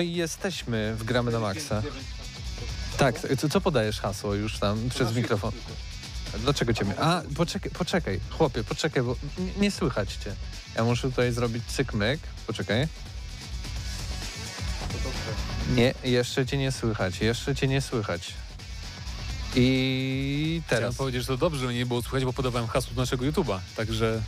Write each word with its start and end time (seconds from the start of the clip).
No 0.00 0.04
i 0.04 0.12
jesteśmy 0.12 0.94
w 0.96 1.04
Gramy 1.04 1.32
na 1.32 1.40
Maxa. 1.40 1.82
Tak, 2.98 3.14
co, 3.38 3.48
co 3.48 3.60
podajesz 3.60 4.00
hasło 4.00 4.34
już 4.34 4.58
tam 4.58 4.88
przez 4.90 5.14
mikrofon? 5.16 5.52
Dlaczego 6.38 6.72
cię... 6.74 6.84
A, 6.98 7.22
poczekaj, 7.36 7.70
poczekaj, 7.70 8.20
chłopie, 8.30 8.64
poczekaj, 8.64 9.02
bo 9.02 9.16
nie, 9.38 9.52
nie 9.62 9.70
słychać 9.70 10.12
cię. 10.12 10.34
Ja 10.76 10.84
muszę 10.84 11.10
tutaj 11.10 11.32
zrobić 11.32 11.64
cykmyk. 11.64 12.20
Poczekaj. 12.46 12.88
Nie, 15.74 15.94
jeszcze 16.04 16.46
cię 16.46 16.56
nie 16.56 16.72
słychać, 16.72 17.20
jeszcze 17.20 17.54
cię 17.56 17.68
nie 17.68 17.80
słychać. 17.80 18.34
I 19.54 20.62
Chciałem 20.66 20.82
teraz... 20.82 20.96
powiedzieć, 20.96 21.22
że 21.22 21.26
to 21.26 21.36
dobrze, 21.36 21.66
że 21.66 21.74
nie 21.74 21.86
było 21.86 22.02
słychać, 22.02 22.24
bo 22.24 22.32
podawałem 22.32 22.68
hasło 22.68 22.94
do 22.94 23.02
naszego 23.02 23.24
YouTube'a, 23.24 23.58
także 23.76 24.22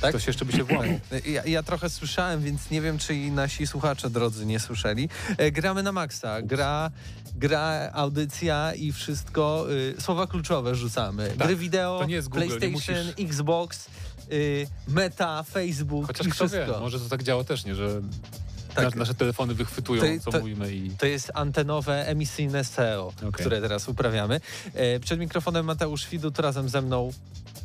Tak? 0.00 0.10
ktoś 0.10 0.26
jeszcze 0.26 0.44
by 0.44 0.52
się 0.52 0.64
włamał. 0.64 0.84
Ja, 1.26 1.44
ja 1.44 1.62
trochę 1.62 1.90
słyszałem, 1.90 2.42
więc 2.42 2.70
nie 2.70 2.80
wiem, 2.80 2.98
czy 2.98 3.14
i 3.14 3.30
nasi 3.30 3.66
słuchacze 3.66 4.10
drodzy 4.10 4.46
nie 4.46 4.60
słyszeli. 4.60 5.08
E, 5.38 5.50
gramy 5.52 5.82
na 5.82 5.92
maksa. 5.92 6.42
Gra, 6.42 6.90
gra, 7.36 7.90
audycja 7.92 8.74
i 8.74 8.92
wszystko. 8.92 9.66
Y, 9.72 9.94
słowa 10.00 10.26
kluczowe 10.26 10.74
rzucamy. 10.74 11.28
Tak, 11.38 11.46
Gry 11.46 11.56
wideo, 11.56 11.98
Google, 12.00 12.30
PlayStation, 12.30 12.72
musisz- 12.72 13.14
Xbox, 13.24 13.86
y, 14.32 14.66
Meta, 14.88 15.42
Facebook 15.42 16.06
Chociaż 16.06 16.26
i 16.26 16.30
kto 16.30 16.48
wszystko. 16.48 16.74
wie, 16.74 16.80
może 16.80 17.00
to 17.00 17.08
tak 17.08 17.22
działa 17.22 17.44
też, 17.44 17.64
nie, 17.64 17.74
że 17.74 18.00
Tak. 18.74 18.94
nasze, 18.96 19.14
telefony 19.14 19.54
wychwytują, 19.54 20.02
To- 20.02 20.24
co 20.24 20.30
to- 20.32 20.38
mówimy 20.38 20.72
i... 20.74 20.90
To 20.90 21.06
jest 21.06 21.30
antenowe, 21.34 22.06
emisyjne 22.08 22.64
SEO, 22.64 23.06
Okej. 23.16 23.32
które 23.32 23.60
teraz 23.60 23.88
uprawiamy. 23.88 24.40
E, 24.74 25.00
przed 25.00 25.20
mikrofonem 25.20 25.66
Mateusz 25.66 26.08
Widut 26.08 26.38
razem 26.38 26.68
ze 26.68 26.82
mną 26.82 27.12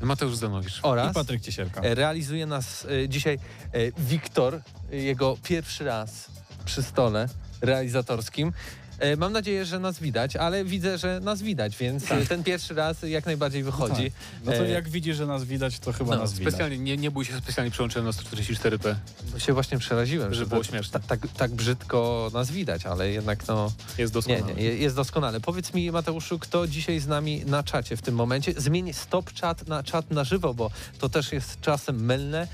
Mateusz 0.01 0.35
Zanowicz. 0.35 0.79
oraz 0.84 1.12
I 1.12 1.13
Patryk 1.13 1.41
Ciesielka. 1.41 1.81
E, 1.81 1.95
Realizuje 1.95 2.45
nas 2.45 2.85
e, 2.85 3.09
dzisiaj 3.09 3.35
e, 3.35 3.91
Wiktor, 3.97 4.62
e, 4.91 4.95
jego 4.95 5.38
pierwszy 5.44 5.84
raz 5.84 6.28
przy 6.66 6.84
stole 6.84 7.29
realizatorskim. 7.62 8.53
E, 9.01 9.16
Mam 9.17 9.34
nadzieję, 9.34 9.66
że 9.66 9.79
nas 9.79 10.00
widać, 10.00 10.35
ale 10.35 10.66
widzę, 10.66 10.97
że 10.97 11.19
nas 11.19 11.41
widać, 11.41 11.78
więc 11.78 12.12
e, 12.12 12.25
ten 12.25 12.44
pierwszy 12.44 12.73
raz 12.73 12.97
jak 13.03 13.25
najbardziej 13.25 13.63
wychodzi. 13.63 14.12
No 14.45 14.51
to 14.51 14.66
E, 14.66 14.69
jak 14.69 14.89
widzi, 14.89 15.13
że 15.13 15.25
nas 15.25 15.44
widać, 15.44 15.79
to 15.79 15.94
chyba 15.94 16.16
no, 16.16 16.22
nas 16.22 16.34
widać. 16.34 16.53
Specjalnie, 16.53 16.78
nie, 16.78 16.97
nie 16.97 17.12
bój 17.12 17.25
się, 17.25 17.38
specjalnie 17.38 17.72
przełączyłem 17.72 18.06
na 18.06 18.12
144p. 18.12 18.95
Bo 19.34 19.39
się 19.39 19.53
właśnie 19.53 19.78
przeraziłem, 19.78 20.34
Że 20.34 20.39
że 20.39 20.45
było 20.45 20.63
śmieszne. 20.63 21.00
ta- 21.00 21.07
Tak, 21.07 21.19
tak 21.38 21.51
brzydko 21.51 22.29
nas 22.34 22.51
widać, 22.51 22.85
ale 22.85 23.09
jednak 23.09 23.47
no 23.47 23.72
Jest 23.97 24.16
nie, 24.16 24.22
doskonale. 24.22 24.53
nie, 24.56 24.63
je- 24.63 24.78
jest 24.78 24.95
doskonale. 24.95 25.39
Powiedz 25.39 25.73
mi 25.73 25.91
Mateuszu, 25.91 26.39
kto 26.39 26.68
dzisiaj 26.68 27.00
z 27.00 27.07
nami 27.07 27.45
na 27.45 27.63
czacie 27.63 27.97
w 27.97 28.01
tym 28.01 28.16
momencie? 28.16 28.53
Zmień 28.57 28.94
stop 28.94 29.31
chat 29.41 29.68
na 29.68 29.83
czat 29.83 30.12
na 30.12 30.23
żywo, 30.23 30.53
bo 30.53 30.72
to 31.00 31.09
też 31.09 31.31
jest 31.31 31.62
czasem 31.62 32.06
mylne. 32.06 32.47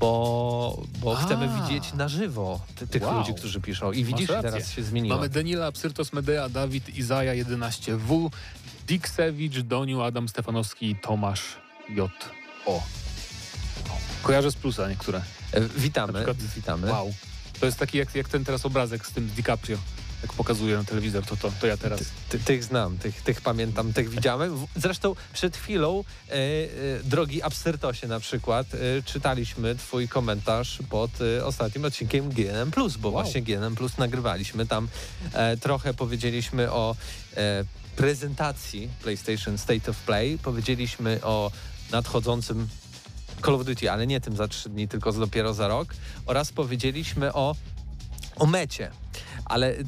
Bo, 0.00 0.82
bo 1.00 1.18
A. 1.18 1.24
chcemy 1.24 1.48
widzieć 1.62 1.92
na 1.92 2.08
żywo 2.08 2.60
ty, 2.76 2.86
tych 2.86 3.02
Wow. 3.02 3.18
ludzi, 3.18 3.34
którzy 3.34 3.60
piszą. 3.60 3.92
I 3.92 4.04
widzisz, 4.04 4.26
teraz 4.28 4.70
się 4.70 4.82
zmieniło. 4.82 5.16
Mamy 5.16 5.28
Daniela, 5.28 5.72
Psyrtos 5.72 6.12
Medea, 6.12 6.48
Dawid, 6.48 6.88
Izaja 6.96 7.32
11W, 7.34 8.30
Diksewicz, 8.88 9.58
Doniu, 9.60 10.02
Adam 10.02 10.28
Stefanowski, 10.28 10.96
Tomasz 11.02 11.42
J. 11.88 12.10
O. 12.66 12.82
Kojarzę 14.22 14.50
z 14.50 14.54
plusa 14.56 14.88
niektóre. 14.88 15.22
E, 15.52 15.60
Witamy, 15.60 16.12
przykład- 16.12 16.36
witamy. 16.36 16.90
Wow. 16.90 17.14
To 17.60 17.66
jest 17.66 17.78
taki 17.78 17.98
jak, 17.98 18.14
jak 18.14 18.28
ten 18.28 18.44
teraz 18.44 18.66
obrazek 18.66 19.06
z 19.06 19.12
tym 19.12 19.26
DiCaprio. 19.28 19.78
Jak 20.22 20.32
pokazuje 20.32 20.76
na 20.76 20.84
telewizor, 20.84 21.24
to, 21.26 21.36
to, 21.36 21.52
to 21.60 21.66
ja 21.66 21.76
teraz. 21.76 22.00
Ty, 22.28 22.38
tych 22.38 22.64
znam, 22.64 22.98
tych, 22.98 23.22
tych 23.22 23.40
pamiętam, 23.40 23.92
tych 23.92 24.08
widziałem. 24.10 24.66
Zresztą 24.76 25.14
przed 25.32 25.56
chwilą, 25.56 26.04
e, 26.28 26.32
e, 26.34 26.38
drogi 27.04 27.42
Absyrtosie 27.42 28.08
na 28.08 28.20
przykład, 28.20 28.66
e, 28.74 29.02
czytaliśmy 29.02 29.74
twój 29.74 30.08
komentarz 30.08 30.78
pod 30.90 31.10
e, 31.20 31.44
ostatnim 31.46 31.84
odcinkiem 31.84 32.28
GNM+, 32.28 32.70
bo 32.98 33.08
Wow. 33.08 33.12
właśnie 33.12 33.42
GNM+, 33.42 33.76
nagrywaliśmy. 33.98 34.66
Tam 34.66 34.88
e, 35.32 35.56
trochę 35.56 35.94
powiedzieliśmy 35.94 36.72
o 36.72 36.96
e, 37.36 37.64
prezentacji 37.96 38.88
PlayStation 39.02 39.58
State 39.58 39.90
of 39.90 39.96
Play, 39.96 40.38
powiedzieliśmy 40.38 41.20
o 41.22 41.50
nadchodzącym 41.92 42.68
Call 43.44 43.54
of 43.54 43.64
Duty, 43.64 43.90
ale 43.90 44.06
nie 44.06 44.20
tym 44.20 44.36
za 44.36 44.48
trzy 44.48 44.68
dni, 44.68 44.88
tylko 44.88 45.12
dopiero 45.12 45.54
za 45.54 45.68
rok 45.68 45.94
oraz 46.26 46.52
powiedzieliśmy 46.52 47.32
o, 47.32 47.54
o 48.36 48.46
mecie. 48.46 48.90
Ale 49.48 49.74
m- 49.76 49.86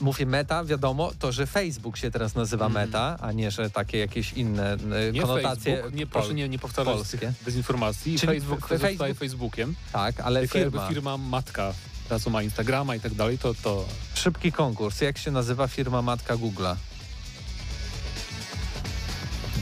mówię 0.00 0.26
meta, 0.26 0.64
wiadomo, 0.64 1.12
to, 1.18 1.32
że 1.32 1.46
Facebook 1.46 1.96
się 1.96 2.10
teraz 2.10 2.34
nazywa 2.34 2.66
Mhm. 2.66 2.86
meta, 2.86 3.16
a 3.20 3.32
nie, 3.32 3.50
że 3.50 3.70
takie 3.70 3.98
jakieś 3.98 4.32
inne 4.32 4.72
e, 4.72 5.12
Nie 5.12 5.20
konotacje 5.22 5.72
Facebook, 5.76 5.94
nie, 5.94 6.06
proszę 6.06 6.34
nie, 6.34 6.48
nie 6.48 6.58
powtarzać 6.58 6.94
polskie. 6.94 7.32
dezinformacji. 7.44 8.18
Czyli 8.18 8.40
Facebook 8.40 8.68
Facebook- 8.68 9.14
Facebookiem, 9.18 9.74
Tak, 9.92 10.20
ale 10.20 10.48
firma. 10.48 10.88
firma 10.88 11.16
matka, 11.16 11.74
co 12.20 12.30
ma 12.30 12.42
Instagrama 12.42 12.94
i 12.96 13.00
tak 13.00 13.14
dalej, 13.14 13.38
to, 13.38 13.54
to 13.54 13.84
Szybki 14.14 14.52
konkurs. 14.52 15.00
Jak 15.00 15.18
się 15.18 15.30
nazywa 15.30 15.68
firma 15.68 16.02
matka 16.02 16.36
Google'a? 16.36 16.76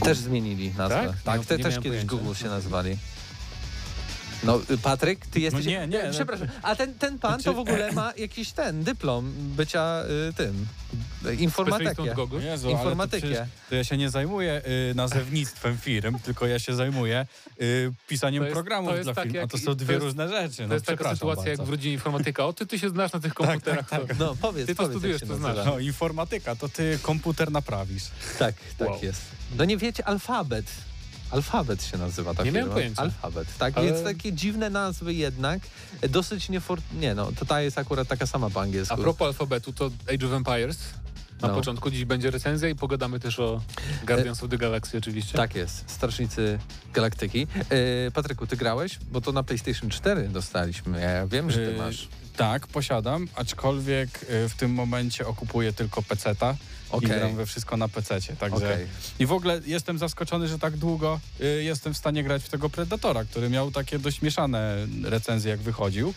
Też 0.03 0.17
zmienili 0.17 0.71
nazwę. 0.77 1.13
Tak? 1.23 1.39
Nie- 1.39 1.45
te, 1.45 1.57
też 1.59 1.75
kiedyś 1.75 1.83
pojęcia. 1.89 2.07
Google 2.07 2.33
się 2.33 2.47
nazwali. 2.47 2.97
No, 4.43 4.61
y, 4.71 4.77
Patryk, 4.77 5.25
ty 5.25 5.39
jesteś... 5.39 5.65
nie, 5.65 5.87
nie, 5.87 6.03
no- 6.03 6.11
Przepraszam, 6.11 6.47
a 6.61 6.75
ten, 6.75 6.93
ten 6.93 7.19
pan 7.19 7.37
to 7.37 7.41
Znaczy- 7.41 7.55
w 7.55 7.59
ogóle 7.59 7.91
ma 7.91 8.13
jakiś 8.17 8.51
ten 8.51 8.83
dyplom 8.83 9.33
bycia 9.55 10.03
y, 10.29 10.33
tym, 10.33 10.65
informatykiem. 11.39 12.05
Jezu, 12.41 12.69
to, 12.71 13.07
to 13.69 13.75
ja 13.75 13.83
się 13.83 13.97
nie 13.97 14.09
zajmuję 14.09 14.61
y, 14.91 14.95
nazewnictwem 14.95 15.77
firm, 15.77 16.19
tylko 16.19 16.47
ja 16.47 16.59
się 16.59 16.75
zajmuję 16.75 17.25
y, 17.61 17.91
pisaniem 18.07 18.41
To 18.43 18.45
jest- 18.47 18.53
programów 18.55 18.93
to 18.97 19.03
dla 19.03 19.13
tak 19.13 19.23
firm, 19.23 19.35
a 19.37 19.39
jak- 19.39 19.51
to 19.51 19.57
są 19.57 19.65
to 19.65 19.75
dwie 19.75 19.93
jest- 19.93 20.03
różne 20.05 20.29
rzeczy. 20.29 20.57
To 20.57 20.67
no, 20.67 20.73
jest 20.73 20.85
taka 20.85 21.15
sytuacja 21.15 21.49
jak 21.49 21.57
bardzo. 21.57 21.69
w 21.69 21.69
rodzinie 21.69 21.93
informatyka. 21.93 22.45
O, 22.45 22.53
ty, 22.53 22.65
ty 22.65 22.79
się 22.79 22.89
znasz 22.89 23.13
na 23.13 23.19
tych 23.19 23.33
komputerach. 23.33 23.89
to... 23.89 23.97
No 24.19 24.35
powiedz, 24.41 24.67
Ty 24.67 24.75
to 24.75 24.83
powiedz, 24.83 24.91
studiujesz, 24.97 25.21
jak 25.21 25.29
to 25.29 25.37
znasz. 25.37 25.57
No, 25.65 25.79
informatyka, 25.79 26.55
to 26.55 26.69
ty 26.69 26.99
komputer 27.01 27.51
naprawisz. 27.51 28.03
Tak, 28.39 28.55
tak 28.77 28.87
Wow. 28.89 28.99
jest. 29.03 29.21
No 29.57 29.65
nie 29.65 29.77
wiecie, 29.77 30.07
alfabet. 30.07 30.65
Alfabet 31.31 31.83
się 31.83 31.97
nazywa 31.97 32.33
ta 32.33 32.43
Nie 32.43 32.51
miałem 32.51 32.69
pojęcia. 32.71 33.01
Alfabet, 33.01 33.57
tak, 33.57 33.77
Ale- 33.77 33.85
więc 33.87 34.03
takie 34.03 34.33
dziwne 34.33 34.69
nazwy 34.69 35.13
jednak, 35.13 35.59
e, 36.01 36.09
dosyć 36.09 36.49
niefor... 36.49 36.79
Nie 36.99 37.15
no, 37.15 37.31
to 37.31 37.45
ta 37.45 37.61
jest 37.61 37.77
akurat 37.77 38.07
taka 38.07 38.27
sama 38.27 38.49
po 38.49 38.59
A 38.59 38.63
angielsku. 38.63 38.97
propos 38.97 39.27
alfabetu, 39.27 39.73
to 39.73 39.91
Age 40.13 40.25
of 40.27 40.33
Empires 40.33 40.77
Na 41.41 41.47
No. 41.47 41.53
początku 41.55 41.91
dziś 41.91 42.05
będzie 42.05 42.31
recenzja 42.31 42.69
i 42.69 42.75
pogadamy 42.75 43.19
też 43.19 43.39
o 43.39 43.61
Guardians 44.07 44.43
of 44.43 44.49
the 44.49 44.57
Galaxy 44.57 44.97
oczywiście. 44.97 45.37
Tak 45.37 45.55
jest, 45.55 45.83
Strażnicy 45.87 46.59
Galaktyki. 46.93 47.47
E, 48.07 48.11
Patryku, 48.11 48.47
ty 48.47 48.57
grałeś? 48.57 48.99
Bo 49.11 49.21
to 49.21 49.31
na 49.31 49.43
PlayStation 49.43 49.89
4 49.89 50.27
dostaliśmy. 50.29 51.01
Ja 51.01 51.27
wiem, 51.27 51.51
że 51.51 51.57
ty 51.57 51.71
Yy, 51.71 51.77
masz. 51.77 52.07
Tak, 52.37 52.67
posiadam, 52.67 53.27
aczkolwiek 53.35 54.09
y, 54.45 54.49
w 54.49 54.55
tym 54.55 54.73
momencie 54.73 55.27
okupuję 55.27 55.73
tylko 55.73 56.01
peceta 56.01 56.55
i 56.93 56.95
Okej. 56.95 57.09
gram 57.09 57.35
we 57.35 57.45
wszystko 57.45 57.77
na 57.77 57.87
pececie, 57.87 58.35
także... 58.35 58.73
Okej. 58.73 58.87
I 59.19 59.25
w 59.25 59.31
ogóle 59.31 59.61
jestem 59.65 59.97
zaskoczony, 59.97 60.47
że 60.47 60.59
tak 60.59 60.77
długo 60.77 61.19
y, 61.41 61.63
jestem 61.63 61.93
w 61.93 61.97
stanie 61.97 62.23
grać 62.23 62.43
w 62.43 62.49
tego 62.49 62.69
Predatora, 62.69 63.25
który 63.25 63.49
miał 63.49 63.71
takie 63.71 63.99
dość 63.99 64.21
mieszane 64.21 64.87
recenzje, 65.03 65.51
jak 65.51 65.59
wychodził. 65.59 66.13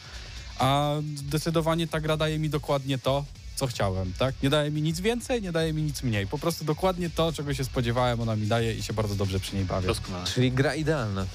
A 0.58 0.94
zdecydowanie 1.16 1.88
ta 1.88 2.00
gra 2.00 2.16
daje 2.16 2.38
mi 2.38 2.50
dokładnie 2.50 2.98
to, 2.98 3.24
co 3.56 3.66
chciałem, 3.66 4.12
tak? 4.18 4.34
Nie 4.42 4.50
daje 4.50 4.70
mi 4.70 4.82
nic 4.82 5.00
więcej, 5.00 5.42
nie 5.42 5.52
daje 5.52 5.72
mi 5.72 5.82
nic 5.82 6.02
mniej. 6.02 6.26
Po 6.26 6.38
prostu 6.38 6.64
dokładnie 6.64 7.10
to, 7.10 7.32
czego 7.32 7.54
się 7.54 7.64
spodziewałem, 7.64 8.20
ona 8.20 8.36
mi 8.36 8.46
daje 8.46 8.74
i 8.74 8.82
się 8.82 8.92
bardzo 8.92 9.14
dobrze 9.14 9.40
przy 9.40 9.56
niej 9.56 9.64
bawię. 9.64 9.86
Doskonale. 9.86 10.26
Czyli 10.26 10.52
gra 10.52 10.74
idealna. 10.74 11.26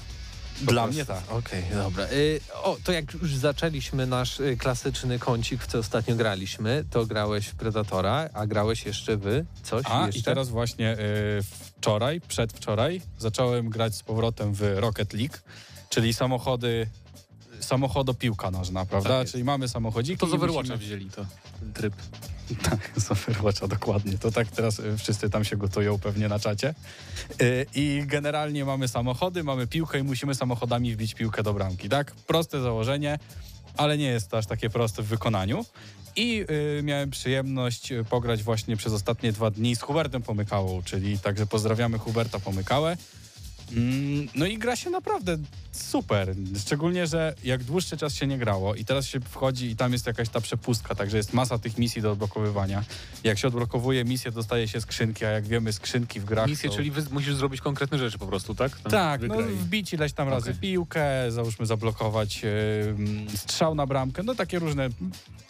Po 0.66 0.72
Dla 0.72 0.86
mnie 0.86 1.04
tak. 1.04 1.22
Okej, 1.28 1.64
dobra. 1.74 2.04
Y, 2.04 2.40
o, 2.62 2.76
to 2.84 2.92
jak 2.92 3.12
już 3.14 3.36
zaczęliśmy 3.36 4.06
nasz 4.06 4.40
y, 4.40 4.56
klasyczny 4.56 5.18
kącik, 5.18 5.62
w 5.62 5.66
co 5.66 5.78
ostatnio 5.78 6.16
graliśmy, 6.16 6.84
to 6.90 7.06
grałeś 7.06 7.46
w 7.46 7.54
Predatora, 7.54 8.28
a 8.34 8.46
grałeś 8.46 8.86
jeszcze 8.86 9.16
w 9.16 9.44
coś 9.62 9.84
A 9.90 10.06
jeszcze? 10.06 10.20
i 10.20 10.22
teraz 10.22 10.48
właśnie 10.48 10.92
y, 10.98 11.42
wczoraj, 11.78 12.20
przedwczoraj 12.20 13.02
zacząłem 13.18 13.68
grać 13.68 13.94
z 13.94 14.02
powrotem 14.02 14.54
w 14.54 14.62
Rocket 14.76 15.12
League, 15.12 15.36
czyli 15.88 16.14
samochody, 16.14 16.86
samochodopiłka 17.60 18.50
nożna, 18.50 18.86
prawda? 18.86 19.08
Tak 19.20 19.28
czyli 19.28 19.44
mamy 19.44 19.68
samochodziki. 19.68 20.18
To 20.18 20.26
z 20.26 20.34
Overwatcha 20.34 20.60
musimy- 20.60 20.78
wzięli 20.78 21.10
to, 21.10 21.26
tryb. 21.74 21.94
Tak, 22.70 22.90
z 22.96 23.10
Overwatcha, 23.10 23.68
dokładnie. 23.68 24.18
To 24.18 24.30
tak 24.32 24.48
teraz 24.48 24.78
y, 24.78 24.96
wszyscy 24.98 25.30
tam 25.30 25.44
się 25.44 25.56
gotują 25.56 25.98
pewnie 25.98 26.28
na 26.28 26.38
czacie. 26.38 26.74
Y, 27.42 27.66
I 27.74 28.02
generalnie 28.06 28.64
mamy 28.64 28.88
samochody, 28.88 29.44
mamy 29.44 29.66
piłkę 29.66 29.98
i 29.98 30.02
musimy 30.02 30.34
samochodami 30.34 30.94
wbić 30.94 31.14
piłkę 31.14 31.42
do 31.42 31.54
bramki, 31.54 31.88
tak? 31.88 32.12
Proste 32.14 32.60
założenie, 32.62 33.18
ale 33.76 33.98
nie 33.98 34.06
jest 34.06 34.30
to 34.30 34.38
aż 34.38 34.46
takie 34.46 34.70
proste 34.70 35.02
w 35.02 35.06
wykonaniu. 35.06 35.64
I 36.16 36.44
y, 36.78 36.82
miałem 36.82 37.10
przyjemność 37.10 37.92
y, 37.92 38.04
pograć 38.04 38.42
właśnie 38.42 38.76
przez 38.76 38.92
ostatnie 38.92 39.32
dwa 39.32 39.50
dni 39.50 39.76
z 39.76 39.80
Hubertem 39.80 40.22
Pomykałą, 40.22 40.82
czyli 40.82 41.18
także 41.18 41.46
pozdrawiamy 41.46 41.98
Huberta 41.98 42.38
Pomykałę. 42.40 42.96
Mm, 43.76 44.28
No 44.34 44.46
i 44.46 44.58
gra 44.58 44.76
się 44.76 44.90
naprawdę 44.90 45.38
super. 45.72 46.34
Szczególnie, 46.58 47.06
że 47.06 47.34
jak 47.44 47.64
dłuższy 47.64 47.96
czas 47.96 48.14
się 48.14 48.26
nie 48.26 48.38
grało 48.38 48.74
i 48.74 48.84
teraz 48.84 49.06
się 49.06 49.20
wchodzi 49.20 49.66
i 49.70 49.76
tam 49.76 49.92
jest 49.92 50.06
jakaś 50.06 50.28
ta 50.28 50.40
przepustka, 50.40 50.94
także 50.94 51.16
jest 51.16 51.32
masa 51.32 51.58
tych 51.58 51.78
misji 51.78 52.02
do 52.02 52.12
odblokowywania. 52.12 52.84
Jak 53.24 53.38
się 53.38 53.48
odblokowuje 53.48 54.04
misję, 54.04 54.30
dostaje 54.30 54.68
się 54.68 54.80
skrzynki, 54.80 55.24
a 55.24 55.28
jak 55.30 55.46
wiemy, 55.46 55.72
skrzynki 55.72 56.20
w 56.20 56.24
grach 56.24 56.48
Misję, 56.48 56.70
są... 56.70 56.76
czyli 56.76 56.92
musisz 57.10 57.34
zrobić 57.34 57.60
konkretne 57.60 57.98
rzeczy 57.98 58.18
po 58.18 58.26
prostu, 58.26 58.54
tak? 58.54 58.80
Tam 58.80 58.92
Tak, 58.92 59.22
no 59.22 59.34
wbić 59.38 59.92
ileś 59.92 60.12
tam 60.12 60.28
razy 60.28 60.50
Okej. 60.50 60.60
piłkę, 60.60 61.02
załóżmy 61.28 61.66
zablokować 61.66 62.42
e, 62.44 63.36
strzał 63.36 63.74
na 63.74 63.86
bramkę, 63.86 64.22
no 64.22 64.34
takie 64.34 64.58
różne 64.58 64.88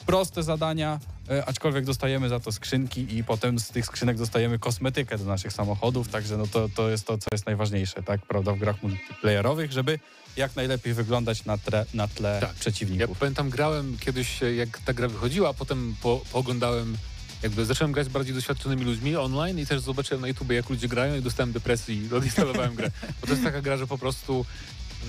proste 0.06 0.43
zadania, 0.43 1.00
e, 1.31 1.44
aczkolwiek 1.44 1.85
dostajemy 1.85 2.29
za 2.29 2.41
to 2.41 2.52
skrzynki 2.52 3.17
i 3.17 3.25
potem 3.25 3.58
z 3.58 3.69
tych 3.69 3.87
skrzynek 3.87 4.19
dostajemy 4.19 4.58
kosmetykę 4.58 5.19
do 5.19 5.25
naszych 5.25 5.52
samochodów, 5.52 6.08
także 6.08 6.37
no 6.37 6.47
to, 6.47 6.69
to 6.69 6.91
jest 6.91 7.06
to, 7.06 7.19
co 7.19 7.26
jest 7.32 7.47
najważniejsze, 7.47 8.02
tak, 8.02 8.20
prawda, 8.26 8.52
w 8.52 8.58
grach 8.58 8.82
multiplayerowych, 8.82 9.73
żeby 9.73 9.99
jak 10.37 10.56
najlepiej 10.56 10.94
wyglądać 10.94 11.44
na, 11.44 11.58
tre, 11.58 11.87
na 11.94 12.08
tle 12.08 12.38
Tak. 12.41 12.50
Ja 12.50 12.61
przeciwników. 12.61 13.19
pamiętam, 13.19 13.50
grałem 13.50 13.97
kiedyś, 14.00 14.43
e, 14.43 14.55
jak 14.55 14.79
ta 14.79 14.93
gra 14.93 15.08
wychodziła, 15.08 15.49
a 15.49 15.55
potem 15.55 15.94
po, 16.02 16.20
pooglądałem, 16.32 16.97
jakby 17.43 17.64
zacząłem 17.64 17.93
grać 17.93 18.06
z 18.06 18.08
bardziej 18.08 18.35
doświadczonymi 18.35 18.85
ludźmi 18.85 19.17
online 19.17 19.58
i 19.58 19.67
też 19.67 19.81
zobaczyłem 19.81 20.20
na 20.20 20.29
YouTube, 20.29 20.50
jak 20.50 20.70
ludzie 20.70 20.88
grają 20.88 21.17
i 21.17 21.23
dostałem 21.23 21.52
depresji 21.52 22.06
i 22.06 22.14
odinstalowałem 22.14 22.75
grę. 22.75 22.91
Bo 23.20 23.26
to 23.26 23.32
jest 23.32 23.44
taka 23.44 23.62
gra, 23.62 23.76
że 23.76 23.87
po 23.87 23.99
prostu 23.99 24.44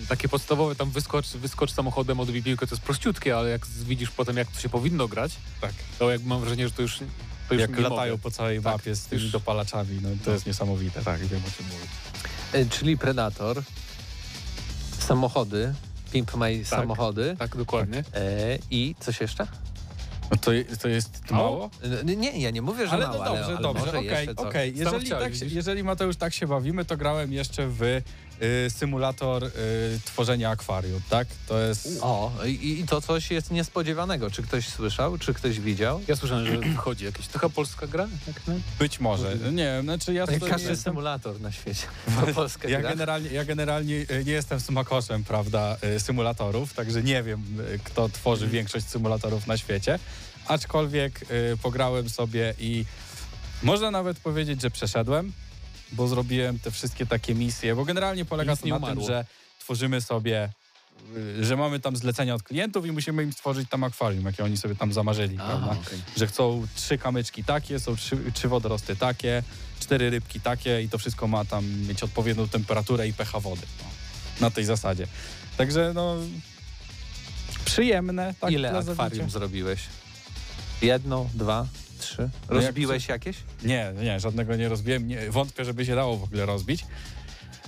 takie 0.09 0.29
podstawowe, 0.29 0.75
tam 0.75 0.91
wyskocz, 0.91 1.27
wyskocz 1.29 1.71
samochodem, 1.73 2.19
odbij 2.19 2.43
piłkę, 2.43 2.67
to 2.67 2.75
jest 2.75 2.83
prościutkie, 2.85 3.37
ale 3.37 3.49
jak 3.49 3.65
widzisz 3.67 4.11
potem, 4.11 4.37
jak 4.37 4.47
to 4.51 4.59
się 4.59 4.69
powinno 4.69 5.07
grać, 5.07 5.31
Tak. 5.61 5.71
to 5.99 6.11
jak 6.11 6.23
mam 6.23 6.39
wrażenie, 6.41 6.67
że 6.67 6.73
to 6.73 6.81
już, 6.81 6.97
to 7.47 7.53
już 7.53 7.61
Jak 7.61 7.71
nie 7.77 7.81
latają 7.81 8.11
mogę. 8.13 8.23
po 8.23 8.31
całej 8.31 8.57
Tak, 8.61 8.73
mapie 8.73 8.95
z 8.95 9.05
tymi 9.05 9.21
już- 9.21 9.31
dopalaczami, 9.31 9.99
no 10.01 10.09
to 10.25 10.31
jest 10.31 10.45
niesamowite. 10.45 11.01
Tak, 11.03 11.19
wiem 11.27 11.41
o 11.47 11.51
czym 11.57 11.65
mówię. 11.65 12.65
Y, 12.65 12.69
Czyli 12.69 12.97
Predator, 12.97 13.63
samochody, 14.99 15.73
Pimp 16.11 16.35
My 16.35 16.65
samochody 16.65 17.35
Tak, 17.39 17.55
dokładnie. 17.57 18.03
e, 18.13 18.57
i 18.71 18.95
coś 18.99 19.21
jeszcze? 19.21 19.47
No 20.31 20.37
to, 20.37 20.51
to 20.81 20.87
jest 20.87 21.31
mało? 21.31 21.69
Y, 22.09 22.15
Nie, 22.15 22.39
ja 22.39 22.51
nie 22.51 22.61
mówię, 22.61 22.87
że 22.87 22.91
Ale 22.93 23.07
mało, 23.07 23.19
no 23.19 23.25
dobrze, 23.25 23.43
ale, 23.45 23.53
ale 23.55 23.61
dobrze, 23.61 23.99
okej, 23.99 24.29
okej. 24.35 24.73
Jeżeli, 24.77 25.09
tak 25.09 25.33
jeżeli 25.51 25.83
Mateusz 25.83 26.15
tak 26.15 26.33
się 26.33 26.47
bawimy, 26.47 26.85
to 26.85 26.97
grałem 26.97 27.33
jeszcze 27.33 27.67
w 27.67 28.01
y, 28.41 28.69
symulator 28.69 29.43
y, 29.43 29.49
tworzenia 30.05 30.49
akwarium, 30.49 31.01
tak? 31.09 31.27
To 31.47 31.59
jest... 31.59 31.99
O, 32.01 32.31
i, 32.45 32.79
i 32.79 32.87
to 32.87 33.01
coś 33.01 33.31
jest 33.31 33.51
niespodziewanego. 33.51 34.31
Czy 34.31 34.41
ktoś 34.43 34.67
słyszał, 34.67 35.17
czy 35.17 35.33
ktoś 35.33 35.59
widział? 35.59 36.01
Ja 36.07 36.15
słyszałem, 36.15 36.45
że 36.47 36.57
wychodzi 36.57 37.05
jakieś, 37.05 37.27
taka 37.27 37.49
polska 37.49 37.87
gra? 37.87 38.07
Jak, 38.27 38.47
no? 38.47 38.53
Być 38.79 38.99
może. 38.99 39.35
Nie 39.35 39.63
wiem, 39.63 39.83
znaczy 39.83 40.13
ja... 40.13 40.27
To 40.27 40.31
każdy 40.33 40.49
jestem- 40.69 40.75
symulator 40.77 41.41
na 41.41 41.51
świecie. 41.51 41.83
Polska 42.35 42.69
Ja 42.69 42.79
gra. 42.81 42.89
generalnie, 42.89 43.29
ja 43.29 43.45
generalnie 43.45 43.95
y, 43.95 44.23
nie 44.25 44.31
jestem 44.33 44.59
smakoszem, 44.59 45.23
prawda, 45.23 45.77
y, 45.95 45.99
symulatorów, 45.99 46.73
także 46.73 47.03
nie 47.03 47.23
wiem, 47.23 47.43
kto 47.83 48.09
tworzy 48.09 48.43
Mhm. 48.45 48.51
większość 48.53 48.85
symulatorów 48.89 49.47
na 49.47 49.57
świecie. 49.57 49.99
Aczkolwiek 50.47 51.21
y, 51.31 51.57
pograłem 51.63 52.09
sobie 52.09 52.53
i 52.59 52.85
można 53.63 53.91
nawet 53.91 54.19
powiedzieć, 54.19 54.61
że 54.61 54.71
przeszedłem, 54.71 55.31
bo 55.91 56.07
zrobiłem 56.07 56.59
te 56.59 56.71
wszystkie 56.71 57.05
takie 57.05 57.35
misje, 57.35 57.75
bo 57.75 57.85
generalnie 57.85 58.25
polega 58.25 58.51
Nic 58.51 58.61
to 58.61 58.67
na 58.67 58.75
tym, 58.75 58.83
umarło. 58.83 59.07
że 59.07 59.25
tworzymy 59.59 60.01
sobie, 60.01 60.49
y, 61.17 61.45
że 61.45 61.57
mamy 61.57 61.79
tam 61.79 61.95
zlecenia 61.97 62.35
od 62.35 62.43
klientów 62.43 62.85
i 62.85 62.91
musimy 62.91 63.23
im 63.23 63.33
stworzyć 63.33 63.69
tam 63.69 63.83
akwarium, 63.83 64.25
jakie 64.25 64.43
oni 64.43 64.57
sobie 64.57 64.75
tam 64.75 64.93
zamarzyli, 64.93 65.35
prawda? 65.35 65.67
Aha, 65.71 65.77
okej. 65.87 65.99
że 66.17 66.27
chcą 66.27 66.67
trzy 66.75 66.97
kamyczki 66.97 67.43
takie, 67.43 67.79
są 67.79 67.95
trzy, 67.95 68.17
trzy 68.33 68.47
wodorosty 68.47 68.95
takie, 68.95 69.43
cztery 69.79 70.09
rybki 70.09 70.41
takie 70.41 70.81
i 70.81 70.89
to 70.89 70.97
wszystko 70.97 71.27
ma 71.27 71.45
tam 71.45 71.65
mieć 71.87 72.03
odpowiednią 72.03 72.47
temperaturę 72.47 73.07
i 73.07 73.13
pH 73.13 73.39
wody. 73.39 73.61
No, 73.79 73.85
na 74.47 74.51
tej 74.51 74.65
zasadzie. 74.65 75.07
Także 75.57 75.91
no 75.95 76.15
przyjemne. 77.65 78.33
Tak, 78.39 78.51
Ile 78.51 78.69
akwarium 78.77 78.95
zabicia. 78.95 79.29
zrobiłeś? 79.29 79.79
Jedno, 80.81 81.29
dwa, 81.33 81.67
trzy? 82.01 82.29
No 82.49 82.55
Rozbiłeś 82.55 83.07
jakieś? 83.07 83.37
Nie, 83.63 83.93
nie, 84.03 84.19
żadnego 84.19 84.55
nie 84.55 84.69
rozbiłem. 84.69 85.07
Nie, 85.07 85.31
wątpię, 85.31 85.65
żeby 85.65 85.85
się 85.85 85.95
dało 85.95 86.17
w 86.17 86.23
ogóle 86.23 86.45
rozbić. 86.45 86.85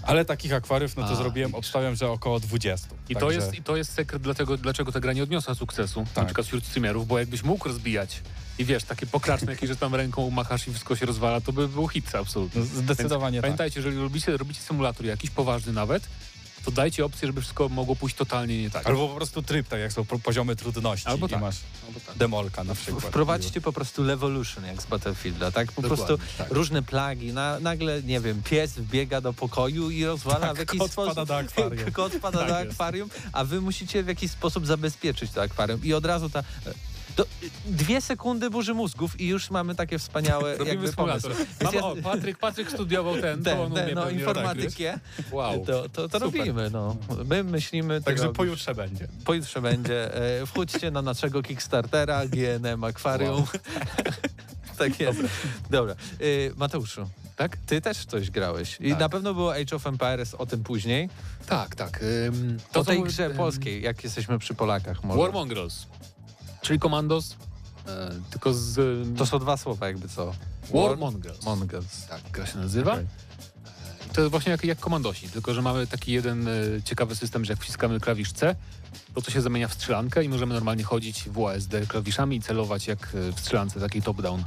Ale 0.04 0.26
takich 0.26 0.54
akwariów, 0.54 0.96
no 0.98 1.04
to 1.08 1.14
A, 1.14 1.16
zrobiłem, 1.16 1.48
widzisz. 1.50 1.60
obstawiam, 1.60 1.96
że 1.96 2.10
około 2.10 2.40
20. 2.40 2.88
I 3.10 3.14
to, 3.14 3.20
Także- 3.20 3.36
jest, 3.36 3.56
I 3.56 3.64
to 3.64 3.76
jest 3.78 3.94
sekret 3.94 4.22
dlatego, 4.22 4.58
dlaczego 4.58 4.92
ta 4.92 5.00
gra 5.00 5.14
nie 5.14 5.24
odniosła 5.24 5.56
sukcesu, 5.56 6.00
na 6.02 6.06
Tak. 6.14 6.26
przykład 6.26 6.48
wśród 6.48 6.66
streamerów, 6.66 7.08
bo 7.08 7.20
jakbyś 7.20 7.44
mógł 7.44 7.68
rozbijać 7.68 8.22
i 8.60 8.66
wiesz, 8.66 8.84
takie 8.84 9.06
pokraczne 9.06 9.52
jakieś, 9.52 9.70
że 9.70 9.76
tam 9.76 9.96
ręką 9.96 10.30
machasz 10.30 10.68
i 10.68 10.72
wszystko 10.72 10.96
się 10.96 11.06
rozwala, 11.06 11.42
to 11.42 11.54
by 11.54 11.68
był 11.68 11.88
hit 11.88 12.16
absolutnie. 12.16 12.62
No, 12.62 12.68
zdecydowanie 12.68 13.32
Więc 13.34 13.42
tak. 13.42 13.48
Pamiętajcie, 13.50 13.80
jeżeli 13.80 13.98
robicie, 13.98 14.38
robicie 14.38 14.62
symulator 14.62 15.06
jakiś, 15.06 15.30
poważny 15.30 15.74
nawet, 15.74 16.04
to 16.65 16.71
dajcie 16.71 17.06
opcję, 17.06 17.27
żeby 17.27 17.42
wszystko 17.42 17.69
mogło 17.69 17.95
pójść 17.95 18.15
totalnie 18.15 18.62
nie 18.62 18.69
tak. 18.69 18.88
Albo 18.88 19.07
po 19.07 19.15
prostu 19.15 19.42
tryb, 19.42 19.68
tak 19.68 19.80
jak 19.80 19.94
są 19.94 20.06
po- 20.06 20.19
poziomy 20.19 20.56
trudności 20.56 21.07
Albo 21.07 21.27
i 21.27 21.30
tak. 21.30 21.42
masz 21.42 21.56
Albo 21.88 22.00
tak. 22.00 22.17
demolka 22.17 22.63
na 22.63 22.75
przykład. 22.75 23.03
Wprowadźcie 23.03 23.62
po 23.62 23.74
prostu 23.74 24.03
Levolution 24.03 24.65
jak 24.65 24.82
z 24.82 24.86
Battlefielda, 24.86 25.51
tak? 25.51 25.72
Po 25.72 25.82
Dokładnie, 25.82 26.05
prostu 26.08 26.27
tak. 26.38 26.51
różne 26.51 26.84
plagi, 26.84 27.34
na, 27.34 27.60
nagle, 27.60 28.03
nie 28.03 28.20
wiem, 28.20 28.41
pies 28.43 28.72
wbiega 28.74 29.22
do 29.22 29.34
pokoju 29.34 29.89
i 29.89 30.05
rozwala 30.05 30.39
Tak, 30.48 30.55
w 30.55 30.60
jakiś 30.60 30.79
kot 30.79 30.91
sposób... 30.91 31.12
wpada 31.13 31.25
do 31.25 31.38
akwarium. 31.38 31.91
kot 32.01 32.13
wpada 32.13 32.39
Tak 32.39 32.48
do 32.50 32.60
jest. 32.60 32.72
akwarium, 32.72 33.10
a 33.34 33.43
wy 33.43 33.62
musicie 33.62 34.03
w 34.03 34.08
jakiś 34.08 34.32
sposób 34.32 34.67
zabezpieczyć 34.67 35.32
to 35.32 35.41
akwarium 35.41 35.84
i 35.84 35.93
od 35.93 36.05
razu 36.05 36.29
ta... 36.29 36.43
To 37.15 37.25
dwie 37.65 38.01
sekundy 38.01 38.50
burzy 38.50 38.74
mózgów 38.74 39.22
i 39.22 39.27
już 39.27 39.51
mamy 39.51 39.75
takie 39.75 40.00
wspaniałe 40.00 40.51
Robimy 40.58 40.70
jakby 40.86 41.03
Mam, 41.63 41.74
ja- 41.75 41.82
o, 41.84 41.96
Patryk, 41.96 42.38
Patryk 42.38 42.72
studiował 42.72 43.17
ten, 43.22 43.43
to 43.43 43.51
on 43.63 43.72
Ten, 43.72 43.84
umie 43.84 43.86
ten, 43.86 43.96
no, 43.96 44.10
informatykę, 44.10 45.00
tak, 45.17 45.25
Wow. 45.34 45.65
to, 45.65 45.89
to, 45.89 46.10
to 46.10 46.20
robimy, 46.20 46.70
no. 46.70 46.96
My 47.25 47.43
myślimy... 47.43 48.01
Także 48.01 48.24
robisz. 48.24 48.38
pojutrze 48.38 48.75
będzie. 48.75 49.08
Pojutrze 49.25 49.62
będzie. 49.62 50.15
E, 50.41 50.46
wchódźcie 50.46 50.91
na 50.91 51.01
naszego 51.01 51.41
Kickstartera, 51.43 52.22
GNM 52.27 52.84
Aquarium. 52.84 53.43
tak 54.77 55.00
jest. 55.00 55.20
Dobra. 55.70 55.93
E, 55.93 56.25
Mateuszu, 56.55 57.10
tak? 57.36 57.58
Ty 57.58 57.82
też 57.82 58.05
coś 58.05 58.32
grałeś. 58.32 58.77
I 58.82 58.89
Tak. 58.89 59.00
na 59.00 59.10
pewno 59.10 59.34
było 59.34 59.53
Age 59.55 59.75
of 59.75 59.88
Empires, 59.88 60.34
o 60.36 60.46
tym 60.46 60.63
później. 60.63 61.10
Tak, 61.48 61.75
tak. 61.75 62.03
Ym, 62.27 62.58
o 62.74 62.84
tej 62.84 62.98
są, 62.98 63.03
grze 63.03 63.25
ym, 63.25 63.38
polskiej, 63.38 63.82
jak 63.84 64.03
jesteśmy 64.03 64.39
przy 64.39 64.53
Polakach 64.53 65.03
może. 65.03 65.20
War 65.20 65.34
Mongrels, 65.34 65.86
czyli 66.63 66.79
Commandos, 66.79 67.36
e, 67.88 68.10
tylko 68.29 68.53
z... 68.53 68.77
To 69.17 69.25
są 69.25 69.39
dwa 69.39 69.58
słowa 69.58 69.88
jakby 69.88 70.08
co. 70.10 70.34
War 70.74 70.98
Mongrels. 70.98 71.46
Mongols. 71.46 72.08
Tak, 72.08 72.22
gra 72.32 72.46
się 72.46 72.58
nazywa. 72.58 72.93
Okej. 72.93 73.05
To 74.13 74.22
jest 74.22 74.32
właśnie 74.32 74.51
jak, 74.51 74.63
jak 74.63 74.79
komandosi, 74.79 75.29
tylko 75.29 75.53
że 75.53 75.62
mamy 75.62 75.88
taki 75.88 76.12
jeden 76.12 76.48
e, 76.48 76.51
ciekawy 76.84 77.15
system, 77.15 77.46
że 77.46 77.53
jak 77.53 77.60
wciskamy 77.60 78.00
klawisz 78.00 78.32
C, 78.32 78.55
to 79.13 79.22
to 79.22 79.32
się 79.32 79.41
zamienia 79.41 79.67
w 79.67 79.74
strzelankę 79.74 80.24
i 80.24 80.29
możemy 80.29 80.53
normalnie 80.53 80.84
chodzić 80.84 81.29
w 81.29 81.38
USD 81.38 81.75
klawiszami 81.88 82.36
i 82.36 82.41
celować 82.41 82.88
jak 82.88 83.00
e, 83.15 83.32
w 83.32 83.39
strzelance 83.39 83.79
takiej 83.79 84.01
top-down. 84.01 84.43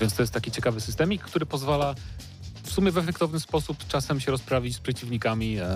Więc 0.00 0.14
to 0.14 0.22
jest 0.22 0.32
taki 0.32 0.50
ciekawy 0.50 0.80
systemik, 0.80 1.22
który 1.22 1.46
pozwala 1.46 1.94
w 2.68 2.72
sumie 2.72 2.90
w 2.92 2.98
efektowny 2.98 3.40
sposób 3.40 3.86
czasem 3.88 4.20
się 4.20 4.30
rozprawić 4.30 4.76
z 4.76 4.78
przeciwnikami. 4.78 5.56
E, 5.58 5.66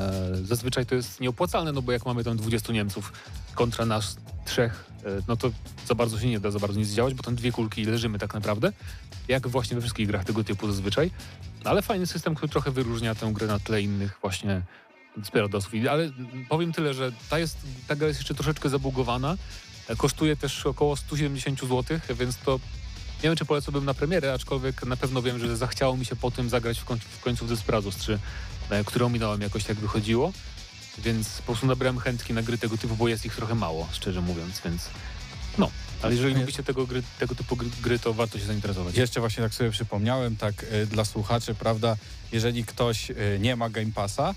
zazwyczaj 0.42 0.86
to 0.86 0.94
jest 0.94 1.20
nieopłacalne, 1.20 1.72
no 1.72 1.82
bo 1.82 1.92
jak 1.92 2.06
mamy 2.06 2.24
tam 2.24 2.36
20 2.36 2.72
Niemców 2.72 3.12
kontra 3.54 3.86
nas 3.86 4.16
trzech, 4.44 4.84
e, 5.04 5.08
no 5.28 5.36
to 5.36 5.50
za 5.86 5.94
bardzo 5.94 6.20
się 6.20 6.26
nie 6.28 6.40
da 6.40 6.50
za 6.50 6.58
bardzo 6.58 6.78
nic 6.80 6.88
działać, 6.88 7.14
bo 7.14 7.22
tam 7.22 7.34
dwie 7.34 7.52
kulki 7.52 7.84
leżymy 7.84 8.18
tak 8.18 8.34
naprawdę, 8.34 8.72
jak 9.28 9.48
właśnie 9.48 9.74
we 9.74 9.80
wszystkich 9.80 10.06
grach 10.06 10.24
tego 10.24 10.44
typu 10.44 10.66
zazwyczaj. 10.66 11.10
No, 11.64 11.70
ale 11.70 11.82
fajny 11.82 12.06
system, 12.06 12.34
który 12.34 12.52
trochę 12.52 12.70
wyróżnia 12.70 13.14
tę 13.14 13.30
grę 13.32 13.46
na 13.46 13.58
tle 13.58 13.82
innych 13.82 14.18
właśnie 14.22 14.62
Desperadosów. 15.16 15.74
I- 15.74 15.88
Ale 15.88 16.10
powiem 16.48 16.72
tyle, 16.72 16.94
że 16.94 17.12
ta, 17.30 17.38
jest, 17.38 17.58
ta 17.88 17.96
gra 17.96 18.08
jest 18.08 18.20
jeszcze 18.20 18.34
troszeczkę 18.34 18.68
zabugowana. 18.68 19.36
E, 19.88 19.96
Kosztuje 19.96 20.36
też 20.36 20.66
około 20.66 20.96
170 20.96 21.60
zł, 21.60 21.98
więc 22.18 22.36
to 22.36 22.60
nie 23.22 23.28
wiem, 23.28 23.36
czy 23.36 23.44
polecałbym 23.44 23.84
na 23.84 23.94
premierę, 23.94 24.32
aczkolwiek 24.32 24.84
na 24.84 24.96
pewno 24.96 25.22
wiem, 25.22 25.38
że 25.38 25.56
zachciało 25.56 25.96
mi 25.96 26.04
się 26.04 26.16
po 26.16 26.30
tym 26.30 26.48
zagrać 26.48 26.78
w 26.78 26.84
końcu 26.84 27.06
w, 27.08 27.20
końcu 27.20 27.46
w 27.46 27.48
Desperados 27.48 27.96
3, 27.96 28.18
e, 28.70 28.84
które 28.84 29.06
ominąłem 29.06 29.40
jakoś 29.40 29.68
jak 29.68 29.78
wychodziło. 29.78 30.32
Więc 30.98 31.38
po 31.38 31.42
prostu 31.42 31.66
nabrałem 31.66 31.98
chętki 31.98 32.32
na 32.32 32.42
gry 32.42 32.58
tego 32.58 32.78
typu, 32.78 32.96
bo 32.96 33.08
jest 33.08 33.26
ich 33.26 33.36
trochę 33.36 33.54
mało, 33.54 33.88
szczerze 33.92 34.20
mówiąc, 34.20 34.60
więc 34.64 34.88
no. 35.58 35.70
Ale 36.02 36.14
jeżeli 36.14 36.34
lubicie 36.34 36.62
tego, 36.62 36.86
gry, 36.86 37.02
tego 37.18 37.34
typu 37.34 37.56
gry, 37.82 37.98
to 37.98 38.14
warto 38.14 38.38
się 38.38 38.44
zainteresować. 38.44 38.96
Jeszcze 38.96 39.20
właśnie 39.20 39.42
tak 39.42 39.54
sobie 39.54 39.70
przypomniałem, 39.70 40.36
tak 40.36 40.62
y, 40.62 40.86
dla 40.86 41.04
słuchaczy, 41.04 41.54
prawda, 41.54 41.96
jeżeli 42.32 42.64
ktoś 42.64 43.10
y, 43.10 43.38
nie 43.40 43.56
ma 43.56 43.70
Game 43.70 43.92
Passa, 43.94 44.34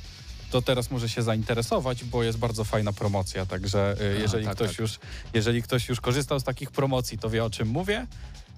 to 0.52 0.62
teraz 0.62 0.92
może 0.92 1.10
się 1.10 1.22
zainteresować, 1.22 2.04
bo 2.04 2.24
jest 2.24 2.38
bardzo 2.38 2.64
fajna 2.64 2.94
promocja, 2.94 3.46
także 3.46 3.96
y, 4.02 4.16
A, 4.18 4.22
jeżeli, 4.22 4.46
tak, 4.46 4.56
ktoś 4.56 4.70
tak. 4.70 4.80
Już, 4.80 5.00
jeżeli 5.34 5.62
ktoś 5.62 5.90
już 5.90 6.02
korzystał 6.02 6.40
z 6.40 6.44
takich 6.44 6.72
promocji, 6.72 7.18
to 7.18 7.30
wie 7.30 7.44
o 7.44 7.50
czym 7.50 7.68
mówię, 7.68 8.08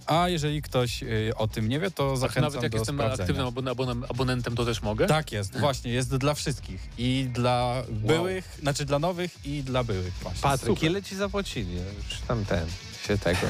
a 0.08 0.30
jeżeli 0.30 0.62
ktoś 0.62 1.04
y, 1.04 1.32
o 1.36 1.48
tym 1.48 1.70
nie 1.70 1.80
wie, 1.80 1.92
to 1.92 2.18
zachęcam 2.18 2.44
Nawet 2.44 2.64
jak 2.64 2.72
do 2.72 2.78
jestem 2.78 2.96
sprawdzenia. 2.96 3.24
aktywnym 3.24 3.48
abon 3.48 3.68
abon 3.68 4.04
abonentem, 4.10 4.56
to 4.56 4.66
też 4.66 4.82
mogę. 4.82 5.08
Tak 5.08 5.32
jest, 5.32 5.60
właśnie, 5.60 5.92
jest 5.92 6.16
dla 6.18 6.34
wszystkich 6.34 6.82
i 6.98 7.28
dla 7.34 7.84
byłych, 7.90 8.58
znaczy 8.62 8.86
dla 8.86 9.00
nowych 9.00 9.46
i 9.46 9.64
dla 9.64 9.84
byłych 9.84 10.14
właśnie. 10.22 10.42
Patryk, 10.42 10.76
Super. 10.76 10.90
ile 10.92 11.04
ci 11.04 11.16
zapłacili? 11.16 11.76
Już 11.76 12.20
tam 12.28 12.46
ten, 12.46 12.66
się 13.08 13.18
tego, 13.18 13.48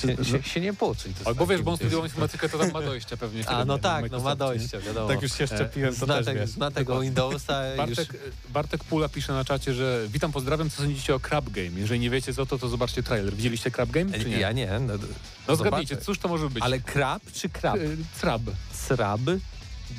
się, 0.00 0.24
się, 0.24 0.42
się 0.42 0.60
nie 0.60 0.74
to 0.74 0.94
Albo 1.24 1.46
wiesz, 1.46 1.62
bo 1.62 1.70
on 1.70 1.76
studiował 1.76 2.04
informatykę, 2.04 2.48
to 2.48 2.58
tam 2.58 2.72
ma 2.72 2.82
dojście 2.82 3.16
pewnie. 3.16 3.48
A 3.48 3.64
no 3.64 3.78
tak, 3.78 4.10
no 4.10 4.20
ma 4.20 4.36
dojście, 4.36 4.78
wiadomo. 4.78 5.08
Tak 5.08 5.22
już 5.22 5.32
się 5.32 5.46
szczepiłem, 5.46 5.94
to 5.96 6.06
zna, 6.06 6.22
też 6.22 6.50
zna 6.50 6.70
tego 6.70 7.00
Windowsa 7.00 7.68
już... 7.68 7.76
Bartek, 7.76 8.16
Bartek 8.48 8.84
Pula 8.84 9.08
pisze 9.08 9.32
na 9.32 9.44
czacie, 9.44 9.74
że 9.74 10.06
witam, 10.08 10.32
pozdrawiam, 10.32 10.70
co 10.70 10.76
sądzicie 10.76 11.14
o 11.14 11.20
Crab 11.20 11.50
Game? 11.50 11.80
Jeżeli 11.80 12.00
nie 12.00 12.10
wiecie 12.10 12.34
co 12.34 12.46
to, 12.46 12.58
to 12.58 12.68
zobaczcie 12.68 13.02
trailer. 13.02 13.34
Widzieliście 13.34 13.70
Crab 13.70 13.90
Game, 13.90 14.18
czy 14.18 14.30
nie? 14.30 14.38
Ja 14.38 14.52
nie. 14.52 14.80
No, 14.80 14.94
no 15.48 15.56
zgadnijcie, 15.56 15.94
zobaczę. 15.94 16.06
cóż 16.06 16.18
to 16.18 16.28
może 16.28 16.50
być? 16.50 16.64
Ale 16.64 16.80
krab 16.80 17.22
czy 17.32 17.48
krab? 17.48 17.76
Y, 17.76 17.96
Crab, 18.20 18.42
Srab, 18.72 19.20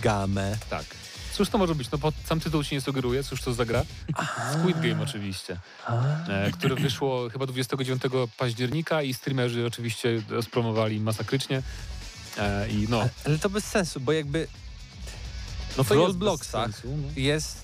gamę. 0.02 0.58
tak. 0.70 0.86
Cóż 1.34 1.50
to 1.50 1.58
może 1.58 1.76
być? 1.76 1.92
No 1.92 1.98
bo 1.98 2.12
sam 2.26 2.40
tytuł 2.40 2.64
ci 2.64 2.76
nie 2.76 2.82
sugeruje, 2.82 3.24
cóż 3.24 3.42
to 3.42 3.54
za 3.54 3.66
gra? 3.66 3.84
Squid 4.54 4.80
Game 4.82 5.02
oczywiście, 5.04 5.58
e, 6.28 6.52
które 6.52 6.76
wyszło 6.76 7.30
chyba 7.30 7.46
29 7.46 8.04
października 8.38 9.02
i 9.02 9.14
streamerzy 9.14 9.66
oczywiście 9.66 10.22
spromowali 10.42 11.00
masakrycznie. 11.00 11.62
E, 12.38 12.70
I 12.70 12.88
no, 12.90 13.10
Ale 13.26 13.40
to 13.40 13.50
bez 13.50 13.66
sensu, 13.66 14.00
bo 14.00 14.12
jakby 14.12 14.48
no 15.78 15.84
w 15.84 15.90
jest 15.90 16.00
Robloxach 16.00 16.84
no. 16.84 16.92
jest 17.16 17.63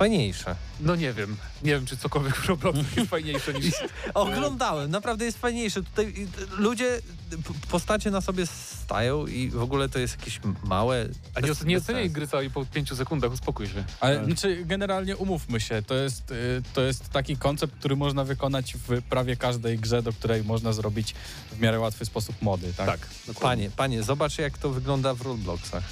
fajniejsze. 0.00 0.56
no 0.80 0.96
nie 0.96 1.12
wiem, 1.12 1.36
nie 1.62 1.70
wiem 1.72 1.86
czy 1.86 1.96
cokolwiek 1.96 2.36
w 2.36 2.46
Robloxach 2.48 2.96
jest 2.96 3.10
fajniejsze 3.16 3.52
niż... 3.54 3.74
Oglądałem, 4.14 4.90
naprawdę 4.90 5.24
jest 5.24 5.38
fajniejsze. 5.38 5.82
Tutaj 5.82 6.06
y, 6.06 6.26
ludzie, 6.56 7.00
p- 7.30 7.54
postacie 7.70 8.10
na 8.10 8.20
sobie 8.20 8.46
stają 8.46 9.26
i 9.26 9.50
w 9.50 9.62
ogóle 9.62 9.88
to 9.88 9.98
jest 9.98 10.18
jakieś 10.18 10.40
małe... 10.64 11.08
A 11.34 11.40
nie, 11.40 11.48
nie 11.64 11.78
oceniaj 11.78 12.10
gry 12.10 12.26
całej 12.26 12.50
po 12.50 12.66
pięciu 12.66 12.96
sekundach, 12.96 13.32
uspokój 13.32 13.66
się. 13.68 13.84
Ale 14.00 14.20
E, 14.20 14.24
znaczy, 14.24 14.62
generalnie 14.66 15.16
umówmy 15.16 15.60
się, 15.60 15.82
to 15.82 15.94
jest, 15.94 16.30
y, 16.30 16.62
to 16.74 16.80
jest 16.82 17.08
taki 17.08 17.36
koncept, 17.36 17.74
który 17.78 17.96
można 17.96 18.24
wykonać 18.24 18.74
w 18.88 19.02
prawie 19.02 19.36
każdej 19.36 19.78
grze, 19.78 20.02
do 20.02 20.12
której 20.12 20.44
można 20.44 20.72
zrobić 20.72 21.14
w 21.52 21.60
miarę 21.60 21.80
łatwy 21.80 22.04
sposób 22.04 22.42
mody, 22.42 22.72
tak? 22.76 22.86
tak, 22.86 23.00
dokładnie. 23.26 23.64
Panie, 23.64 23.76
panie, 23.76 24.02
zobacz 24.02 24.38
jak 24.38 24.58
to 24.58 24.70
wygląda 24.70 25.14
w 25.14 25.20
Robloxach. 25.22 25.84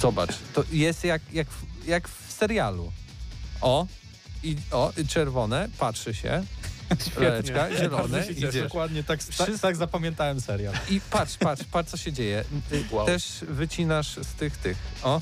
Zobacz, 0.00 0.30
to 0.54 0.64
jest 0.72 1.04
jak, 1.04 1.22
jak, 1.32 1.46
jak 1.86 2.08
w 2.08 2.32
serialu. 2.32 2.92
O, 3.60 3.86
i, 4.42 4.56
o, 4.70 4.92
czerwone, 5.08 5.68
patrzy 5.78 6.14
się, 6.14 6.44
leczka, 7.20 7.76
zielone, 7.76 8.24
się 8.24 8.32
idziesz. 8.32 8.62
Dokładnie 8.62 9.04
tak, 9.04 9.24
tak, 9.24 9.34
Wszystko- 9.34 9.58
tak 9.68 9.76
zapamiętałem 9.76 10.40
serial. 10.40 10.74
I 10.90 11.00
patrz, 11.10 11.36
patrz, 11.36 11.64
patrz 11.64 11.90
co 11.90 11.96
się 11.96 12.12
dzieje. 12.12 12.44
Wow. 12.90 13.06
Też 13.06 13.24
wycinasz 13.48 14.16
z 14.16 14.26
tych, 14.26 14.56
tych, 14.56 14.76
o, 15.02 15.20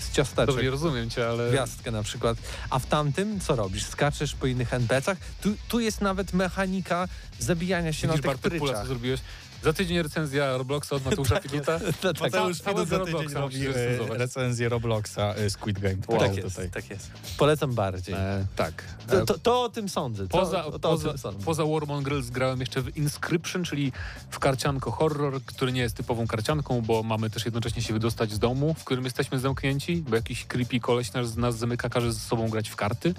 z 0.00 0.12
ciasteczek. 0.12 0.54
Dobrze, 0.54 0.70
rozumiem 0.70 1.10
cię, 1.10 1.28
ale... 1.28 1.50
Gwiazdkę 1.50 1.90
na 1.90 2.02
przykład. 2.02 2.38
A 2.70 2.78
w 2.78 2.86
tamtym 2.86 3.40
co 3.40 3.56
robisz? 3.56 3.86
Skaczesz 3.86 4.34
po 4.34 4.46
innych 4.46 4.74
NPC-ach? 4.74 5.18
Tu, 5.40 5.54
tu 5.68 5.80
jest 5.80 6.00
nawet 6.00 6.32
mechanika 6.32 7.08
zabijania 7.38 7.92
się 7.92 8.08
Widzisz, 8.08 8.22
na 8.24 8.32
tych 8.32 8.40
Bartek 8.42 8.58
Pula, 8.58 8.72
co 8.72 8.78
pryczach. 8.78 8.86
zrobiłeś? 8.86 9.20
Za 9.62 9.72
tydzień 9.72 10.02
recenzja 10.02 10.58
Robloxa 10.58 10.92
od 10.96 11.04
Mateusza 11.04 11.34
Tak 11.40 11.42
Fiduta. 11.42 11.80
Tak, 12.00 12.20
Mateusz 12.20 12.58
za 12.58 12.72
Robloxa 12.72 13.06
tydzień 13.14 13.34
robi 13.34 13.66
e, 13.66 14.18
recenzję 14.18 14.68
Robloxa 14.68 15.34
e, 15.34 15.50
Squid 15.50 15.78
Game. 15.78 15.96
tak, 15.96 16.08
Wow, 16.10 16.36
jest, 16.36 16.48
tutaj. 16.48 16.70
tak 16.70 16.90
jest. 16.90 17.10
Polecam 17.38 17.74
bardziej. 17.74 18.14
E, 18.14 18.46
tak. 18.56 18.84
To, 19.08 19.26
to, 19.26 19.38
to 19.38 19.62
o 19.62 19.68
tym 19.68 19.88
sądzę. 19.88 20.28
Poza, 20.28 20.62
to, 20.62 20.70
to 20.78 20.78
poza, 20.78 21.08
tym 21.08 21.18
sądzę. 21.18 21.44
poza 21.44 21.64
War 21.66 21.86
Mongrels 21.86 22.30
grałem 22.30 22.60
jeszcze 22.60 22.82
w 22.82 22.96
Inscription, 22.96 23.64
czyli 23.64 23.92
w 24.30 24.38
karcianko 24.38 24.90
horror, 24.90 25.40
który 25.44 25.72
nie 25.72 25.80
jest 25.80 25.96
typową 25.96 26.26
karcianką, 26.26 26.80
bo 26.80 27.02
mamy 27.02 27.30
też 27.30 27.44
jednocześnie 27.44 27.82
się 27.82 27.92
wydostać 27.92 28.32
z 28.32 28.38
domu, 28.38 28.74
w 28.74 28.84
którym 28.84 29.04
jesteśmy 29.04 29.38
zamknięci, 29.38 29.96
bo 30.08 30.16
jakiś 30.16 30.44
creepy 30.44 30.80
koleś 30.80 31.12
nas, 31.12 31.36
nas 31.36 31.56
zamyka, 31.58 31.88
każe 31.88 32.12
ze 32.12 32.20
sobą 32.20 32.48
grać 32.48 32.68
w 32.68 32.76
karty. 32.76 33.14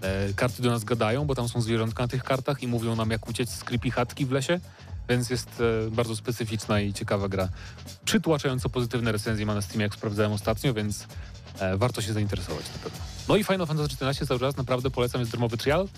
E, 0.00 0.32
karty 0.34 0.62
do 0.62 0.70
nas 0.70 0.84
gadają, 0.84 1.24
bo 1.24 1.34
tam 1.34 1.48
są 1.48 1.60
zwierzątka 1.60 2.02
na 2.02 2.08
tych 2.08 2.24
kartach 2.24 2.62
i 2.62 2.68
mówią 2.68 2.96
nam, 2.96 3.10
jak 3.10 3.28
uciec 3.28 3.50
z 3.50 3.64
creepy 3.64 3.90
chatki 3.90 4.26
w 4.26 4.32
lesie, 4.32 4.60
więc 5.08 5.30
jest 5.30 5.48
e, 5.86 5.90
bardzo 5.90 6.16
specyficzna 6.16 6.80
i 6.80 6.92
ciekawa 6.92 7.28
gra. 7.28 7.48
Przytłaczająco 8.04 8.68
pozytywne 8.68 9.12
recenzje 9.12 9.46
ma 9.46 9.54
na 9.54 9.62
Steamie, 9.62 9.82
jak 9.82 9.94
sprawdzałem 9.94 10.32
ostatnio, 10.32 10.74
więc 10.74 11.06
e, 11.58 11.76
warto 11.76 12.02
się 12.02 12.12
zainteresować 12.12 12.64
na 12.72 12.78
pewno. 12.82 12.98
No 13.28 13.36
i 13.36 13.44
Final 13.44 13.66
Fantasy 13.66 13.96
XIV 14.00 14.26
cały 14.28 14.40
czas 14.40 14.56
naprawdę 14.56 14.90
polecam, 14.90 15.20
jest 15.20 15.32
darmowy 15.32 15.56
trial, 15.56 15.88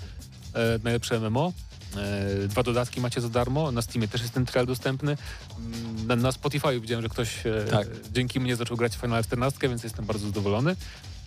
e, 0.55 0.79
najlepsze 0.85 1.21
MMO. 1.21 1.53
E, 1.97 2.49
dwa 2.49 2.63
dodatki 2.63 3.01
macie 3.01 3.21
za 3.21 3.29
darmo, 3.29 3.73
na 3.73 3.83
Steamie 3.83 4.09
też 4.09 4.21
jest 4.21 4.35
ten 4.35 4.47
trial 4.47 4.67
dostępny. 4.67 5.17
Mm, 5.59 6.07
Na, 6.07 6.17
na 6.17 6.33
Spotify 6.33 6.81
widziałem, 6.81 7.03
że 7.03 7.09
ktoś 7.09 7.47
e, 7.47 7.65
Tak. 7.71 7.89
dzięki 8.13 8.41
mnie 8.41 8.57
zaczął 8.57 8.77
grać 8.77 8.97
w 8.97 9.01
Final 9.01 9.25
14, 9.25 9.69
więc 9.69 9.85
jestem 9.85 10.05
bardzo 10.05 10.27
zadowolony 10.27 10.77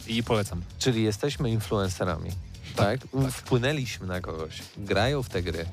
i 0.08 0.24
polecam. 0.24 0.62
Czyli 0.80 1.04
jesteśmy 1.04 1.50
influencerami. 1.52 2.32
Tak, 2.75 3.00
Wpłynęliśmy 3.32 4.08
na 4.08 4.22
kogoś. 4.22 4.62
Grają 4.77 5.24
w 5.24 5.30
te 5.30 5.42
gry. 5.44 5.65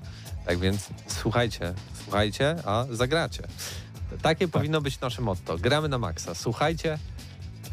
Tak 0.47 0.59
więc 0.59 0.89
słuchajcie, 1.07 1.75
słuchajcie, 2.05 2.57
a 2.65 2.87
zagracie. 2.91 3.43
Takie 4.23 4.49
powinno 4.49 4.81
być 4.81 5.01
nasze 5.01 5.23
motto. 5.23 5.59
Gramy 5.59 5.89
na 5.89 5.99
maksa. 5.99 6.35
Słuchajcie, 6.35 6.99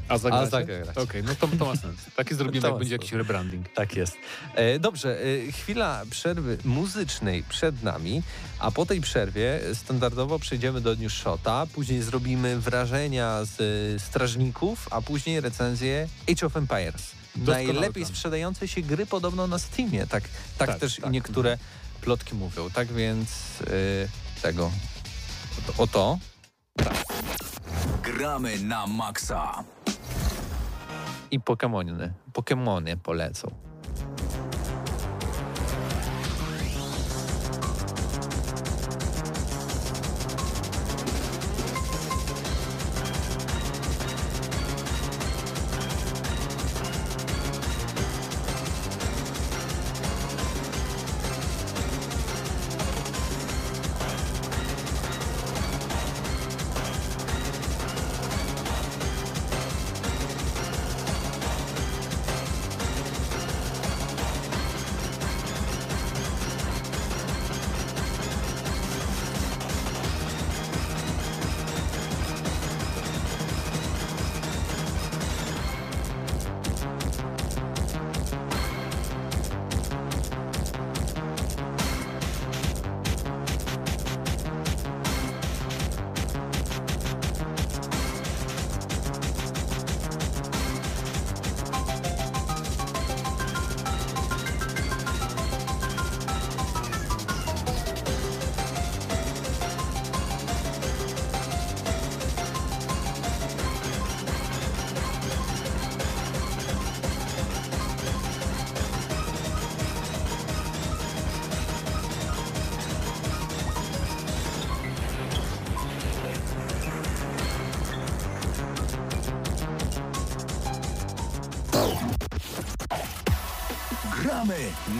A 0.08 0.18
zagracie? 0.18 0.48
A 0.48 0.50
zagrać. 0.50 0.98
Okej, 0.98 1.24
no 1.24 1.36
to, 1.36 1.48
to 1.60 1.66
ma 1.66 1.76
sens. 1.76 1.98
Takie 2.16 2.36
zrobimy, 2.40 2.62
To 2.62 2.68
jak 2.68 2.78
będzie 2.78 2.96
jakiś 2.96 3.12
rebranding. 3.12 3.70
Tak 3.74 3.96
jest. 3.96 4.14
E, 4.56 4.80
dobrze, 4.80 5.18
e, 5.22 5.52
chwila 5.52 6.04
przerwy 6.10 6.58
muzycznej 6.66 7.44
przed 7.50 7.84
nami, 7.84 8.24
a 8.60 8.72
po 8.72 8.86
tej 8.86 9.02
przerwie 9.02 9.60
standardowo 9.74 10.40
przejdziemy 10.40 10.82
do 10.82 10.96
News 10.96 11.14
Shota, 11.14 11.66
później 11.74 12.02
zrobimy 12.02 12.60
wrażenia 12.60 13.46
z 13.46 13.62
e, 13.62 14.00
strażników, 14.00 14.88
a 14.92 15.02
później 15.02 15.42
recenzję 15.42 16.08
Age 16.32 16.46
of 16.46 16.58
Empires. 16.58 17.17
Najlepiej 17.46 18.04
plan. 18.04 18.06
sprzedające 18.06 18.68
się 18.68 18.82
gry 18.82 19.06
podobno 19.06 19.48
na 19.48 19.60
Steamie. 19.60 20.08
Tak, 20.08 20.24
tak, 20.58 20.70
Tak, 20.70 20.80
też 20.80 20.96
tak. 20.96 21.06
i 21.06 21.10
niektóre 21.10 21.58
plotki 22.02 22.36
mówią. 22.36 22.70
Tak 22.70 22.88
więc 22.88 23.30
e, 23.62 24.42
tego. 24.42 24.72
O 25.78 25.88
to. 25.88 26.18
Gramy 28.04 28.60
na 28.60 28.88
maksa. 28.88 29.64
I 31.32 31.40
Pokemony. 31.40 32.14
Pokemony 32.34 32.98
polecą. 32.98 33.67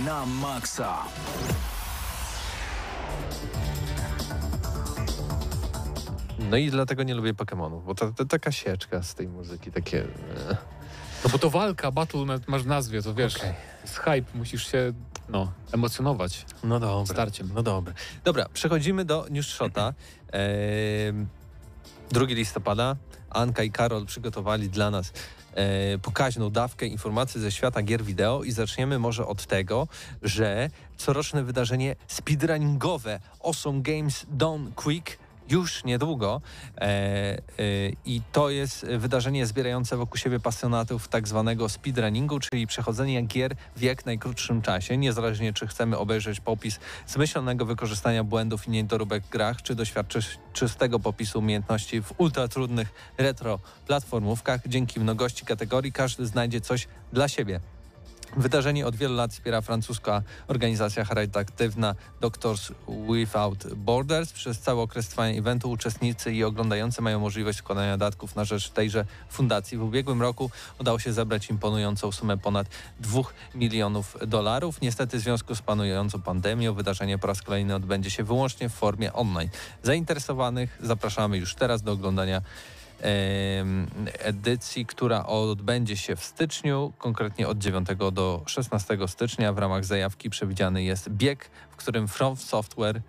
Na 0.08 0.26
maksa. 0.26 1.04
No 6.50 6.58
i 6.58 6.72
dlatego 6.72 7.04
nie 7.04 7.14
lubię 7.16 7.34
Pokemonów, 7.34 7.86
bo 7.86 7.96
to, 7.96 8.12
to 8.12 8.26
taka 8.26 8.52
sieczka 8.52 9.04
z 9.04 9.16
tej 9.16 9.28
muzyki, 9.28 9.72
takie... 9.72 10.02
e, 10.04 10.58
No 11.24 11.30
bo 11.32 11.38
to 11.40 11.50
walka, 11.50 11.92
battle 11.92 12.26
nawet 12.26 12.48
masz 12.48 12.64
w 12.64 12.68
nazwie, 12.68 13.02
to 13.02 13.14
wiesz, 13.14 13.36
Okej. 13.38 13.54
jest 13.82 13.98
hype, 13.98 14.24
musisz 14.38 14.72
się 14.72 14.94
no, 15.30 15.52
emocjonować 15.72 16.46
No 16.64 16.80
dobra. 16.80 17.06
starciem. 17.14 17.50
No 17.54 17.64
dobra. 17.64 17.94
Dobra, 18.24 18.46
przechodzimy 18.54 19.06
do 19.06 19.26
News 19.30 19.48
Shota. 19.48 19.94
Ehm, 20.32 21.28
2 22.12 22.26
listopada 22.26 22.96
Anka 23.30 23.64
i 23.64 23.72
Karol 23.72 24.06
przygotowali 24.06 24.70
dla 24.70 24.92
nas 24.92 25.14
pokaźną 26.02 26.50
dawkę 26.50 26.86
informacji 26.86 27.42
ze 27.42 27.52
świata 27.52 27.82
gier 27.82 28.04
wideo 28.04 28.44
i 28.44 28.52
zaczniemy 28.52 29.00
może 29.00 29.28
od 29.28 29.46
tego, 29.46 29.88
że 30.22 30.70
coroczne 30.98 31.44
wydarzenie 31.44 31.96
speedrunningowe 32.08 33.20
Awesome 33.44 33.82
Games 33.82 34.26
Done 34.30 34.72
Quick 34.76 35.18
już 35.50 35.84
niedługo 35.84 36.42
e, 36.78 36.82
e, 36.82 37.40
i 38.06 38.22
to 38.32 38.50
jest 38.50 38.86
wydarzenie 38.86 39.46
zbierające 39.46 39.98
wokół 39.98 40.18
siebie 40.18 40.40
pasjonatów 40.40 41.08
tak 41.08 41.28
zwanego 41.28 41.70
speedrunningu, 41.70 42.40
czyli 42.40 42.68
przechodzenia 42.68 43.22
gier 43.22 43.56
w 43.76 43.82
jak 43.82 44.06
najkrótszym 44.06 44.62
czasie, 44.62 44.98
niezależnie 44.98 45.54
czy 45.54 45.68
chcemy 45.68 45.98
obejrzeć 45.98 46.40
popis 46.40 46.80
zmyślonego 47.08 47.66
wykorzystania 47.66 48.24
błędów 48.24 48.68
i 48.68 48.72
niedoróbek 48.72 49.24
w 49.24 49.30
grach, 49.30 49.62
czy 49.62 49.76
doświadczyć 49.76 50.40
czystego 50.54 51.00
popisu 51.00 51.40
umiejętności 51.40 52.02
w 52.02 52.14
ultratrudnych 52.18 53.14
retro 53.18 53.60
platformówkach. 53.88 54.62
Dzięki 54.68 55.00
mnogości 55.00 55.46
kategorii 55.46 55.92
każdy 55.92 56.26
znajdzie 56.26 56.62
coś 56.62 56.88
dla 57.14 57.28
siebie. 57.28 57.60
Wydarzenie 58.36 58.88
od 58.88 58.96
wielu 58.96 59.16
lat 59.16 59.32
wspiera 59.32 59.62
francuska 59.62 60.22
organizacja 60.48 61.06
charytatywna 61.06 61.96
Doctors 62.22 62.72
Without 63.10 63.74
Borders. 63.74 64.34
Przez 64.34 64.60
cały 64.60 64.82
okres 64.82 65.08
trwania 65.08 65.40
eventu 65.40 65.72
uczestnicy 65.72 66.34
i 66.34 66.44
oglądający 66.44 67.02
mają 67.02 67.20
możliwość 67.20 67.58
składania 67.58 67.98
datków 67.98 68.36
na 68.36 68.46
rzecz 68.46 68.70
tejże 68.70 69.06
fundacji. 69.30 69.78
W 69.78 69.84
ubiegłym 69.84 70.22
roku 70.22 70.52
udało 70.80 71.00
się 71.00 71.14
zebrać 71.14 71.50
imponującą 71.50 72.12
sumę 72.12 72.38
ponad 72.38 72.68
2 73.00 73.22
milionów 73.56 74.18
dolarów. 74.28 74.82
Niestety 74.82 75.18
w 75.18 75.22
związku 75.22 75.56
z 75.56 75.62
panującą 75.62 76.22
pandemią 76.22 76.74
wydarzenie 76.74 77.18
po 77.18 77.28
raz 77.28 77.42
kolejny 77.42 77.76
odbędzie 77.76 78.12
się 78.12 78.24
wyłącznie 78.24 78.70
w 78.70 78.74
formie 78.74 79.14
online. 79.14 79.50
Zainteresowanych 79.84 80.78
zapraszamy 80.84 81.38
już 81.38 81.56
teraz 81.56 81.82
do 81.82 81.92
oglądania 81.92 82.42
edycji, 84.20 84.86
która 84.86 85.26
odbędzie 85.26 85.98
się 85.98 86.16
w 86.16 86.24
styczniu, 86.24 86.94
konkretnie 86.98 87.48
od 87.48 87.58
9 87.58 87.88
do 88.12 88.44
16 88.46 88.98
stycznia. 89.08 89.54
W 89.54 89.58
ramach 89.58 89.86
zajawki 89.86 90.30
przewidziany 90.30 90.84
jest 90.84 91.10
bieg, 91.10 91.50
w 91.70 91.76
którym 91.76 92.08
From 92.08 92.36
Software 92.36 93.02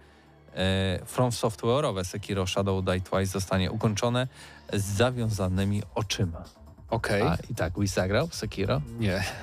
e, 0.55 0.99
From 1.07 1.31
Software'owe 1.31 2.05
Sekiro 2.05 2.47
Shadow 2.47 2.85
Die 2.85 3.01
Twice 3.01 3.27
zostanie 3.27 3.71
ukończone 3.71 4.29
z 4.73 4.85
zawiązanymi 4.85 5.83
oczyma. 5.95 6.45
Okej. 6.91 7.23
A 7.23 7.37
i 7.51 7.55
tak, 7.55 7.79
byś 7.79 7.91
zagrał 7.91 8.29
Sekiro? 8.33 8.81
Nie. 8.99 9.25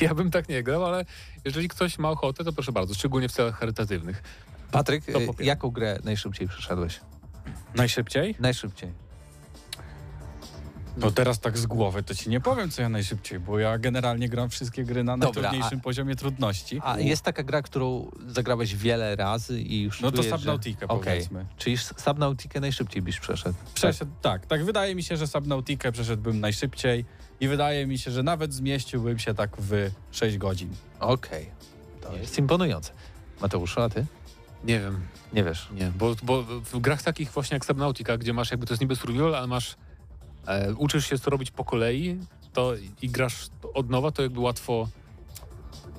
Ja 0.00 0.14
bym 0.14 0.30
tak 0.30 0.48
nie 0.48 0.62
grał, 0.62 0.84
ale 0.84 1.04
jeżeli 1.44 1.68
ktoś 1.68 1.98
ma 1.98 2.10
ochotę, 2.10 2.44
to 2.44 2.52
proszę 2.52 2.72
bardzo, 2.72 2.94
szczególnie 2.94 3.28
w 3.28 3.32
celach 3.32 3.58
charytatywnych. 3.58 4.22
Patryk, 4.70 5.08
e, 5.08 5.12
jaką 5.44 5.70
grę 5.70 5.98
najszybciej 6.04 6.48
przeszedłeś? 6.48 7.00
Najszybciej? 7.74 8.34
Najszybciej. 8.40 9.03
No 10.96 11.10
teraz 11.10 11.40
tak 11.40 11.58
z 11.58 11.66
głowy 11.66 12.02
to 12.02 12.14
ci 12.14 12.30
nie 12.30 12.40
powiem, 12.40 12.70
co 12.70 12.82
ja 12.82 12.88
najszybciej, 12.88 13.40
bo 13.40 13.58
ja 13.58 13.78
generalnie 13.78 14.28
gram 14.28 14.50
wszystkie 14.50 14.84
gry 14.84 15.04
na 15.04 15.18
Dobra, 15.18 15.42
najtrudniejszym 15.42 15.78
a- 15.78 15.82
poziomie 15.82 16.16
trudności. 16.16 16.80
A 16.84 16.98
jest 17.00 17.22
taka 17.22 17.42
gra, 17.42 17.62
którą 17.62 18.10
zagrałeś 18.26 18.76
wiele 18.76 19.16
razy 19.16 19.60
i 19.60 19.82
już 19.82 20.00
No 20.00 20.10
to 20.10 20.16
czujesz, 20.16 20.30
że- 20.32 20.38
Subnautica 20.38 20.86
Okej. 20.88 21.12
powiedzmy. 21.12 21.46
Czyli 21.56 21.76
Subnautikę 21.78 22.60
najszybciej 22.60 23.02
byś 23.02 23.20
przeszedł. 23.20 23.54
Przeszedł, 23.74 24.10
tak, 24.22 24.46
tak. 24.46 24.64
Wydaje 24.64 24.94
mi 24.94 25.02
się, 25.02 25.16
że 25.16 25.26
Subnautikę 25.26 25.92
przeszedłbym 25.92 26.40
najszybciej 26.40 27.04
i 27.40 27.48
wydaje 27.48 27.86
mi 27.86 27.98
się, 27.98 28.10
że 28.10 28.22
nawet 28.22 28.54
zmieściłbym 28.54 29.18
się 29.18 29.34
tak 29.34 29.50
w 29.58 29.90
6 30.12 30.38
godzin. 30.38 30.70
Okej. 31.00 31.50
To 32.00 32.16
jest 32.16 32.38
imponujące. 32.38 32.92
Mateuszu, 33.40 33.80
a 33.80 33.88
ty? 33.88 34.06
Nie 34.64 34.80
wiem, 34.80 35.00
Nie 35.32 35.44
wiesz. 35.44 35.68
nie, 35.74 35.92
bo, 35.98 36.14
bo 36.22 36.42
w 36.42 36.78
grach 36.80 37.02
takich 37.02 37.30
właśnie 37.30 37.54
jak 37.54 37.64
Subnautica, 37.64 38.16
gdzie 38.18 38.32
masz 38.32 38.50
jakby 38.50 38.66
to 38.66 38.72
jest 38.74 38.80
niby 38.80 38.96
survival, 38.96 39.34
ale 39.34 39.46
masz 39.46 39.76
e, 40.46 40.74
uczysz 40.74 41.06
się 41.06 41.18
co 41.18 41.30
robić 41.30 41.50
po 41.50 41.64
kolei, 41.64 42.18
to 42.52 42.72
i 43.02 43.08
grasz 43.08 43.46
od 43.74 43.90
nowa, 43.90 44.10
to 44.10 44.22
jakby 44.22 44.40
łatwo 44.40 44.88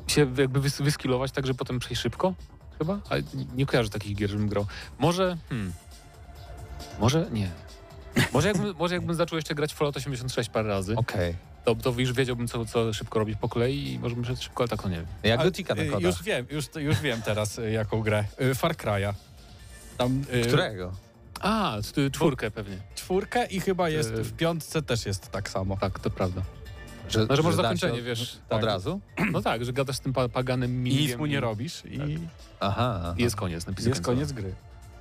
się 0.08 0.22
jakby 0.38 0.60
wys, 0.60 0.82
wyskilować 0.82 1.32
tak, 1.32 1.48
żeby 1.48 1.58
potem 1.58 1.80
przejść 1.80 2.02
szybko, 2.02 2.34
chyba? 2.78 3.00
A 3.10 3.16
nie- 3.56 3.66
kojarzę 3.66 3.90
takich 3.90 4.16
gier, 4.16 4.30
żebym 4.30 4.48
grał. 4.48 4.66
Może, 5.00 5.38
hmm, 5.50 5.74
może 7.00 7.28
nie. 7.32 7.52
Może 8.34 8.48
jakbym, 8.48 8.76
może 8.80 8.96
jakbym 8.96 9.16
zaczął 9.16 9.36
jeszcze 9.38 9.56
grać 9.56 9.74
w 9.74 9.76
Fallout 9.76 9.98
86 9.98 10.50
parę 10.50 10.68
razy, 10.70 10.96
Okej. 10.96 11.36
to, 11.66 11.76
to 11.76 11.94
już 11.98 12.14
wiedziałbym, 12.14 12.48
co, 12.48 12.66
co 12.66 12.94
szybko 12.94 13.20
robić 13.20 13.38
po 13.40 13.50
kolei 13.50 13.94
i 13.94 14.00
może 14.00 14.16
bym 14.16 14.26
szedł 14.26 14.42
szybko, 14.42 14.64
ale 14.64 14.68
tak 14.68 14.82
to 14.84 14.90
nie 14.90 14.96
wiem. 14.96 15.06
Jak 15.24 15.44
Gotika 15.44 15.74
y, 15.74 15.78
nakłada. 15.78 16.08
Już 16.08 16.24
wiem, 16.24 16.46
już, 16.50 16.66
już 16.76 17.00
wiem 17.02 17.22
teraz, 17.22 17.60
y, 17.60 17.72
jaką 17.72 18.02
grę. 18.02 18.24
Y, 18.42 18.56
Far 18.56 18.76
Cry'a. 18.76 19.14
Tam, 19.98 20.24
Którego? 20.48 20.92
A, 21.40 21.78
czwórkę 22.12 22.52
pewnie. 22.52 22.78
Czwórkę 22.96 23.46
i 23.46 23.60
chyba 23.60 23.90
jest 23.90 24.12
Y, 24.12 24.24
w 24.24 24.34
piątce 24.34 24.82
też 24.82 25.06
jest 25.06 25.32
tak 25.32 25.50
samo. 25.50 25.78
Tak, 25.78 26.00
to 26.00 26.10
prawda. 26.10 26.42
Że, 27.10 27.26
No, 27.30 27.36
że 27.36 27.42
może 27.44 27.58
da 27.58 27.64
zakończenie, 27.64 27.98
się 27.98 28.04
wiesz, 28.04 28.40
Od 28.50 28.50
tak. 28.50 28.64
razu? 28.64 29.02
No 29.32 29.42
tak, 29.42 29.66
że 29.66 29.74
gadasz 29.74 29.96
z 29.96 30.00
tym 30.00 30.14
pa 30.14 30.30
paganem 30.30 30.88
I 30.88 30.96
nic 30.96 31.18
mu 31.18 31.26
nie 31.26 31.40
robisz 31.40 31.84
i 31.86 32.00
Aha. 32.60 32.96
aha. 33.00 33.16
I 33.18 33.24
jest 33.24 33.36
koniec. 33.36 33.68
napisy 33.68 33.90
jest 33.90 34.02
koniec 34.02 34.32
gry. 34.32 34.54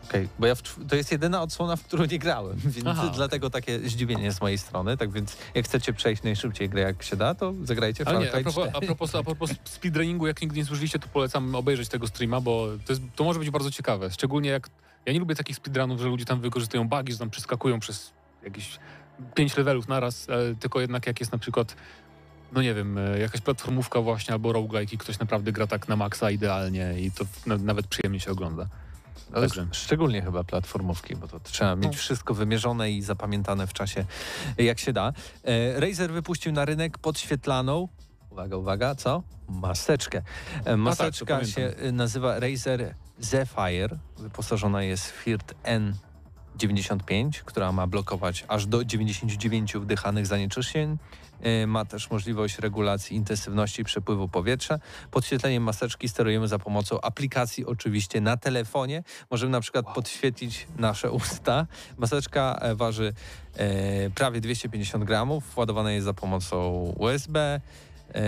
Okej, 0.09 0.29
bo 0.38 0.47
ja 0.47 0.55
w, 0.55 0.62
to 0.88 0.97
jest 0.97 1.12
jedyna 1.12 1.42
odsłona, 1.42 1.77
w 1.77 1.83
którą 1.85 2.05
nie 2.05 2.18
grałem, 2.18 2.57
więc 2.75 2.87
Aha, 2.87 3.12
dlatego 3.14 3.51
takie 3.51 3.79
zdziwienie 3.79 4.33
z 4.33 4.40
mojej 4.40 4.59
strony. 4.59 4.97
Tak 4.97 5.12
więc 5.12 5.37
jak 5.55 5.64
chcecie 5.64 5.92
przejść 5.92 6.23
najszybciej 6.23 6.68
grę 6.68 6.81
jak 6.83 7.03
się 7.03 7.16
da, 7.16 7.35
to 7.35 7.55
zagrajcie 7.64 8.05
Ale 8.09 8.14
Far 8.14 8.23
nie, 8.25 8.29
a 8.29 8.33
Cry 8.33 8.42
propos, 8.42 8.68
4. 8.68 8.77
a, 8.77 8.87
propos, 8.87 9.14
a 9.14 9.23
propos 9.23 9.51
speedrunningu, 9.64 10.27
jak 10.27 10.42
nigdy 10.42 10.57
nie 10.59 10.64
słyszeliście, 10.64 10.99
to 10.99 11.09
polecam 11.09 11.55
obejrzeć 11.55 11.88
tego 11.88 12.07
streama, 12.07 12.40
bo 12.40 12.66
to, 12.87 12.92
jest, 12.92 13.03
to 13.16 13.25
może 13.25 13.38
być 13.38 13.51
bardzo 13.51 13.70
ciekawe. 13.70 14.11
Szczególnie 14.11 14.51
jak... 14.51 14.68
Ja 15.06 15.12
nie 15.12 15.18
lubię 15.18 15.34
takich 15.34 15.56
speedrunów, 15.56 16.00
że 16.00 16.08
ludzie 16.08 16.24
tam 16.24 16.40
wykorzystują 16.40 16.88
bugi, 16.88 17.12
że 17.12 17.18
tam 17.18 17.30
przeskakują 17.30 17.80
przez 17.80 18.12
jakieś 18.42 18.78
pięć 19.34 19.56
levelów 19.56 19.88
naraz, 19.88 20.28
e, 20.28 20.54
tylko 20.60 20.80
jednak 20.80 21.06
jak 21.06 21.20
jest 21.20 21.32
na 21.32 21.38
przykład 21.38 21.76
no 22.52 22.62
nie 22.62 22.74
wiem, 22.74 22.98
e, 22.98 23.18
jakaś 23.18 23.40
platformówka 23.40 24.00
właśnie 24.00 24.32
albo 24.34 24.52
roguelike 24.52 24.94
i 24.94 24.98
ktoś 24.98 25.18
naprawdę 25.18 25.52
gra 25.52 25.66
tak 25.66 25.88
na 25.88 25.96
maksa 25.96 26.30
idealnie 26.30 26.94
i 27.00 27.10
to 27.10 27.24
na, 27.46 27.56
nawet 27.56 27.86
przyjemnie 27.86 28.20
się 28.20 28.30
ogląda. 28.30 28.66
No, 29.30 29.40
Także. 29.40 29.66
Szczególnie 29.72 30.22
chyba 30.22 30.44
platformówki, 30.44 31.16
bo 31.16 31.28
to 31.28 31.40
trzeba 31.40 31.76
mieć 31.76 31.84
No. 31.86 31.92
wszystko 31.92 32.34
wymierzone 32.34 32.90
i 32.90 33.02
zapamiętane 33.02 33.66
w 33.66 33.72
czasie, 33.72 34.04
jak 34.58 34.78
się 34.78 34.92
da. 34.92 35.12
E, 35.44 35.80
Razer 35.80 36.12
wypuścił 36.12 36.52
na 36.52 36.64
rynek 36.64 36.98
podświetlaną, 36.98 37.88
uwaga, 38.30 38.56
uwaga, 38.56 38.94
co? 38.94 39.22
Maseczkę. 39.48 40.22
E, 40.64 40.76
Maseczka 40.76 41.26
pamiętam. 41.26 41.50
się 41.52 41.92
nazywa 41.92 42.40
Razer 42.40 42.94
Zephyr. 43.18 43.98
Wyposażona 44.18 44.83
jest 44.83 45.11
w 45.12 45.14
FIRT 45.14 45.55
N95, 46.59 47.31
która 47.44 47.72
ma 47.72 47.87
blokować 47.87 48.44
aż 48.48 48.66
do 48.66 48.85
99 48.85 49.74
wdychanych 49.74 50.27
zanieczyszczeń. 50.27 50.98
E, 51.40 51.66
Ma 51.66 51.85
też 51.85 52.11
możliwość 52.11 52.59
regulacji 52.59 53.16
intensywności 53.16 53.85
przepływu 53.85 54.29
powietrza. 54.29 54.79
Podświetleniem 55.11 55.62
maseczki 55.62 56.09
sterujemy 56.09 56.48
za 56.48 56.59
pomocą 56.59 57.00
aplikacji 57.00 57.66
oczywiście 57.66 58.20
na 58.20 58.37
telefonie. 58.37 59.03
Możemy 59.31 59.53
na 59.53 59.61
przykład 59.61 59.87
podświetlić 59.94 60.66
nasze 60.79 61.11
usta. 61.11 61.66
Maseczka 61.98 62.59
e, 62.61 62.74
waży 62.74 63.12
e, 63.57 64.11
prawie 64.11 64.40
250 64.40 65.05
gramów. 65.05 65.57
Ładowana 65.57 65.92
jest 65.92 66.05
za 66.05 66.14
pomocą 66.14 66.72
USB. 66.98 67.61
E, 68.14 68.20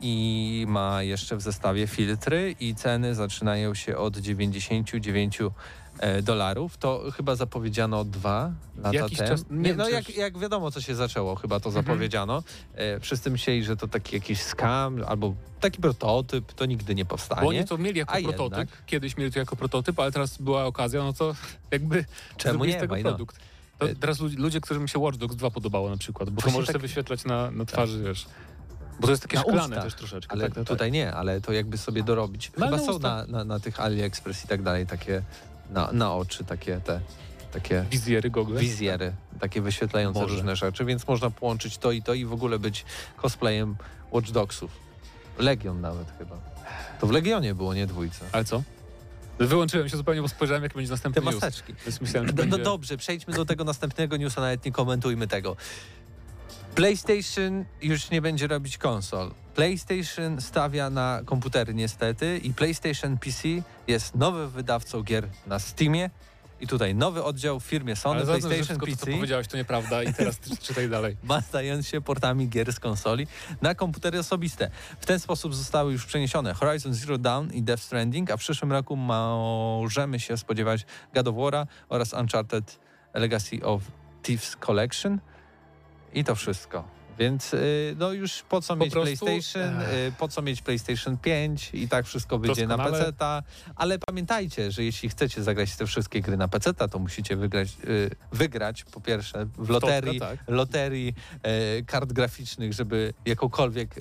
I 0.00 0.64
ma 0.68 1.02
jeszcze 1.02 1.36
w 1.36 1.40
zestawie 1.42 1.86
filtry 1.86 2.54
i 2.60 2.74
ceny 2.74 3.14
zaczynają 3.14 3.74
się 3.74 3.96
od 3.96 4.16
99 4.16 5.38
e, 5.98 6.22
dolarów. 6.22 6.76
To 6.78 7.02
chyba 7.16 7.36
zapowiedziano 7.36 8.04
dwa 8.04 8.52
lata 8.76 8.96
Jakiś 8.96 9.18
temu. 9.18 9.30
czas- 9.30 9.44
nie 9.50 9.74
no 9.74 9.88
jak, 9.88 10.16
jak 10.16 10.38
wiadomo, 10.38 10.70
co 10.70 10.80
się 10.80 10.94
zaczęło, 10.94 11.34
chyba 11.36 11.60
to 11.60 11.68
Mhm. 11.68 11.84
zapowiedziano. 11.84 12.42
E, 12.74 13.00
wszyscy 13.00 13.30
myśleli, 13.30 13.64
że 13.64 13.76
to 13.76 13.88
taki 13.88 14.14
jakiś 14.16 14.40
scam 14.42 15.04
albo 15.06 15.34
taki 15.60 15.80
prototyp, 15.80 16.52
to 16.52 16.66
nigdy 16.66 16.94
nie 16.94 17.04
powstanie. 17.04 17.42
Bo 17.42 17.48
oni 17.48 17.64
to 17.64 17.78
mieli 17.78 17.98
jako 17.98 18.14
A 18.14 18.20
prototyp, 18.22 18.58
jednak? 18.58 18.84
kiedyś 18.86 19.16
mieli 19.16 19.32
to 19.32 19.38
jako 19.38 19.56
prototyp, 19.56 20.00
ale 20.00 20.12
teraz 20.12 20.38
była 20.38 20.64
okazja, 20.64 21.02
no 21.02 21.12
to 21.12 21.34
jakby 21.70 22.04
Czemu 22.36 22.64
nie? 22.64 22.72
z 22.72 22.80
tego 22.80 22.96
produkt. 22.96 23.36
To 23.78 23.88
E, 23.90 23.94
teraz 23.94 24.20
ludzie, 24.20 24.60
którym 24.60 24.88
się 24.88 24.98
Watch 24.98 25.18
Dogs 25.18 25.36
2 25.36 25.50
podobało 25.50 25.90
na 25.90 25.96
przykład, 25.96 26.30
bo 26.30 26.36
to 26.36 26.42
Właśnie 26.42 26.52
możesz 26.58 26.66
tak- 26.66 26.74
sobie 26.74 26.82
wyświetlać 26.82 27.24
na, 27.24 27.50
na 27.50 27.64
twarzy, 27.64 28.02
wiesz. 28.04 28.26
Bo 29.00 29.06
to 29.06 29.10
jest 29.10 29.22
takie 29.22 29.36
Na 29.36 29.42
szklane 29.42 29.82
też 29.82 29.94
troszeczkę. 29.94 30.32
Ale 30.32 30.44
tak, 30.44 30.54
tak, 30.54 30.64
tutaj 30.66 30.92
nie, 30.92 31.12
ale 31.14 31.40
to 31.40 31.52
jakby 31.52 31.78
sobie 31.78 32.02
dorobić. 32.02 32.52
No, 32.58 32.66
Chyba 32.66 32.78
są 32.78 32.98
na, 32.98 33.26
na, 33.26 33.44
na 33.44 33.60
tych 33.60 33.80
AliExpress 33.80 34.44
i 34.44 34.48
tak 34.48 34.62
dalej 34.62 34.86
takie 34.86 35.22
na, 35.70 35.92
na 35.92 36.14
oczy 36.14 36.44
takie 36.44 36.80
te 36.80 37.00
takie 37.52 37.78
tak. 37.80 37.88
Wizjery, 37.88 38.30
gogle. 38.30 38.60
wizjery, 38.60 39.12
takie 39.40 39.60
wyświetlające 39.62 40.20
Może. 40.20 40.34
różne 40.34 40.56
rzeczy, 40.56 40.84
więc 40.84 41.08
można 41.08 41.30
połączyć 41.30 41.78
to 41.78 41.92
i 41.92 42.02
to 42.02 42.14
i 42.14 42.24
w 42.24 42.32
ogóle 42.32 42.58
być 42.58 42.84
cosplayem 43.22 43.76
Watch 44.10 44.30
Dogsów. 44.30 44.70
Legion 45.38 45.80
nawet 45.80 46.06
chyba. 46.18 46.36
To 47.00 47.06
w 47.06 47.10
Legionie 47.10 47.54
było, 47.54 47.74
nie 47.74 47.86
dwójce. 47.86 48.24
Ale 48.32 48.44
co? 48.44 48.62
Wyłączyłem 49.38 49.88
się 49.88 49.96
zupełnie, 49.96 50.22
bo 50.22 50.28
spojrzałem, 50.28 50.62
jak 50.62 50.74
będzie 50.74 50.88
Te 50.88 50.92
następny 50.92 51.22
news. 51.22 51.34
maseczki. 51.34 51.74
Więc 51.86 52.00
myślałem, 52.00 52.26
No, 52.26 52.32
no 52.36 52.42
będzie... 52.42 52.58
dobrze, 52.64 52.96
przejdźmy 52.96 53.34
do 53.34 53.44
tego 53.44 53.64
następnego 53.64 54.16
newsa, 54.16 54.40
nawet 54.40 54.64
nie 54.64 54.72
komentujmy 54.72 55.28
tego. 55.28 55.56
PlayStation 56.74 57.64
już 57.82 58.10
nie 58.10 58.22
będzie 58.22 58.46
robić 58.46 58.78
konsol. 58.78 59.30
PlayStation 59.54 60.40
stawia 60.40 60.90
na 60.90 61.20
komputery 61.24 61.74
niestety 61.74 62.38
i 62.38 62.54
PlayStation 62.54 63.18
PC 63.18 63.48
jest 63.88 64.14
nowym 64.14 64.50
wydawcą 64.50 65.02
gier 65.02 65.28
na 65.46 65.58
Steamie 65.58 66.10
i 66.60 66.66
tutaj 66.66 66.94
nowy 66.94 67.24
oddział 67.24 67.60
w 67.60 67.64
firmie 67.64 67.96
Sony 67.96 68.16
Ale 68.16 68.26
PlayStation 68.26 68.64
wszystko 68.64 68.86
to, 68.86 68.92
PC 68.92 69.06
co 69.06 69.16
powiedziałeś, 69.16 69.48
to 69.48 69.56
nieprawda 69.56 70.02
i 70.02 70.14
teraz 70.14 70.40
czytaj 70.62 70.88
dalej. 70.88 71.16
ma 71.22 71.40
stając 71.40 71.88
się 71.88 72.00
portami 72.00 72.48
gier 72.48 72.72
z 72.72 72.80
konsoli 72.80 73.26
na 73.62 73.74
komputery 73.74 74.18
osobiste. 74.18 74.70
W 75.00 75.06
ten 75.06 75.20
sposób 75.20 75.54
zostały 75.54 75.92
już 75.92 76.06
przeniesione 76.06 76.54
Horizon 76.54 76.94
Zero 76.94 77.18
Dawn 77.18 77.52
i 77.52 77.62
Death 77.62 77.82
Stranding, 77.82 78.30
a 78.30 78.36
w 78.36 78.40
przyszłym 78.40 78.72
roku 78.72 78.96
możemy 78.96 80.20
się 80.20 80.36
spodziewać 80.36 80.86
God 81.14 81.28
of 81.28 81.34
War'a 81.34 81.66
oraz 81.88 82.12
Uncharted 82.12 82.78
Legacy 83.14 83.62
of 83.62 83.82
Thieves 84.22 84.56
Collection 84.56 85.18
i 86.14 86.24
to 86.24 86.34
wszystko. 86.34 86.84
Więc 87.18 87.54
y, 87.54 87.96
no 87.98 88.12
już 88.12 88.42
po 88.42 88.60
co 88.60 88.76
Po 88.76 88.84
mieć 88.84 88.92
prostu, 88.92 89.26
PlayStation, 89.26 89.80
y, 89.80 90.12
po 90.18 90.28
co 90.28 90.42
mieć 90.42 90.62
PlayStation 90.62 91.18
5 91.18 91.70
i 91.74 91.88
tak 91.88 92.06
wszystko 92.06 92.38
wyjdzie 92.38 92.66
na 92.66 92.76
Doskonale. 92.76 93.04
PC-ta, 93.04 93.42
ale 93.76 93.98
pamiętajcie, 93.98 94.70
że 94.70 94.84
jeśli 94.84 95.08
chcecie 95.08 95.42
zagrać 95.42 95.76
te 95.76 95.86
wszystkie 95.86 96.20
gry 96.20 96.36
na 96.36 96.48
PC-ta, 96.48 96.88
to 96.88 96.98
musicie 96.98 97.36
wygrać, 97.36 97.68
y, 97.84 98.10
wygrać 98.32 98.84
po 98.84 99.00
pierwsze 99.00 99.46
w 99.58 99.68
loterii, 99.70 100.20
tak. 100.20 100.38
loterii 100.48 101.14
kart 101.86 102.12
graficznych, 102.12 102.72
żeby 102.72 103.14
jakąkolwiek 103.26 103.94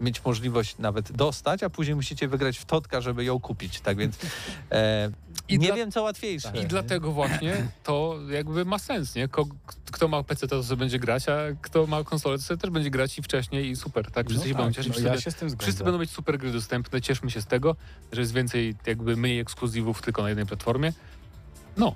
mieć 0.00 0.24
możliwość 0.24 0.78
nawet 0.78 1.12
dostać, 1.12 1.62
a 1.62 1.70
później 1.70 1.96
musicie 1.96 2.28
wygrać 2.28 2.58
w 2.58 2.64
Totka, 2.64 3.00
żeby 3.00 3.24
ją 3.24 3.40
kupić. 3.40 3.80
Tak 3.80 3.96
więc 3.96 4.16
e, 4.72 5.10
I 5.48 5.58
nie 5.58 5.66
dla- 5.66 5.76
wiem, 5.76 5.92
co 5.92 6.02
łatwiejsze. 6.02 6.52
I 6.62 6.66
dlatego 6.66 7.12
właśnie 7.12 7.68
to 7.84 8.18
jakby 8.30 8.64
ma 8.64 8.78
sens, 8.78 9.14
nie? 9.14 9.28
Kto 9.92 10.08
ma 10.08 10.22
PC, 10.22 10.48
to 10.48 10.62
sobie 10.62 10.78
będzie 10.78 10.98
grać, 10.98 11.28
a 11.28 11.36
kto 11.62 11.86
ma 11.86 12.04
konsolę, 12.04 12.38
to 12.38 12.57
też 12.58 12.70
będzie 12.70 12.90
grać 12.90 13.18
i 13.18 13.22
wcześniej 13.22 13.68
i 13.70 13.76
super, 13.76 14.10
tak? 14.10 14.28
Wszyscy 14.28 14.48
się 14.48 14.54
będą 14.54 14.72
cieszyć. 14.72 15.02
no, 15.02 15.08
ja 15.14 15.20
się 15.20 15.30
z 15.30 15.34
tym 15.34 15.50
zgodzę. 15.50 15.62
wszyscy 15.62 15.84
będą 15.84 15.98
mieć 15.98 16.10
super 16.10 16.38
gry 16.38 16.52
dostępne, 16.52 17.00
cieszmy 17.00 17.30
się 17.30 17.42
z 17.42 17.46
tego, 17.46 17.76
że 18.12 18.20
jest 18.20 18.32
więcej, 18.34 18.74
jakby 18.86 19.16
mniej 19.16 19.40
ekskluzywów 19.40 20.02
tylko 20.02 20.22
na 20.22 20.28
jednej 20.28 20.46
platformie. 20.46 20.92
No, 21.76 21.94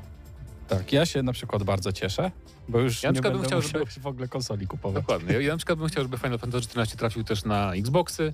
Tak, 0.69 0.93
ja 0.93 1.07
się 1.07 1.23
na 1.23 1.33
przykład 1.33 1.63
bardzo 1.63 1.93
cieszę, 1.93 2.31
bo 2.69 2.81
już 2.81 3.03
Ja 3.03 3.09
nie 3.11 3.13
przykład 3.15 3.33
bym 3.33 3.43
będę 3.43 3.57
chciał, 3.61 3.81
musiał 3.81 4.03
w 4.03 4.07
ogóle 4.07 4.29
konsoli 4.29 4.67
kupować. 4.67 5.03
dokładnie. 5.03 5.33
Ja, 5.35 5.41
ja 5.41 5.53
na 5.53 5.57
przykład 5.57 5.79
bym 5.79 5.89
chciał, 5.89 6.03
żeby 6.05 6.19
Final 6.19 6.39
Fantasy 6.39 6.69
XIV 6.81 6.97
trafił 6.99 7.25
też 7.25 7.45
na 7.45 7.75
Xboxy, 7.75 8.33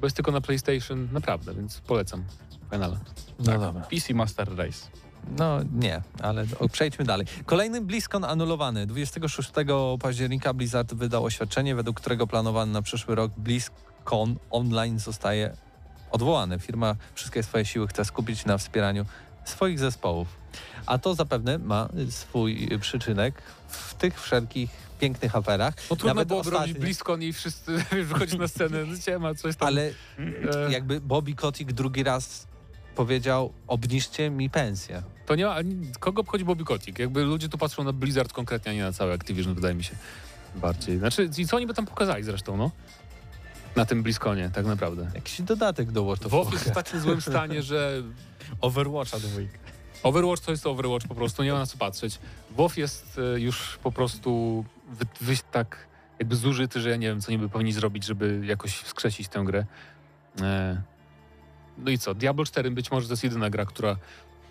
bo 0.00 0.06
jest 0.06 0.16
tylko 0.16 0.32
na 0.32 0.40
PlayStation, 0.40 1.08
naprawdę, 1.12 1.54
więc 1.54 1.80
polecam 1.80 2.24
Finala. 2.70 3.00
No 3.38 3.58
dobra. 3.58 3.82
PC 3.90 4.14
Master 4.14 4.56
Race. 4.56 4.86
No 5.38 5.60
nie, 5.74 6.02
ale 6.20 6.46
o, 6.58 6.68
przejdźmy 6.68 7.04
dalej. 7.04 7.26
Kolejny 7.46 7.80
BlizzCon 7.80 8.24
anulowany. 8.24 8.86
26 8.86 9.50
października 10.00 10.54
Blizzard 10.54 10.94
wydał 10.94 11.24
oświadczenie, 11.24 11.74
według 11.74 12.00
którego 12.00 12.26
planowany 12.26 12.72
na 12.72 12.82
przyszły 12.82 13.14
rok 13.14 13.32
BlizzCon 13.36 14.36
online 14.50 14.98
zostaje 14.98 15.56
odwołany. 16.10 16.58
Firma 16.58 16.96
wszystkie 17.14 17.42
swoje 17.42 17.64
siły 17.64 17.88
chce 17.88 18.04
skupić 18.04 18.44
na 18.44 18.58
wspieraniu 18.58 19.04
swoich 19.44 19.78
zespołów. 19.78 20.28
A 20.86 20.98
to 20.98 21.14
zapewne 21.14 21.58
ma 21.58 21.88
swój 22.10 22.68
przyczynek 22.80 23.42
w 23.68 23.94
tych 23.94 24.20
wszelkich 24.20 24.70
pięknych 25.00 25.36
aferach. 25.36 25.74
No 25.90 25.96
trudno 25.96 26.14
Nawet 26.14 26.28
byłoby 26.28 26.50
robić 26.50 26.62
ostatnio. 26.62 26.84
BlizzCon 26.84 27.22
i 27.22 27.32
wszyscy 27.32 27.84
wychodzić 28.10 28.38
na 28.38 28.48
scenę, 28.48 28.84
no 28.84 28.98
ciema, 28.98 29.34
coś 29.34 29.56
tam. 29.56 29.68
Ale 29.68 29.82
e, 29.86 29.92
jakby 30.70 31.00
Bobby 31.00 31.34
Kotick 31.34 31.72
drugi 31.72 32.02
raz 32.02 32.46
powiedział, 32.94 33.52
obniżcie 33.66 34.30
mi 34.30 34.50
pensję. 34.50 35.02
To 35.26 35.34
nie 35.34 35.44
ma, 35.44 35.56
kogo 36.00 36.20
obchodzi 36.20 36.44
Bobby 36.44 36.64
Kotick? 36.64 36.98
Jakby 36.98 37.24
ludzie 37.24 37.48
tu 37.48 37.58
patrzą 37.58 37.84
na 37.84 37.92
Blizzard 37.92 38.32
konkretnie, 38.32 38.72
a 38.72 38.74
nie 38.74 38.82
na 38.82 38.92
cały 38.92 39.12
Activision, 39.12 39.54
wydaje 39.54 39.74
mi 39.74 39.84
się. 39.84 39.94
Bardziej. 40.56 40.98
Znaczy, 40.98 41.30
i 41.38 41.46
co 41.46 41.56
oni 41.56 41.66
by 41.66 41.74
tam 41.74 41.86
pokazali 41.86 42.24
zresztą, 42.24 42.56
no? 42.56 42.70
Na 43.76 43.84
tym 43.84 44.02
Bliskonie, 44.02 44.50
tak 44.54 44.66
naprawdę. 44.66 45.10
Jakiś 45.14 45.42
dodatek 45.42 45.92
do 45.92 46.04
World 46.04 46.26
of 46.26 46.32
WoW 46.32 46.52
jest 46.52 46.64
w 46.64 46.66
Warcraft. 46.66 46.86
takim 46.86 47.00
złym 47.00 47.20
stanie, 47.20 47.62
że 47.62 48.02
Overwatcha 48.60 49.18
dwójka. 49.18 49.58
Overwatch 50.02 50.42
to 50.42 50.50
jest 50.50 50.66
Overwatch 50.66 51.06
po 51.06 51.14
prostu, 51.14 51.42
nie 51.42 51.52
ma 51.52 51.58
na 51.58 51.66
co 51.66 51.78
patrzeć. 51.78 52.18
WoW 52.50 52.70
jest 52.76 53.18
e, 53.36 53.40
już 53.40 53.78
po 53.82 53.92
prostu 53.92 54.64
wy, 54.88 55.06
wy, 55.20 55.34
tak 55.52 55.86
jakby 56.18 56.36
zużyty, 56.36 56.80
że 56.80 56.90
ja 56.90 56.96
nie 56.96 57.06
wiem, 57.06 57.20
co 57.20 57.30
niby 57.32 57.48
powinni 57.48 57.72
zrobić, 57.72 58.04
żeby 58.04 58.40
jakoś 58.46 58.74
wskrzesić 58.74 59.28
tę 59.28 59.42
grę. 59.44 59.66
E, 60.40 60.82
no 61.78 61.90
i 61.90 61.98
co? 61.98 62.14
Diablo 62.14 62.44
4 62.44 62.70
być 62.70 62.90
może 62.90 63.06
to 63.06 63.12
jest 63.12 63.24
jedyna 63.24 63.50
gra, 63.50 63.64
która 63.64 63.96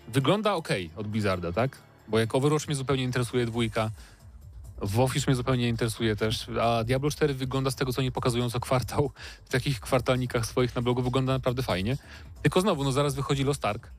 wygląda 0.08 0.54
ok 0.54 0.68
od 0.96 1.08
Blizzarda, 1.08 1.52
tak? 1.52 1.78
Bo 2.08 2.18
jak 2.18 2.34
Overwatch 2.34 2.66
mnie 2.66 2.76
zupełnie 2.76 3.02
interesuje 3.02 3.46
dwójka, 3.46 3.90
już 5.14 5.26
mnie 5.26 5.36
zupełnie 5.36 5.62
nie 5.62 5.68
interesuje 5.68 6.16
też, 6.16 6.46
a 6.60 6.84
Diablo 6.84 7.10
4 7.10 7.34
wygląda 7.34 7.70
z 7.70 7.76
tego, 7.76 7.92
co 7.92 8.00
oni 8.00 8.12
pokazują 8.12 8.50
co 8.50 8.60
kwartał, 8.60 9.10
w 9.44 9.48
takich 9.48 9.80
kwartalnikach 9.80 10.46
swoich 10.46 10.74
na 10.74 10.82
blogu 10.82 11.02
wygląda 11.02 11.32
naprawdę 11.32 11.62
fajnie. 11.62 11.96
Tylko 12.42 12.60
znowu, 12.60 12.84
no 12.84 12.92
zaraz 12.92 13.14
wychodzi 13.14 13.44
Lost 13.44 13.64
Ark, 13.64 13.90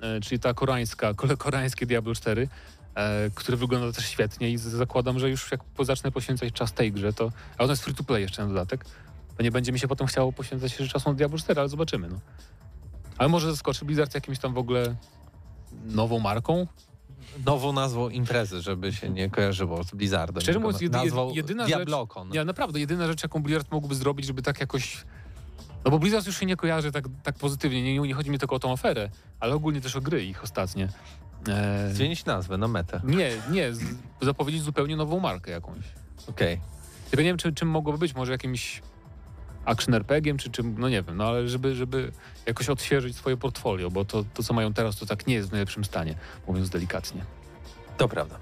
e, 0.00 0.20
czyli 0.20 0.40
ta 0.40 0.54
koreańska, 0.54 1.14
koreańskie 1.38 1.86
Diablo 1.86 2.14
4, 2.14 2.48
e, 2.94 3.30
które 3.34 3.56
wygląda 3.56 3.92
też 3.92 4.08
świetnie 4.08 4.50
i 4.50 4.58
zakładam, 4.58 5.18
że 5.18 5.30
już 5.30 5.52
jak 5.52 5.60
zacznę 5.80 6.10
poświęcać 6.10 6.52
czas 6.52 6.72
tej 6.72 6.92
grze, 6.92 7.12
to, 7.12 7.32
a 7.58 7.64
ona 7.64 7.72
jest 7.72 7.84
free 7.84 7.94
to 7.94 8.04
play 8.04 8.22
jeszcze 8.22 8.42
na 8.42 8.48
dodatek, 8.48 8.84
to 9.36 9.42
nie 9.42 9.50
będzie 9.50 9.72
mi 9.72 9.78
się 9.78 9.88
potem 9.88 10.06
chciało 10.06 10.32
poświęcać 10.32 10.70
jeszcze 10.72 10.92
czasu 10.92 11.08
na 11.08 11.14
Diablo 11.14 11.38
4, 11.38 11.60
ale 11.60 11.68
zobaczymy, 11.68 12.08
no. 12.08 12.20
Ale 13.18 13.28
może 13.28 13.50
zaskoczy 13.50 13.84
Blizzard 13.84 14.14
jakimś 14.14 14.38
tam 14.38 14.54
w 14.54 14.58
ogóle 14.58 14.94
nową 15.86 16.18
marką? 16.18 16.66
Nową 17.46 17.72
nazwą 17.72 18.08
imprezy, 18.08 18.62
żeby 18.62 18.92
się 18.92 19.10
nie 19.10 19.30
kojarzyło 19.30 19.84
z 19.84 19.90
Blizzardem. 19.90 20.40
Szczerze 20.42 20.58
mówiąc, 20.58 20.80
jedy- 20.80 20.98
nazwą 20.98 21.32
jedyna 21.34 21.62
rzecz- 21.66 21.76
Diablocon. 21.76 22.30
Ja 22.34 22.44
naprawdę, 22.44 22.80
jedyna 22.80 23.06
rzecz, 23.06 23.22
jaką 23.22 23.42
Blizzard 23.42 23.72
mógłby 23.72 23.94
zrobić, 23.94 24.26
żeby 24.26 24.42
tak 24.42 24.60
jakoś... 24.60 25.04
No 25.84 25.90
bo 25.90 25.98
Blizzard 25.98 26.26
już 26.26 26.38
się 26.40 26.46
nie 26.46 26.56
kojarzy 26.56 26.92
tak, 26.92 27.04
tak 27.22 27.34
pozytywnie, 27.34 27.82
nie, 27.82 27.98
nie 28.08 28.14
chodzi 28.14 28.30
mi 28.30 28.38
tylko 28.38 28.56
o 28.56 28.58
tą 28.58 28.72
aferę, 28.72 29.10
ale 29.40 29.54
ogólnie 29.54 29.80
też 29.80 29.96
o 29.96 30.00
gry 30.00 30.24
ich 30.24 30.44
ostatnie. 30.44 30.88
E, 31.48 31.90
Zmienić 31.94 32.24
nazwę 32.24 32.58
na 32.58 32.68
metę. 32.68 33.00
nie, 33.04 33.30
nie, 33.50 33.70
zapowiedzieć 34.22 34.62
zupełnie 34.62 34.96
nową 34.96 35.20
markę 35.20 35.50
jakąś. 35.50 35.78
Okej. 36.26 36.60
Tylko 37.10 37.22
nie 37.22 37.28
wiem, 37.28 37.36
czym, 37.36 37.54
czym 37.54 37.68
mogłoby 37.68 37.98
być, 37.98 38.14
może 38.14 38.32
jakimś 38.32 38.82
action 39.68 39.94
RPG-iem, 39.94 40.38
czy 40.38 40.50
czym, 40.50 40.74
no 40.78 40.88
nie 40.88 41.02
wiem, 41.02 41.16
no 41.16 41.24
ale 41.24 41.48
żeby, 41.48 41.74
żeby 41.74 42.12
jakoś 42.46 42.68
odświeżyć 42.68 43.16
swoje 43.16 43.36
portfolio, 43.36 43.90
bo 43.90 44.04
to, 44.04 44.24
to, 44.34 44.42
co 44.42 44.54
mają 44.54 44.72
teraz, 44.72 44.96
to 44.96 45.06
tak 45.06 45.26
nie 45.26 45.34
jest 45.34 45.48
w 45.48 45.52
najlepszym 45.52 45.84
stanie, 45.84 46.14
mówiąc 46.46 46.70
delikatnie. 46.70 47.24
To 47.96 48.08
prawda. 48.08 48.38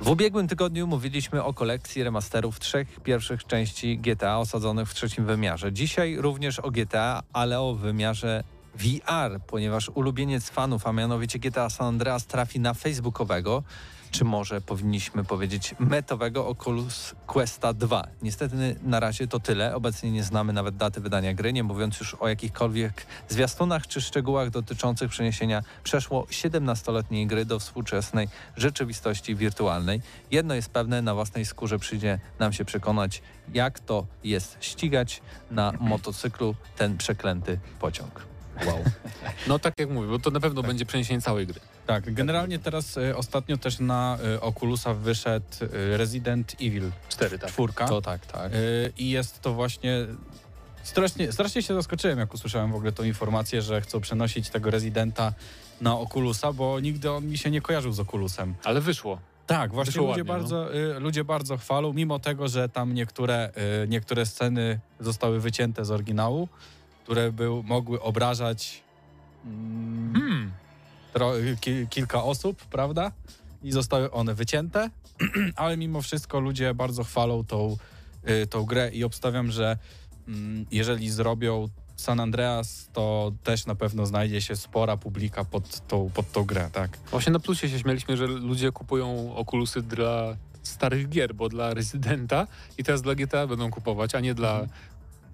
W 0.00 0.08
ubiegłym 0.08 0.48
tygodniu 0.48 0.86
mówiliśmy 0.86 1.44
o 1.44 1.54
kolekcji 1.54 2.02
remasterów 2.02 2.60
trzech 2.60 3.00
pierwszych 3.00 3.44
części 3.44 3.98
GTA 3.98 4.38
osadzonych 4.38 4.88
w 4.88 4.94
trzecim 4.94 5.26
wymiarze. 5.26 5.72
Dzisiaj 5.72 6.16
również 6.16 6.58
o 6.58 6.70
GTA, 6.70 7.22
ale 7.32 7.60
o 7.60 7.74
wymiarze 7.74 8.44
VR, 8.74 9.40
ponieważ 9.46 9.88
ulubieniec 9.88 10.50
fanów, 10.50 10.86
a 10.86 10.92
mianowicie 10.92 11.38
GTA 11.38 11.70
San 11.70 11.86
Andreas 11.86 12.26
trafi 12.26 12.60
na 12.60 12.74
facebookowego, 12.74 13.62
czy 14.10 14.24
może 14.24 14.60
powinniśmy 14.60 15.24
powiedzieć 15.24 15.74
metowego 15.78 16.46
Oculus 16.46 17.14
Questa 17.26 17.72
2. 17.72 18.06
Niestety 18.22 18.76
na 18.82 19.00
razie 19.00 19.28
to 19.28 19.40
tyle. 19.40 19.74
Obecnie 19.74 20.10
nie 20.10 20.22
znamy 20.22 20.52
nawet 20.52 20.76
daty 20.76 21.00
wydania 21.00 21.34
gry, 21.34 21.52
nie 21.52 21.64
mówiąc 21.64 22.00
już 22.00 22.14
o 22.14 22.28
jakichkolwiek 22.28 23.06
zwiastunach 23.28 23.86
czy 23.86 24.00
szczegółach 24.00 24.50
dotyczących 24.50 25.10
przeniesienia 25.10 25.62
przeszło 25.84 26.22
17-letniej 26.22 27.26
gry 27.26 27.44
do 27.44 27.58
współczesnej 27.58 28.28
rzeczywistości 28.56 29.36
wirtualnej. 29.36 30.00
Jedno 30.30 30.54
jest 30.54 30.70
pewne, 30.70 31.02
na 31.02 31.14
własnej 31.14 31.44
skórze 31.44 31.78
przyjdzie 31.78 32.18
nam 32.38 32.52
się 32.52 32.64
przekonać, 32.64 33.22
jak 33.54 33.80
to 33.80 34.06
jest 34.24 34.56
ścigać 34.60 35.22
na 35.50 35.72
motocyklu 35.80 36.54
ten 36.76 36.96
przeklęty 36.96 37.58
pociąg. 37.80 38.26
Wow. 38.66 38.78
No 39.48 39.58
tak 39.58 39.74
jak 39.78 39.90
mówię, 39.90 40.08
bo 40.08 40.18
to 40.18 40.30
na 40.30 40.40
pewno 40.40 40.62
będzie 40.62 40.86
przeniesienie 40.86 41.20
całej 41.20 41.46
gry. 41.46 41.60
Tak, 41.88 42.14
generalnie 42.14 42.58
teraz 42.58 42.98
e, 42.98 43.16
ostatnio 43.16 43.56
też 43.56 43.80
na 43.80 44.18
e, 44.34 44.40
Oculusa 44.40 44.94
wyszedł 44.94 45.46
e, 45.62 45.96
Resident 45.96 46.54
Evil 46.60 46.90
Cztery, 47.08 47.38
tak. 47.38 47.50
czwórka. 47.50 47.88
To 47.88 48.02
tak, 48.02 48.26
tak. 48.26 48.52
E, 48.52 48.56
I 48.98 49.10
jest 49.10 49.40
to 49.40 49.54
właśnie... 49.54 50.06
Strasznie, 50.82 51.32
strasznie 51.32 51.62
się 51.62 51.74
zaskoczyłem, 51.74 52.18
jak 52.18 52.34
usłyszałem 52.34 52.72
w 52.72 52.74
ogóle 52.74 52.92
tą 52.92 53.04
informację, 53.04 53.62
że 53.62 53.80
chcą 53.80 54.00
przenosić 54.00 54.50
tego 54.50 54.70
Residenta 54.70 55.32
na 55.80 55.98
Oculusa, 55.98 56.52
bo 56.52 56.80
nigdy 56.80 57.10
on 57.10 57.26
mi 57.26 57.38
się 57.38 57.50
nie 57.50 57.60
kojarzył 57.60 57.92
z 57.92 58.00
Oculusem. 58.00 58.54
Ale 58.64 58.80
wyszło. 58.80 59.18
Tak, 59.46 59.72
właśnie 59.72 59.92
Wyszło 59.92 60.06
ludzie, 60.08 60.20
ładnie, 60.20 60.32
no. 60.32 60.38
bardzo, 60.38 60.74
y, 60.74 61.00
ludzie 61.00 61.24
bardzo 61.24 61.56
chwalą, 61.56 61.92
mimo 61.92 62.18
tego, 62.18 62.48
że 62.48 62.68
tam 62.68 62.94
niektóre, 62.94 63.50
y, 63.84 63.88
niektóre 63.88 64.26
sceny 64.26 64.80
zostały 65.00 65.40
wycięte 65.40 65.84
z 65.84 65.90
oryginału, 65.90 66.48
które 67.04 67.32
był, 67.32 67.62
mogły 67.62 68.02
obrażać 68.02 68.82
mm, 69.44 70.12
Hmm. 70.14 70.67
Ki, 71.60 71.86
kilka 71.90 72.24
osób, 72.24 72.64
prawda? 72.64 73.12
I 73.62 73.72
zostały 73.72 74.10
one 74.10 74.34
wycięte, 74.34 74.90
ale 75.56 75.76
mimo 75.76 76.02
wszystko 76.02 76.40
ludzie 76.40 76.74
bardzo 76.74 77.04
chwalą 77.04 77.44
tą, 77.44 77.76
y, 78.28 78.46
tą 78.46 78.64
grę 78.64 78.90
i 78.90 79.04
obstawiam, 79.04 79.50
że 79.50 79.78
mm, 80.28 80.66
jeżeli 80.70 81.10
zrobią 81.10 81.68
San 81.96 82.20
Andreas, 82.20 82.88
to 82.92 83.32
też 83.44 83.66
na 83.66 83.74
pewno 83.74 84.06
znajdzie 84.06 84.40
się 84.40 84.56
spora 84.56 84.96
publika 84.96 85.44
pod 85.44 85.86
tą, 85.86 86.10
pod 86.14 86.32
tą 86.32 86.44
grę, 86.44 86.70
tak? 86.72 86.98
Właśnie 87.10 87.32
na 87.32 87.38
plusie 87.38 87.68
się 87.68 87.78
śmieliśmy, 87.78 88.16
że 88.16 88.26
ludzie 88.26 88.72
kupują 88.72 89.34
okulusy 89.36 89.82
dla 89.82 90.36
starych 90.62 91.08
gier, 91.08 91.34
bo 91.34 91.48
dla 91.48 91.74
Residenta 91.74 92.46
i 92.78 92.84
teraz 92.84 93.02
dla 93.02 93.14
GTA 93.14 93.46
będą 93.46 93.70
kupować, 93.70 94.14
a 94.14 94.20
nie 94.20 94.34
dla... 94.34 94.52
Mhm. 94.52 94.68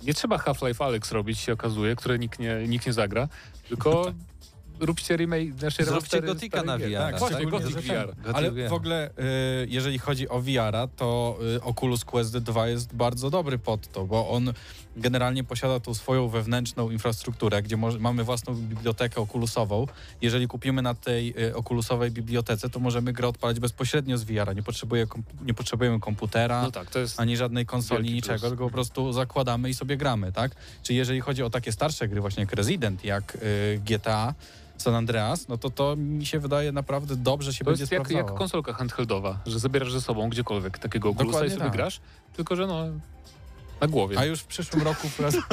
Nie 0.03 0.15
trzeba 0.15 0.39
Half-Life 0.39 0.85
Alyx 0.85 1.13
robić, 1.13 1.39
się 1.39 1.53
okazuje, 1.53 1.97
które 1.97 2.19
nikt 2.19 2.39
nie, 2.39 2.69
nikt 2.69 2.87
nie 2.87 2.93
zagra, 2.93 3.29
tylko 3.69 4.13
róbcie 4.81 5.17
remake, 5.17 5.59
znaczy 5.59 5.85
Zróbcie 5.85 6.23
Gotika 6.23 6.63
na. 6.63 6.79
VR. 6.79 6.93
Tak, 6.93 7.19
właśnie, 7.19 7.37
szczególnie, 7.37 7.71
Gothic 7.71 7.87
VR. 7.87 8.07
Gothic 8.07 8.35
Ale 8.35 8.51
VR. 8.51 8.69
w 8.69 8.73
ogóle, 8.73 9.11
y, 9.11 9.67
jeżeli 9.69 9.99
chodzi 9.99 10.29
o 10.29 10.41
VR-a, 10.41 10.87
to 10.87 11.39
y, 11.57 11.63
Oculus 11.63 12.05
Quest 12.05 12.39
2 12.39 12.69
jest 12.69 12.95
bardzo 12.95 13.31
dobry 13.31 13.59
pod 13.59 13.93
to, 13.93 14.05
bo 14.05 14.31
on 14.31 14.53
generalnie 14.97 15.45
posiada 15.45 15.81
tą 15.81 15.95
swoją 15.95 16.29
wewnętrzną 16.29 16.91
infrastrukturę, 16.91 17.63
gdzie 17.63 17.77
może, 17.77 17.99
mamy 17.99 18.25
własną 18.25 18.55
bibliotekę 18.55 19.21
okulusową. 19.21 19.87
Jeżeli 20.23 20.49
kupimy 20.49 20.83
na 20.83 20.95
tej 20.95 21.35
y, 21.43 21.57
okulusowej 21.57 22.11
bibliotece, 22.11 22.71
to 22.71 22.81
możemy 22.81 23.13
grę 23.13 23.29
odpalać 23.29 23.61
bezpośrednio 23.61 24.19
z 24.19 24.25
VR-a. 24.25 24.53
Nie, 24.53 24.63
potrzebuje 24.63 25.07
nie 25.45 25.55
potrzebujemy 25.55 26.01
komputera. 26.01 26.63
No 26.63 26.71
tak, 26.71 26.91
to 26.91 26.99
jest... 26.99 27.21
ani 27.21 27.37
żadnej 27.37 27.67
konsoli, 27.67 28.15
niczego, 28.15 28.39
plus. 28.39 28.51
tylko 28.51 28.65
po 28.65 28.71
prostu 28.71 29.13
zakładamy 29.13 29.69
i 29.71 29.75
sobie 29.75 29.97
gramy, 29.97 30.33
tak? 30.33 30.53
Czy 30.83 30.95
jeżeli 30.95 31.21
chodzi 31.21 31.43
o 31.43 31.51
takie 31.51 31.73
starsze 31.73 32.09
gry, 32.09 32.21
właśnie 32.21 32.41
jak 32.41 32.53
Resident, 32.53 33.05
jak 33.05 33.37
y, 33.37 33.81
GTA, 33.85 34.35
San 34.77 34.95
Andreas, 34.95 35.49
no 35.49 35.59
to 35.59 35.71
to 35.71 35.97
mi 35.97 36.27
się 36.27 36.39
wydaje 36.39 36.73
naprawdę 36.73 37.17
dobrze 37.17 37.53
się 37.55 37.65
To 37.65 37.71
będzie 37.71 37.83
jest 37.83 37.93
jak, 37.93 38.03
sprawdzało. 38.03 38.29
jak 38.31 38.39
konsolka 38.39 38.73
handheldowa, 38.73 39.39
że 39.47 39.59
zabierasz 39.59 39.93
ze 39.93 40.01
sobą 40.01 40.29
gdziekolwiek 40.29 40.79
takiego 40.79 41.09
okulusa 41.09 41.45
i 41.45 41.51
sobie 41.51 41.63
tak. 41.63 41.73
grasz, 41.73 42.01
tylko 42.33 42.57
że 42.57 42.67
no 42.67 42.87
na 43.81 43.87
głowie. 43.87 44.19
A 44.19 44.25
już 44.25 44.41
w 44.41 44.47
przyszłym 44.47 44.83
roku 44.83 45.09
wraz... 45.19 45.37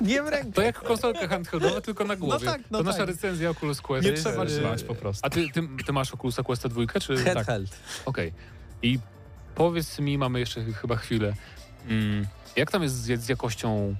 Nie 0.00 0.22
w 0.22 0.28
rękę. 0.28 0.52
To 0.52 0.62
jak 0.62 0.82
konsolka 0.82 1.28
handheldowa, 1.28 1.80
tylko 1.80 2.04
na 2.04 2.16
głowie. 2.16 2.46
tak, 2.46 2.60
no 2.70 2.78
to 2.78 2.84
nasza 2.84 2.98
tak. 2.98 3.08
recenzja 3.08 3.50
Oculus 3.50 3.80
Quest. 3.80 4.06
nie 4.06 4.12
trzeba 4.12 4.46
trzymać 4.46 4.84
po 4.84 4.94
prostu. 4.94 5.26
A 5.26 5.30
ty, 5.30 5.48
ty, 5.52 5.68
ty 5.86 5.92
masz 5.92 6.14
Oculusa 6.14 6.42
Questa 6.42 6.68
dwójkę, 6.68 7.00
czy... 7.00 7.16
Tak. 7.24 7.34
Handheld. 7.34 7.76
Okej. 8.04 8.32
I 8.82 8.98
powiedz 9.54 9.98
mi, 9.98 10.18
mamy 10.18 10.40
jeszcze 10.40 10.64
chyba 10.64 10.96
chwilę, 10.96 11.34
mm, 11.88 12.26
jak 12.56 12.70
tam 12.70 12.82
jest 12.82 12.94
z, 12.94 13.20
z 13.20 13.28
jakością 13.28 13.94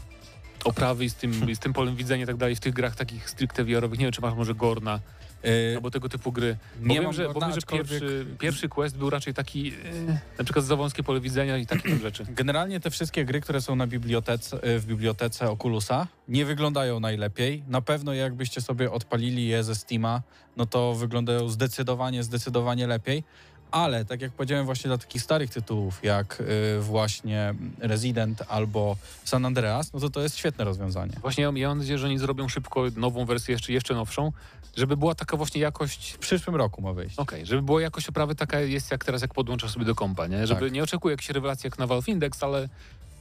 oprawy 0.66 1.04
i 1.04 1.10
z 1.10 1.14
tym, 1.14 1.50
i 1.50 1.56
z 1.56 1.58
tym 1.58 1.72
polem 1.72 1.96
widzenia 1.96 2.24
i 2.24 2.26
tak 2.26 2.36
dalej 2.36 2.56
w 2.56 2.60
tych 2.60 2.74
grach 2.74 2.96
takich 2.96 3.30
stricte 3.30 3.64
VR-owych? 3.64 3.98
Nie 3.98 4.04
wiem, 4.04 4.12
czy 4.12 4.20
masz 4.20 4.34
może 4.34 4.54
Gorna 4.54 5.00
Y, 5.46 5.76
albo 5.76 5.90
tego 5.90 6.08
typu 6.08 6.32
gry. 6.32 6.56
Bo 6.80 6.94
nie 6.94 7.00
wiem, 7.00 7.12
że, 7.12 7.26
bo 7.26 7.32
Gorna, 7.32 7.48
wiem, 7.48 7.60
że 7.60 7.66
pierwszy, 7.66 8.26
pierwszy 8.38 8.68
quest 8.68 8.96
był 8.96 9.10
raczej 9.10 9.34
taki, 9.34 9.72
e, 10.08 10.18
na 10.38 10.44
przykład 10.44 10.64
za 10.64 10.76
wąskie 10.76 11.02
pole 11.02 11.20
widzenia 11.20 11.58
i 11.58 11.66
takie 11.66 11.96
rzeczy. 11.96 12.26
Generalnie 12.28 12.80
te 12.80 12.90
wszystkie 12.90 13.24
gry, 13.24 13.40
które 13.40 13.60
są 13.60 13.76
na 13.76 13.86
bibliotece, 13.86 14.68
y, 14.68 14.78
w 14.78 14.86
bibliotece 14.86 15.50
Oculusa, 15.50 16.06
nie 16.28 16.44
wyglądają 16.44 17.00
najlepiej. 17.00 17.62
Na 17.68 17.80
pewno 17.80 18.14
jakbyście 18.14 18.60
sobie 18.60 18.92
odpalili 18.92 19.48
je 19.48 19.64
ze 19.64 19.74
Steama, 19.74 20.22
no 20.56 20.66
to 20.66 20.94
wyglądają 20.94 21.48
zdecydowanie, 21.48 22.22
zdecydowanie 22.22 22.86
lepiej. 22.86 23.24
Ale 23.70 24.04
tak 24.04 24.20
jak 24.20 24.32
powiedziałem 24.32 24.66
właśnie 24.66 24.88
dla 24.88 24.98
takich 24.98 25.22
starych 25.22 25.50
tytułów, 25.50 26.00
jak 26.02 26.40
y, 26.40 26.80
właśnie 26.80 27.54
Resident 27.78 28.42
albo 28.48 28.96
San 29.24 29.44
Andreas, 29.46 29.92
no 29.92 30.00
to 30.00 30.10
to 30.10 30.22
jest 30.22 30.36
świetne 30.36 30.64
rozwiązanie. 30.64 31.12
Właśnie 31.20 31.44
ja, 31.44 31.52
ja 31.54 31.68
mam 31.68 31.78
nadzieję, 31.78 31.98
że 31.98 32.06
oni 32.06 32.18
zrobią 32.18 32.48
szybko 32.48 32.84
nową 32.96 33.24
wersję, 33.24 33.52
jeszcze, 33.52 33.72
jeszcze 33.72 33.94
nowszą, 33.94 34.32
żeby 34.76 34.96
była 34.96 35.14
taka 35.14 35.36
właśnie 35.36 35.60
jakość 35.60 36.12
W 36.12 36.18
przyszłym 36.18 36.56
roku 36.56 36.82
ma 36.82 36.92
wyjść. 36.92 37.18
Okej, 37.18 37.46
żeby 37.46 37.62
była 37.62 37.80
jakość 37.80 38.08
oprawy 38.08 38.34
taka 38.34 38.60
jest 38.60 38.90
jak 38.90 39.04
teraz, 39.04 39.22
jak 39.22 39.34
podłączasz 39.34 39.70
sobie 39.70 39.84
do 39.84 39.94
kompa, 39.94 40.26
nie? 40.26 40.46
Żeby 40.46 40.60
Tak. 40.60 40.72
nie 40.72 40.82
oczekuję 40.82 41.12
jakiejś 41.12 41.30
rewelacji 41.30 41.66
jak 41.66 41.78
na 41.78 41.86
Valve 41.86 42.08
Index, 42.08 42.42
ale 42.42 42.68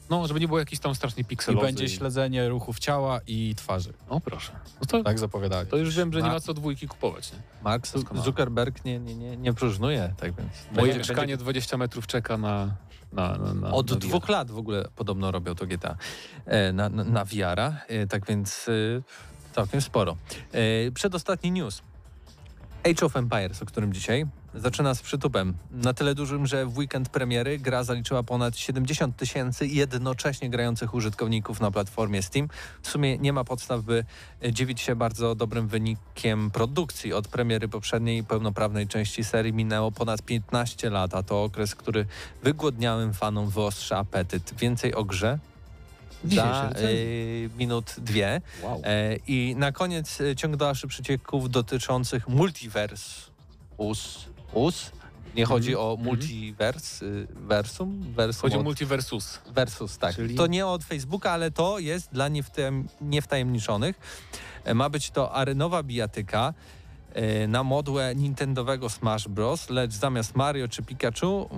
no, 0.10 0.28
żeby 0.28 0.39
nie 0.39 0.48
było 0.48 0.60
jakiś 0.60 0.80
tam 0.80 0.96
strasznie 0.96 1.22
I 1.22 1.26
pikselowy. 1.26 1.65
będzie 1.68 1.89
śledzenie 1.89 2.50
ruchów 2.50 2.80
ciała 2.80 3.20
i 3.28 3.54
twarzy. 3.58 3.94
O 4.10 4.20
proszę. 4.20 4.52
No 4.82 4.88
to, 4.88 5.04
Tak 5.04 5.20
zapowiadali. 5.20 5.70
to 5.70 5.78
już 5.78 5.96
wiem, 5.96 6.13
że 6.13 6.22
nie 6.22 6.30
Ma- 6.30 6.39
co 6.39 6.54
dwójki 6.54 6.88
kupować, 6.88 7.32
nie? 7.34 7.39
Mark. 7.63 7.88
Zuckerberg 8.24 8.86
nie, 8.86 9.00
nie, 9.00 9.15
nie, 9.15 9.38
nie 9.38 9.54
próżnuje, 9.54 10.13
tak 10.18 10.36
więc... 10.36 10.50
Moje 10.72 10.82
będzie- 10.86 10.98
mieszkanie 10.98 11.22
będzie- 11.22 11.38
20 11.38 11.78
metrów 11.78 12.08
czeka 12.08 12.38
na... 12.38 12.76
na, 13.13 13.38
na, 13.38 13.54
na 13.54 13.72
Od 13.72 13.91
na 13.91 13.96
dwóch 13.98 14.30
lat 14.30 14.52
w 14.52 14.58
ogóle 14.58 14.86
podobno 14.96 15.32
robią 15.32 15.56
to 15.56 15.65
GTA 15.68 15.96
e, 16.46 16.74
na, 16.74 16.89
na, 16.89 17.04
na 17.04 17.26
VR-a, 17.26 17.74
e, 17.88 18.08
tak 18.08 18.26
więc 18.26 18.68
e, 18.70 18.72
całkiem 19.56 19.82
sporo. 19.82 20.18
E, 20.52 20.91
Przedostatni 20.91 21.52
news. 21.52 21.82
Age 22.86 23.06
of 23.06 23.15
Empires, 23.15 23.62
o 23.62 23.65
którym 23.65 23.93
dzisiaj 23.93 24.26
zaczyna 24.56 24.95
z 24.95 25.02
przytupem. 25.02 25.54
Na 25.71 25.93
tyle 25.93 26.15
dużym, 26.15 26.48
że 26.48 26.65
w 26.65 26.78
weekend 26.78 27.10
premiery 27.10 27.60
gra 27.60 27.84
zaliczyła 27.84 28.24
ponad 28.24 28.58
70 28.58 29.17
tysięcy 29.17 29.67
jednocześnie 29.67 30.50
grających 30.50 30.93
użytkowników 30.93 31.62
na 31.62 31.71
platformie 31.71 32.24
Steam. 32.24 32.48
W 32.82 32.88
sumie 32.88 33.17
nie 33.17 33.34
ma 33.34 33.43
podstaw, 33.43 33.82
by 33.82 34.06
dziwić 34.52 34.82
się 34.82 34.95
bardzo 34.95 35.36
dobrym 35.36 35.67
wynikiem 35.67 36.52
produkcji. 36.52 37.13
Od 37.13 37.28
premiery 37.28 37.67
poprzedniej 37.67 38.24
pełnoprawnej 38.24 38.88
części 38.88 39.24
serii 39.24 39.54
minęło 39.54 39.91
ponad 39.91 40.21
15 40.21 40.89
lat, 40.89 41.13
a 41.13 41.24
to 41.24 41.43
okres, 41.43 41.76
który 41.76 42.06
wygłodniałym 42.43 43.13
fanom 43.13 43.50
wyostrza 43.50 43.98
apetyt. 43.98 44.54
Więcej 44.58 44.95
o 44.95 45.04
grze 45.04 45.39
za 46.26 46.70
e, 46.76 46.82
minut 47.58 47.96
dwie. 47.98 48.42
Wow. 48.64 48.82
E, 48.84 49.16
I 49.28 49.56
na 49.58 49.72
koniec 49.72 50.22
e, 50.22 50.36
ciąg 50.36 50.56
dalszy 50.56 50.88
przecieków 50.88 51.50
dotyczących 51.50 52.28
multiverse. 52.28 53.22
Us, 53.78 54.26
us. 54.54 54.92
Nie 55.36 55.46
chodzi 55.46 55.76
o 55.76 55.98
multivers, 56.02 57.02
y, 57.02 57.28
versum, 57.36 58.14
versum 58.14 58.42
Chodzi 58.42 58.58
o 58.58 58.64
multiversus. 58.64 59.40
versus, 59.54 59.98
tak. 59.98 60.16
Czyli- 60.16 60.36
To 60.36 60.48
nie 60.48 60.68
od 60.68 60.84
Facebooka, 60.84 61.32
ale 61.32 61.52
to 61.52 61.80
jest 61.80 62.12
dla 62.14 62.28
niewtajem, 62.28 62.88
niewtajemniczonych. 63.02 63.96
E, 64.64 64.74
Ma 64.74 64.90
być 64.90 65.10
to 65.12 65.34
arenowa 65.34 65.84
bijatyka 65.84 66.54
e, 67.14 67.48
na 67.48 67.64
modłę 67.64 68.16
Nintendowego 68.16 68.90
Smash 68.90 69.28
Bros., 69.28 69.70
lecz 69.70 69.94
zamiast 69.94 70.36
Mario 70.36 70.68
czy 70.68 70.84
Pikachu 70.84 71.50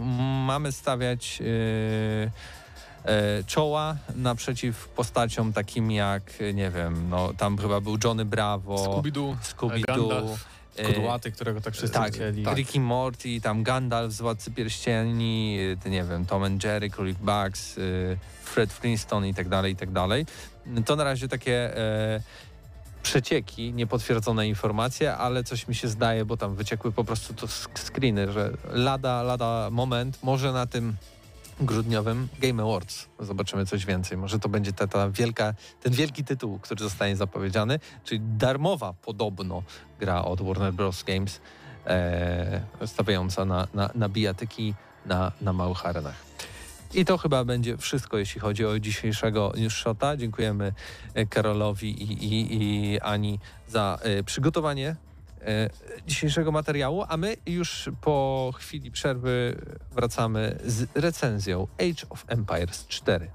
mamy 0.47 0.71
stawiać 0.71 1.39
e, 1.41 2.32
czoła 3.47 3.95
naprzeciw 4.15 4.88
postaciom 4.88 5.53
takim 5.53 5.91
jak, 5.91 6.23
e, 6.41 6.53
nie 6.53 6.71
wiem, 6.71 7.10
no 7.10 7.33
tam 7.33 7.57
chyba 7.57 7.81
był 7.81 7.97
Johnny 8.03 8.25
Bravo, 8.25 8.75
Scooby-Doo, 8.75 9.36
Scooby-Doo, 9.43 9.86
Gandalf, 9.88 10.45
e, 10.75 10.93
Kudłaty, 10.93 11.31
którego 11.31 11.62
tak 11.62 11.73
wszyscy 11.73 11.93
tak, 11.93 12.13
chcieli. 12.13 12.43
tak. 12.43 12.57
Rick 12.57 12.75
i 12.75 12.79
Morty, 12.79 13.41
tam 13.41 13.63
Gandalf 13.63 14.13
z 14.13 14.21
Władcy 14.21 14.51
Pierścieni, 14.51 15.57
y, 15.86 15.89
nie 15.89 16.03
wiem, 16.03 16.25
Tom 16.25 16.43
and 16.43 16.63
Jerry, 16.63 16.89
Królik 16.89 17.17
Bugs, 17.17 17.75
Fred 18.43 18.73
Flintstone 18.73 19.29
i 19.29 19.33
tak 19.33 19.49
dalej, 19.49 19.73
i 19.73 19.75
tak 19.75 19.91
dalej. 19.91 20.25
To 20.86 20.95
na 20.95 21.03
razie 21.03 21.27
takie 21.27 21.77
e, 21.77 22.21
przecieki, 23.03 23.73
niepotwierdzone 23.73 24.47
informacje, 24.47 25.17
ale 25.17 25.43
coś 25.43 25.67
mi 25.67 25.75
się 25.75 25.88
zdaje, 25.88 26.25
bo 26.25 26.38
tam 26.38 26.55
wyciekły 26.55 26.91
po 26.91 27.03
prostu 27.03 27.33
to 27.33 27.47
screeny, 27.75 28.31
że 28.31 28.51
lada, 28.69 29.23
lada 29.23 29.69
moment, 29.71 30.19
może 30.23 30.51
na 30.51 30.65
tym 30.65 30.95
grudniowym 31.59 32.27
Game 32.39 32.63
Awards 32.63 33.07
zobaczymy 33.19 33.65
coś 33.65 33.85
więcej. 33.85 34.17
Może 34.17 34.39
to 34.39 34.49
będzie 34.49 34.73
ta, 34.73 34.87
ta 34.87 35.09
wielka, 35.09 35.53
ten 35.81 35.93
wielki 35.93 36.23
tytuł, 36.23 36.59
który 36.59 36.83
zostanie 36.83 37.15
zapowiedziany, 37.15 37.79
czyli 38.03 38.21
darmowa 38.37 38.93
podobno 38.93 39.63
gra 39.99 40.25
od 40.25 40.41
Warner 40.41 40.73
Bros. 40.73 41.03
Games, 41.03 41.41
e, 41.85 42.61
stawiająca 42.85 43.45
na, 43.45 43.67
na, 43.73 43.89
na 43.95 44.09
bijatyki 44.09 44.73
na, 45.05 45.31
na 45.41 45.53
małych 45.53 45.85
arenach. 45.85 46.27
I 46.93 47.05
to 47.05 47.17
chyba 47.17 47.45
będzie 47.45 47.77
wszystko, 47.77 48.17
jeśli 48.17 48.41
chodzi 48.41 48.65
o 48.65 48.79
dzisiejszego 48.79 49.53
News 49.57 49.73
Shota. 49.73 50.17
Dziękujemy 50.17 50.73
e, 51.13 51.25
Karolowi 51.25 52.03
i, 52.03 52.25
i, 52.25 52.57
i 52.93 52.99
Ani 52.99 53.39
za 53.67 53.99
e, 54.01 54.23
przygotowanie 54.23 54.95
dzisiejszego 56.07 56.51
materiału, 56.51 57.03
a 57.07 57.17
my 57.17 57.38
już 57.45 57.89
po 58.01 58.51
chwili 58.57 58.91
przerwy 58.91 59.55
wracamy 59.91 60.60
z 60.65 60.88
recenzją 60.95 61.67
Age 61.79 62.10
of 62.10 62.25
Empires 62.27 62.88
4. 62.88 63.27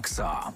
na 0.00 0.52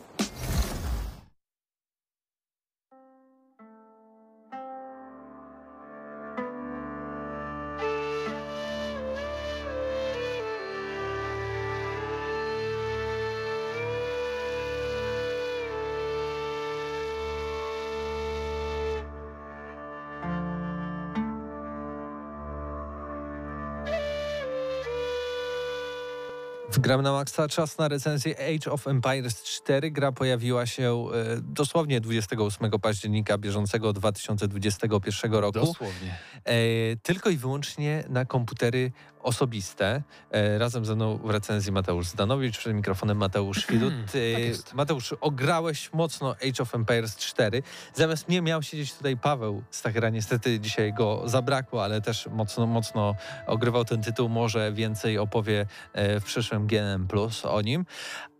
W 26.75 26.79
Gram 26.79 27.03
na 27.03 27.13
Maxa 27.13 27.49
czas 27.49 27.79
na 27.79 27.89
recenzję 27.89 28.35
Age 28.55 28.73
of 28.73 28.87
Empires 28.87 29.43
4. 29.43 29.91
Gra 29.91 30.13
pojawiła 30.13 30.67
się 30.67 31.07
e, 31.15 31.41
dosłownie 31.43 32.01
28 32.01 32.71
października 32.71 33.39
bieżącego 33.39 33.93
2021 33.93 35.33
roku. 35.33 35.59
Dosłownie. 35.59 36.19
E, 36.45 36.97
tylko 37.03 37.31
i 37.31 37.37
wyłącznie 37.37 38.05
na 38.09 38.25
komputery 38.25 38.93
osobiste. 39.23 40.03
E, 40.31 40.59
razem 40.59 40.85
ze 40.85 40.95
mną 40.95 41.19
w 41.19 41.31
recenzji 41.31 41.73
Mateusz 41.73 42.07
Zdanowicz, 42.07 42.59
przed 42.59 42.75
mikrofonem 42.75 43.17
Mateusz 43.17 43.67
Widut. 43.71 43.93
E, 44.15 44.19
jest. 44.19 44.75
Mateusz, 44.75 45.15
ograłeś 45.21 45.93
mocno 45.93 46.31
Age 46.31 46.63
of 46.63 46.75
Empires 46.75 47.17
4. 47.17 47.63
Zamiast 47.95 48.29
mnie 48.29 48.43
miał 48.43 48.63
siedzieć 48.63 48.95
tutaj 48.95 49.17
Paweł 49.17 49.63
Stachera. 49.71 50.11
Niestety 50.11 50.61
dzisiaj 50.61 50.93
go 50.93 51.23
zabrakło, 51.29 51.85
ale 51.85 52.01
też 52.01 52.27
mocno, 52.27 52.67
mocno 52.67 53.15
ogrywał 53.47 53.85
ten 53.85 54.03
tytuł. 54.03 54.29
Może 54.29 54.73
więcej 54.73 55.19
opowie 55.19 55.67
e, 55.93 56.21
w 56.21 56.25
przyszłym 56.25 56.67
GNM 56.67 57.07
Plus 57.07 57.45
o 57.45 57.61
nim. 57.61 57.87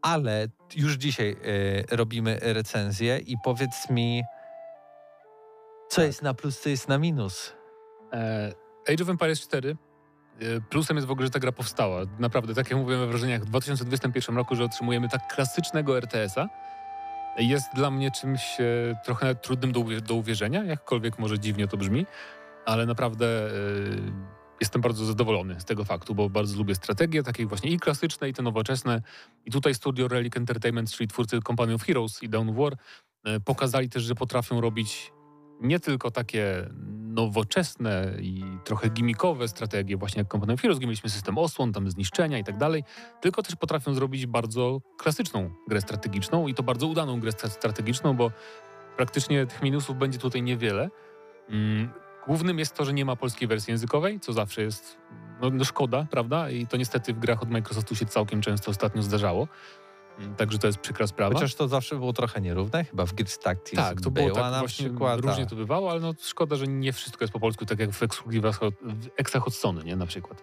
Ale 0.03 0.49
już 0.77 0.95
dzisiaj 0.95 1.37
e, 1.91 1.97
robimy 1.97 2.39
recenzję 2.43 3.19
i 3.19 3.37
powiedz 3.45 3.91
mi, 3.91 4.23
co 5.89 6.03
jest 6.03 6.23
na 6.23 6.35
plus, 6.35 6.61
co 6.61 6.69
jest 6.69 6.89
na 6.89 6.99
minus. 6.99 7.53
E, 8.15 8.53
Age 8.89 9.03
of 9.03 9.09
Empires 9.09 9.41
4 9.41 9.77
e, 10.41 10.61
Plusem 10.61 10.97
jest 10.97 11.07
w 11.07 11.11
ogóle, 11.11 11.27
że 11.27 11.31
ta 11.31 11.39
gra 11.39 11.53
powstała. 11.53 12.01
Naprawdę, 12.19 12.55
tak 12.55 12.71
jak 12.71 12.79
mówiłem 12.79 13.01
we 13.01 13.07
wrażeniach 13.07 13.43
w 13.43 13.45
2021 13.45 14.37
roku, 14.37 14.57
że 14.57 14.65
otrzymujemy 14.65 15.09
tak 15.09 15.35
klasycznego 15.35 15.99
RTS-a, 15.99 16.49
jest 17.39 17.67
dla 17.75 17.91
mnie 17.91 18.11
czymś 18.11 18.61
e, 18.61 18.65
trochę 19.05 19.35
trudnym 19.35 19.73
do, 19.73 19.81
uwie- 19.81 20.01
do 20.01 20.15
uwierzenia, 20.15 20.65
jakkolwiek 20.65 21.19
może 21.19 21.39
dziwnie 21.39 21.69
to 21.69 21.77
brzmi, 21.77 22.07
ale 22.67 22.87
naprawdę 22.87 23.51
jestem 24.61 24.83
bardzo 24.83 25.05
zadowolony 25.05 25.61
z 25.61 25.65
tego 25.65 25.85
faktu, 25.85 26.15
bo 26.15 26.31
bardzo 26.31 26.57
lubię 26.57 26.75
strategie, 26.75 27.23
takie 27.23 27.47
właśnie 27.47 27.71
i 27.71 27.79
klasyczne, 27.79 28.29
i 28.29 28.33
te 28.33 28.43
nowoczesne. 28.43 29.03
I 29.47 29.51
tutaj 29.51 29.75
studio 29.75 30.09
Relic 30.09 30.37
Entertainment, 30.37 30.91
czyli 30.91 31.09
twórcy 31.09 31.41
Company 31.47 31.75
of 31.75 31.83
Heroes 31.83 32.23
i 32.23 32.29
Dawn 32.29 32.51
of 32.51 32.57
War, 32.57 32.77
pokazali 33.45 33.89
też, 33.89 34.03
że 34.03 34.15
potrafią 34.15 34.61
robić 34.61 35.13
nie 35.61 35.81
tylko 35.81 36.11
takie 36.11 36.71
nowoczesne 37.15 38.13
i 38.21 38.45
trochę 38.65 38.89
gimmickowe 38.89 39.49
strategie, 39.49 39.97
właśnie 39.97 40.19
jak 40.21 40.35
of 40.35 40.61
Heroes, 40.61 40.79
gdzie 40.79 40.87
mieliśmy 40.87 41.11
system 41.11 41.39
osłon, 41.39 41.73
tam 41.73 41.91
zniszczenia 41.91 42.39
i 42.39 42.45
tak 42.45 42.59
dalej, 42.59 42.85
tylko 43.21 43.43
też 43.43 43.57
potrafią 43.57 43.95
zrobić 43.95 44.27
bardzo 44.27 44.81
klasyczną 44.99 45.51
grę 45.69 45.81
strategiczną 45.81 46.49
i 46.49 46.55
to 46.55 46.63
bardzo 46.63 46.87
udaną 46.87 47.21
grę 47.21 47.31
stra- 47.31 47.49
strategiczną, 47.49 48.17
bo 48.17 48.31
praktycznie 48.97 49.47
tych 49.47 49.63
minusów 49.63 49.99
będzie 49.99 50.19
tutaj 50.19 50.43
niewiele. 50.43 50.91
Mm, 51.49 51.89
Głównym 52.27 52.59
jest 52.59 52.75
to, 52.75 52.85
że 52.85 52.93
nie 52.93 53.05
ma 53.05 53.17
polskiej 53.17 53.49
wersji 53.49 53.71
językowej, 53.71 54.21
co 54.21 54.33
zawsze 54.33 54.63
jest 54.63 54.99
no, 55.41 55.51
no 55.51 55.65
szkoda, 55.65 56.07
prawda? 56.11 56.51
I 56.51 56.67
to 56.67 56.77
niestety 56.77 57.15
w 57.15 57.19
grach 57.19 57.43
od 57.43 57.51
Microsoftu 57.51 57.95
się 57.95 58.07
całkiem 58.07 58.41
często 58.41 58.71
ostatnio 58.71 59.03
zdarzało. 59.03 59.49
Mm, 60.19 60.35
Także 60.35 60.59
to 60.59 60.67
jest 60.67 60.79
przykra 60.79 61.07
sprawa. 61.07 61.35
Chociaż 61.35 61.55
to 61.55 61.69
zawsze 61.69 61.97
było 61.97 62.13
trochę 62.13 62.41
nierówne, 62.41 62.85
chyba 62.85 63.07
w 63.07 63.15
Gears 63.15 63.39
Tactics 63.39 63.83
Tak, 63.83 64.01
to 64.01 64.11
było 64.11 64.31
tak 64.31 64.53
na 64.53 64.59
właśnie, 64.59 64.85
przykład. 64.89 65.21
różnie 65.21 65.43
a- 65.43 65.47
to 65.47 65.57
bywało, 65.57 65.91
ale 65.91 66.01
no 66.01 66.15
szkoda, 66.21 66.57
że 66.57 66.67
nie 66.67 66.93
wszystko 66.93 67.25
jest 67.25 67.33
po 67.33 67.41
polsku, 67.41 67.67
tak 67.67 67.79
jak 67.79 67.91
w 67.93 68.03
ekskluzywach 68.03 68.61
Sony, 69.51 69.85
nie, 69.85 69.97
na 69.97 70.07
przykład. 70.07 70.43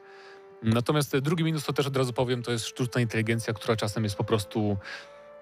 Natomiast 0.64 1.16
e, 1.16 1.22
drugi 1.22 1.44
minus, 1.44 1.66
to 1.66 1.74
też 1.74 1.88
od 1.88 1.98
razu 1.98 2.14
powiem, 2.14 2.44
to 2.44 2.52
jest 2.52 2.66
sztuczna 2.66 3.02
inteligencja, 3.02 3.54
która 3.54 3.76
czasem 3.76 4.04
jest 4.04 4.16
po 4.16 4.24
prostu 4.24 4.78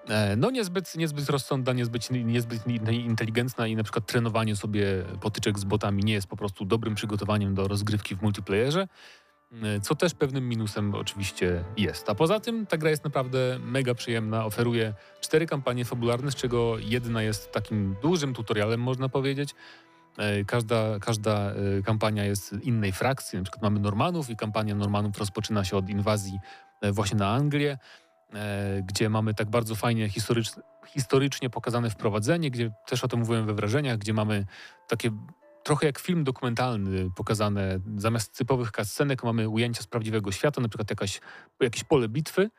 e, 0.08 0.36
no 0.36 0.50
niezbyt, 0.50 0.94
niezbyt 0.96 1.30
rozsądna, 1.30 1.72
niezbyt, 1.72 2.10
niezbyt 2.10 2.62
inteligentna 2.90 3.66
i 3.66 3.76
na 3.76 3.82
przykład 3.82 4.06
trenowanie 4.06 4.56
sobie 4.56 5.04
potyczek 5.20 5.58
z 5.58 5.64
botami 5.64 6.04
nie 6.04 6.12
jest 6.12 6.26
po 6.26 6.36
prostu 6.36 6.64
dobrym 6.64 6.94
przygotowaniem 6.94 7.54
do 7.54 7.68
rozgrywki 7.68 8.16
w 8.16 8.22
multiplayerze, 8.22 8.88
co 9.82 9.94
też 9.94 10.14
pewnym 10.14 10.48
minusem 10.48 10.94
oczywiście 10.94 11.64
jest. 11.76 12.10
A 12.10 12.14
poza 12.14 12.40
tym 12.40 12.66
ta 12.66 12.76
gra 12.76 12.90
jest 12.90 13.04
naprawdę 13.04 13.58
mega 13.58 13.94
przyjemna, 13.94 14.44
oferuje 14.44 14.94
cztery 15.20 15.46
kampanie 15.46 15.84
fabularne, 15.84 16.30
z 16.30 16.34
czego 16.34 16.78
jedna 16.78 17.22
jest 17.22 17.52
takim 17.52 17.96
dużym 18.02 18.34
tutorialem, 18.34 18.80
można 18.80 19.08
powiedzieć. 19.08 19.54
E, 20.18 20.44
Każda, 20.44 20.98
każda 20.98 21.50
e, 21.50 21.82
kampania 21.84 22.24
jest 22.24 22.52
innej 22.62 22.92
frakcji. 22.92 23.38
Na 23.38 23.44
przykład 23.44 23.62
mamy 23.62 23.80
Normanów 23.80 24.30
i 24.30 24.36
kampania 24.36 24.74
Normanów 24.74 25.18
rozpoczyna 25.18 25.64
się 25.64 25.76
od 25.76 25.88
inwazji 25.88 26.38
e, 26.80 26.92
właśnie 26.92 27.18
na 27.18 27.28
Anglię, 27.28 27.78
e, 28.34 28.82
gdzie 28.82 29.08
mamy 29.08 29.34
tak 29.34 29.50
bardzo 29.50 29.74
fajnie 29.74 30.08
historycz, 30.08 30.50
historycznie 30.86 31.50
pokazane 31.50 31.90
wprowadzenie, 31.90 32.50
gdzie 32.50 32.70
też 32.86 33.04
o 33.04 33.08
tym 33.08 33.20
mówiłem 33.20 33.46
we 33.46 33.54
wrażeniach, 33.54 33.98
gdzie 33.98 34.12
mamy 34.14 34.46
takie 34.88 35.10
trochę 35.70 35.86
jak 35.86 35.98
film 35.98 36.24
dokumentalny 36.24 37.10
pokazane. 37.16 37.80
Zamiast 37.96 38.36
typowych 38.36 38.70
cutscenek 38.70 39.24
mamy 39.24 39.48
ujęcia 39.48 39.82
z 39.82 39.86
prawdziwego 39.86 40.32
świata, 40.32 40.60
na 40.60 40.68
przykład 40.68 40.90
jakaś, 40.90 41.20
jakieś 41.60 41.84
pole 41.84 42.08
bitwy, 42.08 42.50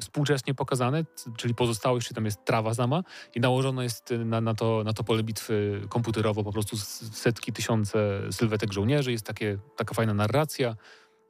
współcześnie 0.00 0.54
pokazane, 0.54 1.04
czyli 1.36 1.54
pozostałość, 1.54 2.08
czy 2.08 2.14
tam 2.14 2.24
jest 2.24 2.44
trawa 2.44 2.74
sama 2.74 3.02
i 3.34 3.40
nałożone 3.40 3.82
jest 3.82 4.10
na, 4.24 4.40
na, 4.40 4.54
to, 4.54 4.82
na 4.84 4.92
to 4.92 5.04
pole 5.04 5.22
bitwy 5.22 5.80
komputerowo 5.88 6.44
po 6.44 6.52
prostu 6.52 6.76
setki, 7.12 7.52
tysiące 7.52 8.20
sylwetek 8.30 8.72
żołnierzy. 8.72 9.12
Jest 9.12 9.26
takie, 9.26 9.58
taka 9.76 9.94
fajna 9.94 10.14
narracja 10.14 10.76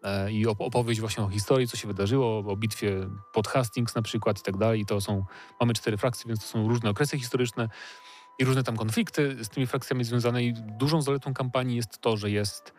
e, 0.02 0.32
i 0.32 0.46
op- 0.46 0.66
opowieść 0.66 1.00
właśnie 1.00 1.24
o 1.24 1.28
historii, 1.28 1.68
co 1.68 1.76
się 1.76 1.88
wydarzyło, 1.88 2.38
o 2.38 2.56
bitwie 2.56 3.08
pod 3.32 3.48
Hastings 3.48 3.94
na 3.94 4.02
przykład 4.02 4.40
i 4.40 4.42
tak 4.42 4.56
dalej. 4.56 4.80
I 4.80 4.86
to 4.86 5.00
są, 5.00 5.24
mamy 5.60 5.74
cztery 5.74 5.96
frakcje, 5.96 6.28
więc 6.28 6.40
to 6.40 6.46
są 6.46 6.68
różne 6.68 6.90
okresy 6.90 7.18
historyczne 7.18 7.68
i 8.38 8.44
różne 8.44 8.62
tam 8.62 8.76
konflikty 8.76 9.44
z 9.44 9.48
tymi 9.48 9.66
frakcjami 9.66 10.04
związane 10.04 10.44
i 10.44 10.52
dużą 10.52 11.02
zaletą 11.02 11.34
kampanii 11.34 11.76
jest 11.76 11.98
to, 11.98 12.16
że 12.16 12.30
jest 12.30 12.72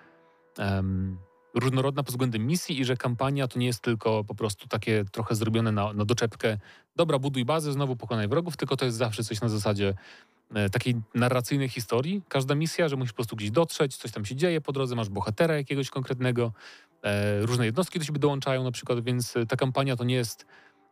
em, 0.58 1.18
różnorodna 1.56 2.04
pod 2.04 2.12
względem 2.12 2.48
misji 2.48 2.80
i 2.80 2.86
że 2.86 2.98
kampania 2.98 3.48
to 3.48 3.60
nie 3.60 3.66
jest 3.66 3.82
tylko 3.82 4.24
po 4.24 4.36
prostu 4.36 4.68
takie 4.68 5.06
trochę 5.12 5.36
zrobione 5.36 5.72
na, 5.72 5.94
na 5.94 6.06
doczepkę 6.06 6.58
dobra, 6.98 7.20
buduj 7.20 7.46
bazę, 7.46 7.72
znowu 7.72 7.96
pokonaj 7.96 8.28
wrogów, 8.28 8.58
tylko 8.58 8.78
to 8.78 8.86
jest 8.86 8.98
zawsze 8.98 9.24
coś 9.24 9.42
na 9.42 9.50
zasadzie 9.50 9.94
e, 10.54 10.70
takiej 10.70 10.96
narracyjnej 11.16 11.70
historii. 11.70 12.22
Każda 12.28 12.56
misja, 12.56 12.90
że 12.90 12.96
musisz 12.96 13.12
po 13.12 13.16
prostu 13.16 13.36
gdzieś 13.36 13.52
dotrzeć, 13.52 13.98
coś 13.98 14.12
tam 14.12 14.26
się 14.26 14.36
dzieje 14.36 14.62
po 14.62 14.72
drodze, 14.72 14.96
masz 14.96 15.10
bohatera 15.10 15.56
jakiegoś 15.56 15.90
konkretnego, 15.90 16.54
e, 17.04 17.42
różne 17.42 17.66
jednostki 17.66 18.00
do 18.00 18.06
siebie 18.06 18.20
dołączają 18.20 18.64
na 18.64 18.72
przykład, 18.72 19.04
więc 19.04 19.38
e, 19.38 19.46
ta 19.46 19.56
kampania 19.56 19.96
to 19.96 20.04
nie 20.04 20.16
jest 20.16 20.46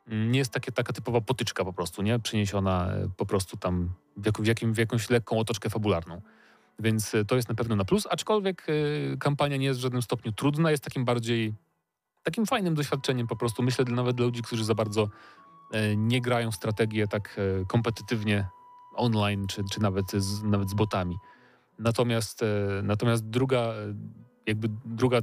nie 0.07 0.39
jest 0.39 0.51
takie, 0.51 0.71
taka 0.71 0.93
typowa 0.93 1.21
potyczka 1.21 1.65
po 1.65 1.73
prostu, 1.73 2.01
nie? 2.01 2.19
Przeniesiona 2.19 2.91
e, 2.91 3.09
po 3.17 3.25
prostu 3.25 3.57
tam 3.57 3.89
w, 4.17 4.25
jak, 4.25 4.41
w, 4.41 4.45
jakim, 4.45 4.73
w 4.73 4.77
jakąś 4.77 5.09
lekką 5.09 5.39
otoczkę 5.39 5.69
fabularną. 5.69 6.21
Więc 6.79 7.15
e, 7.15 7.25
to 7.25 7.35
jest 7.35 7.49
na 7.49 7.55
pewno 7.55 7.75
na 7.75 7.85
plus, 7.85 8.07
aczkolwiek 8.09 8.67
e, 8.69 9.17
kampania 9.17 9.57
nie 9.57 9.65
jest 9.65 9.79
w 9.79 9.83
żadnym 9.83 10.01
stopniu 10.01 10.31
trudna, 10.31 10.71
jest 10.71 10.83
takim 10.83 11.05
bardziej 11.05 11.53
takim 12.23 12.45
fajnym 12.45 12.75
doświadczeniem 12.75 13.27
po 13.27 13.35
prostu. 13.35 13.63
Myślę 13.63 13.85
nawet 13.85 14.15
dla 14.15 14.25
ludzi, 14.25 14.41
którzy 14.41 14.65
za 14.65 14.75
bardzo 14.75 15.09
nie 15.97 16.21
grają 16.21 16.51
w 16.51 16.55
strategię 16.55 17.07
tak 17.07 17.39
kompetytywnie 17.67 18.47
online, 18.95 19.47
czy, 19.47 19.63
czy 19.71 19.81
nawet, 19.81 20.11
z, 20.11 20.43
nawet 20.43 20.69
z 20.69 20.73
botami. 20.73 21.17
Natomiast, 21.79 22.41
natomiast 22.83 23.29
druga, 23.29 23.73
jakby 24.45 24.69
druga 24.85 25.21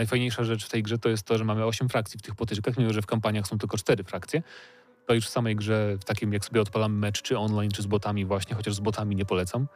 najfajniejsza 0.00 0.44
rzecz 0.44 0.66
w 0.66 0.68
tej 0.68 0.82
grze 0.82 0.98
to 0.98 1.08
jest 1.08 1.22
to, 1.22 1.38
że 1.38 1.44
mamy 1.44 1.64
8 1.64 1.88
frakcji 1.88 2.18
w 2.18 2.22
tych 2.22 2.34
potyczkach, 2.34 2.78
mimo 2.78 2.92
że 2.92 3.02
w 3.02 3.06
kampaniach 3.06 3.46
są 3.46 3.58
tylko 3.58 3.76
4 3.76 4.04
frakcje. 4.04 4.42
To 5.06 5.14
już 5.14 5.26
w 5.26 5.28
samej 5.28 5.56
grze, 5.56 5.96
w 6.00 6.04
takim 6.04 6.32
jak 6.32 6.44
sobie 6.44 6.60
odpalamy 6.60 6.98
mecz, 6.98 7.22
czy 7.22 7.38
online, 7.38 7.70
czy 7.70 7.82
z 7.82 7.86
botami 7.86 8.24
właśnie, 8.24 8.54
chociaż 8.56 8.74
z 8.74 8.80
botami 8.80 9.16
nie 9.16 9.24
polecam, 9.24 9.68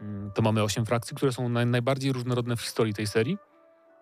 mm, 0.00 0.30
to 0.30 0.42
mamy 0.42 0.62
8 0.62 0.86
frakcji, 0.86 1.16
które 1.16 1.32
są 1.32 1.48
naj, 1.48 1.66
najbardziej 1.66 2.12
różnorodne 2.12 2.56
w 2.56 2.60
historii 2.60 2.94
tej 2.94 3.06
serii. 3.06 3.38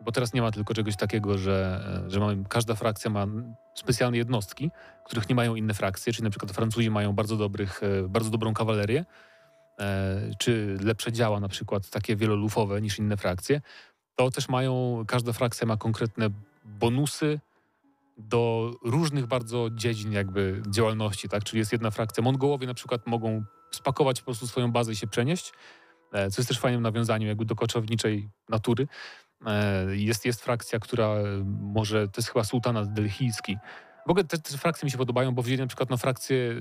Bo 0.01 0.13
teraz 0.13 0.33
nie 0.35 0.43
ma 0.43 0.51
tylko 0.51 0.75
czegoś 0.75 0.97
takiego, 0.97 1.39
że, 1.39 1.85
e, 2.07 2.11
że 2.11 2.21
mamy, 2.21 2.45
każda 2.49 2.75
frakcja 2.75 3.11
ma 3.11 3.27
specjalne 3.75 4.17
jednostki, 4.17 4.71
których 5.05 5.29
nie 5.29 5.35
mają 5.35 5.55
inne 5.55 5.75
frakcje, 5.75 6.13
czyli 6.13 6.25
na 6.25 6.31
przykład 6.31 6.53
Francuzi 6.53 6.91
mają 6.91 7.13
bardzo, 7.13 7.37
dobrych, 7.37 7.83
e, 7.83 8.09
bardzo 8.09 8.31
dobrą 8.31 8.55
kawalerię, 8.55 9.05
e, 9.81 10.31
czy 10.39 10.77
lepsze 10.83 11.13
działa 11.13 11.41
na 11.41 11.49
przykład 11.49 11.91
takie 11.91 12.17
wielolufowe 12.17 12.81
niż 12.81 12.99
inne 12.99 13.17
frakcje, 13.17 13.61
to 14.17 14.31
też 14.31 14.49
mają, 14.49 15.05
każda 15.09 15.33
frakcja 15.33 15.67
ma 15.67 15.77
konkretne 15.77 16.29
bonusy 16.65 17.41
do 18.19 18.73
różnych 18.85 19.27
bardzo 19.27 19.69
dziedzin 19.71 20.13
jakby 20.13 20.63
działalności, 20.71 21.29
tak? 21.29 21.45
Czyli 21.45 21.59
jest 21.59 21.73
jedna 21.73 21.91
frakcja, 21.91 22.23
Mongołowie 22.23 22.67
na 22.67 22.75
przykład 22.75 23.07
mogą 23.07 23.45
spakować 23.71 24.21
po 24.21 24.25
prostu 24.25 24.47
swoją 24.47 24.73
bazę 24.73 24.93
i 24.93 24.97
się 24.97 25.07
przenieść, 25.07 25.53
e, 26.13 26.31
co 26.31 26.41
jest 26.41 26.49
też 26.49 26.59
fajnym 26.59 26.83
nawiązaniem 26.83 27.29
jakby 27.29 27.45
do 27.45 27.55
koczowniczej 27.55 28.29
natury. 28.49 28.89
E, 29.47 29.97
Jest, 29.97 30.25
jest 30.25 30.45
frakcja, 30.45 30.79
która 30.79 31.07
e, 31.07 31.25
może, 31.61 32.09
to 32.09 32.21
jest 32.21 32.29
chyba 32.29 32.45
sułtanat 32.45 32.93
delhijski, 32.93 33.57
W 34.07 34.11
ogóle 34.11 34.25
te, 34.25 34.39
te 34.39 34.59
frakcje 34.59 34.87
mi 34.87 34.91
się 34.91 34.99
podobają, 34.99 35.35
bo 35.35 35.43
wzięli 35.43 35.61
na 35.61 35.67
przykład 35.67 35.91
no, 35.91 35.97
frakcję 35.97 36.55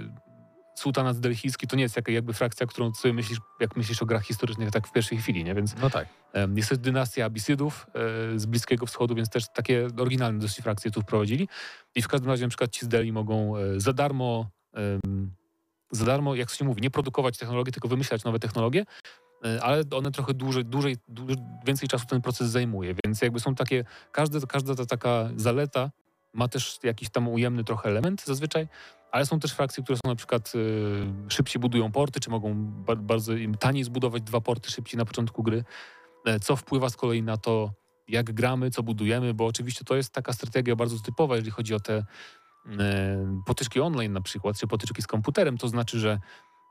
Sułtana 0.75 1.13
z 1.13 1.19
Delhijski, 1.19 1.67
to 1.67 1.75
nie 1.75 1.83
jest 1.83 1.99
jakby 2.07 2.33
frakcja, 2.33 2.67
którą 2.67 2.93
sobie 2.93 3.13
myślisz, 3.13 3.39
jak 3.59 3.75
myślisz 3.77 4.01
o 4.01 4.05
grach 4.05 4.23
historycznych 4.23 4.71
tak 4.71 4.87
w 4.87 4.91
pierwszej 4.91 5.17
chwili, 5.17 5.43
nie? 5.43 5.55
Więc 5.55 5.75
No 5.81 5.89
tak. 5.89 6.07
jest 6.55 6.69
też 6.69 6.77
dynastia 6.77 7.25
Abisydów 7.25 7.87
e, 8.35 8.39
z 8.39 8.45
Bliskiego 8.45 8.85
Wschodu, 8.85 9.15
więc 9.15 9.29
też 9.29 9.43
takie 9.53 9.87
oryginalne 9.97 10.39
dosyć 10.39 10.63
frakcje 10.63 10.91
tu 10.91 11.01
wprowadzili. 11.01 11.47
I 11.95 12.01
w 12.01 12.07
każdym 12.07 12.29
razie 12.29 12.43
na 12.45 12.49
przykład 12.49 12.71
ci 12.71 12.85
z 12.85 12.87
Delhi 12.87 13.11
mogą 13.11 13.57
e, 13.57 13.79
za 13.79 13.93
darmo, 13.93 14.49
za 15.91 16.05
darmo, 16.05 16.35
jak 16.35 16.49
się 16.49 16.65
mówi, 16.65 16.81
nie 16.81 16.91
produkować 16.91 17.37
technologii, 17.37 17.73
tylko 17.73 17.87
wymyślać 17.87 18.23
nowe 18.23 18.39
technologie, 18.39 18.85
e, 19.45 19.63
ale 19.63 19.83
one 19.91 20.11
trochę 20.11 20.33
dłużej, 20.33 20.65
dłużej, 20.65 20.97
dłużej, 21.07 21.37
więcej 21.65 21.89
czasu 21.89 22.05
ten 22.05 22.21
proces 22.21 22.49
zajmuje, 22.49 22.95
więc 23.05 23.21
jakby 23.21 23.39
są 23.39 23.55
takie, 23.55 23.85
każde, 24.11 24.39
każda 24.47 24.75
ta 24.75 24.85
taka 24.85 25.29
zaleta 25.35 25.91
ma 26.33 26.47
też 26.47 26.79
jakiś 26.83 27.09
tam 27.09 27.27
ujemny 27.27 27.63
trochę 27.63 27.89
element 27.89 28.23
zazwyczaj, 28.25 28.67
ale 29.13 29.25
są 29.25 29.39
też 29.39 29.53
frakcje, 29.53 29.83
które 29.83 29.97
są 29.97 30.09
na 30.09 30.15
przykład 30.15 30.51
y, 30.55 31.29
szybciej 31.29 31.59
budują 31.59 31.91
porty, 31.91 32.19
czy 32.19 32.29
mogą 32.29 32.53
ba 32.55 32.95
bardzo 32.95 33.33
im 33.33 33.55
taniej 33.55 33.83
zbudować 33.83 34.23
dwa 34.23 34.41
porty 34.41 34.71
szybciej 34.71 34.97
na 34.97 35.05
początku 35.05 35.43
gry, 35.43 35.63
e, 36.25 36.39
co 36.39 36.55
wpływa 36.55 36.89
z 36.89 36.95
kolei 36.95 37.23
na 37.23 37.37
to, 37.37 37.73
jak 38.07 38.33
gramy, 38.33 38.71
co 38.71 38.83
budujemy, 38.83 39.33
bo 39.33 39.45
oczywiście 39.45 39.85
to 39.85 39.95
jest 39.95 40.13
taka 40.13 40.33
strategia 40.33 40.75
bardzo 40.75 40.99
typowa, 40.99 41.35
jeżeli 41.35 41.51
chodzi 41.51 41.73
o 41.73 41.79
te 41.79 42.05
e, 42.79 43.41
potyczki 43.45 43.79
online 43.79 44.13
na 44.13 44.21
przykład, 44.21 44.59
czy 44.59 44.67
potyczki 44.67 45.01
z 45.01 45.07
komputerem, 45.07 45.57
to 45.57 45.67
znaczy, 45.67 45.99
że 45.99 46.19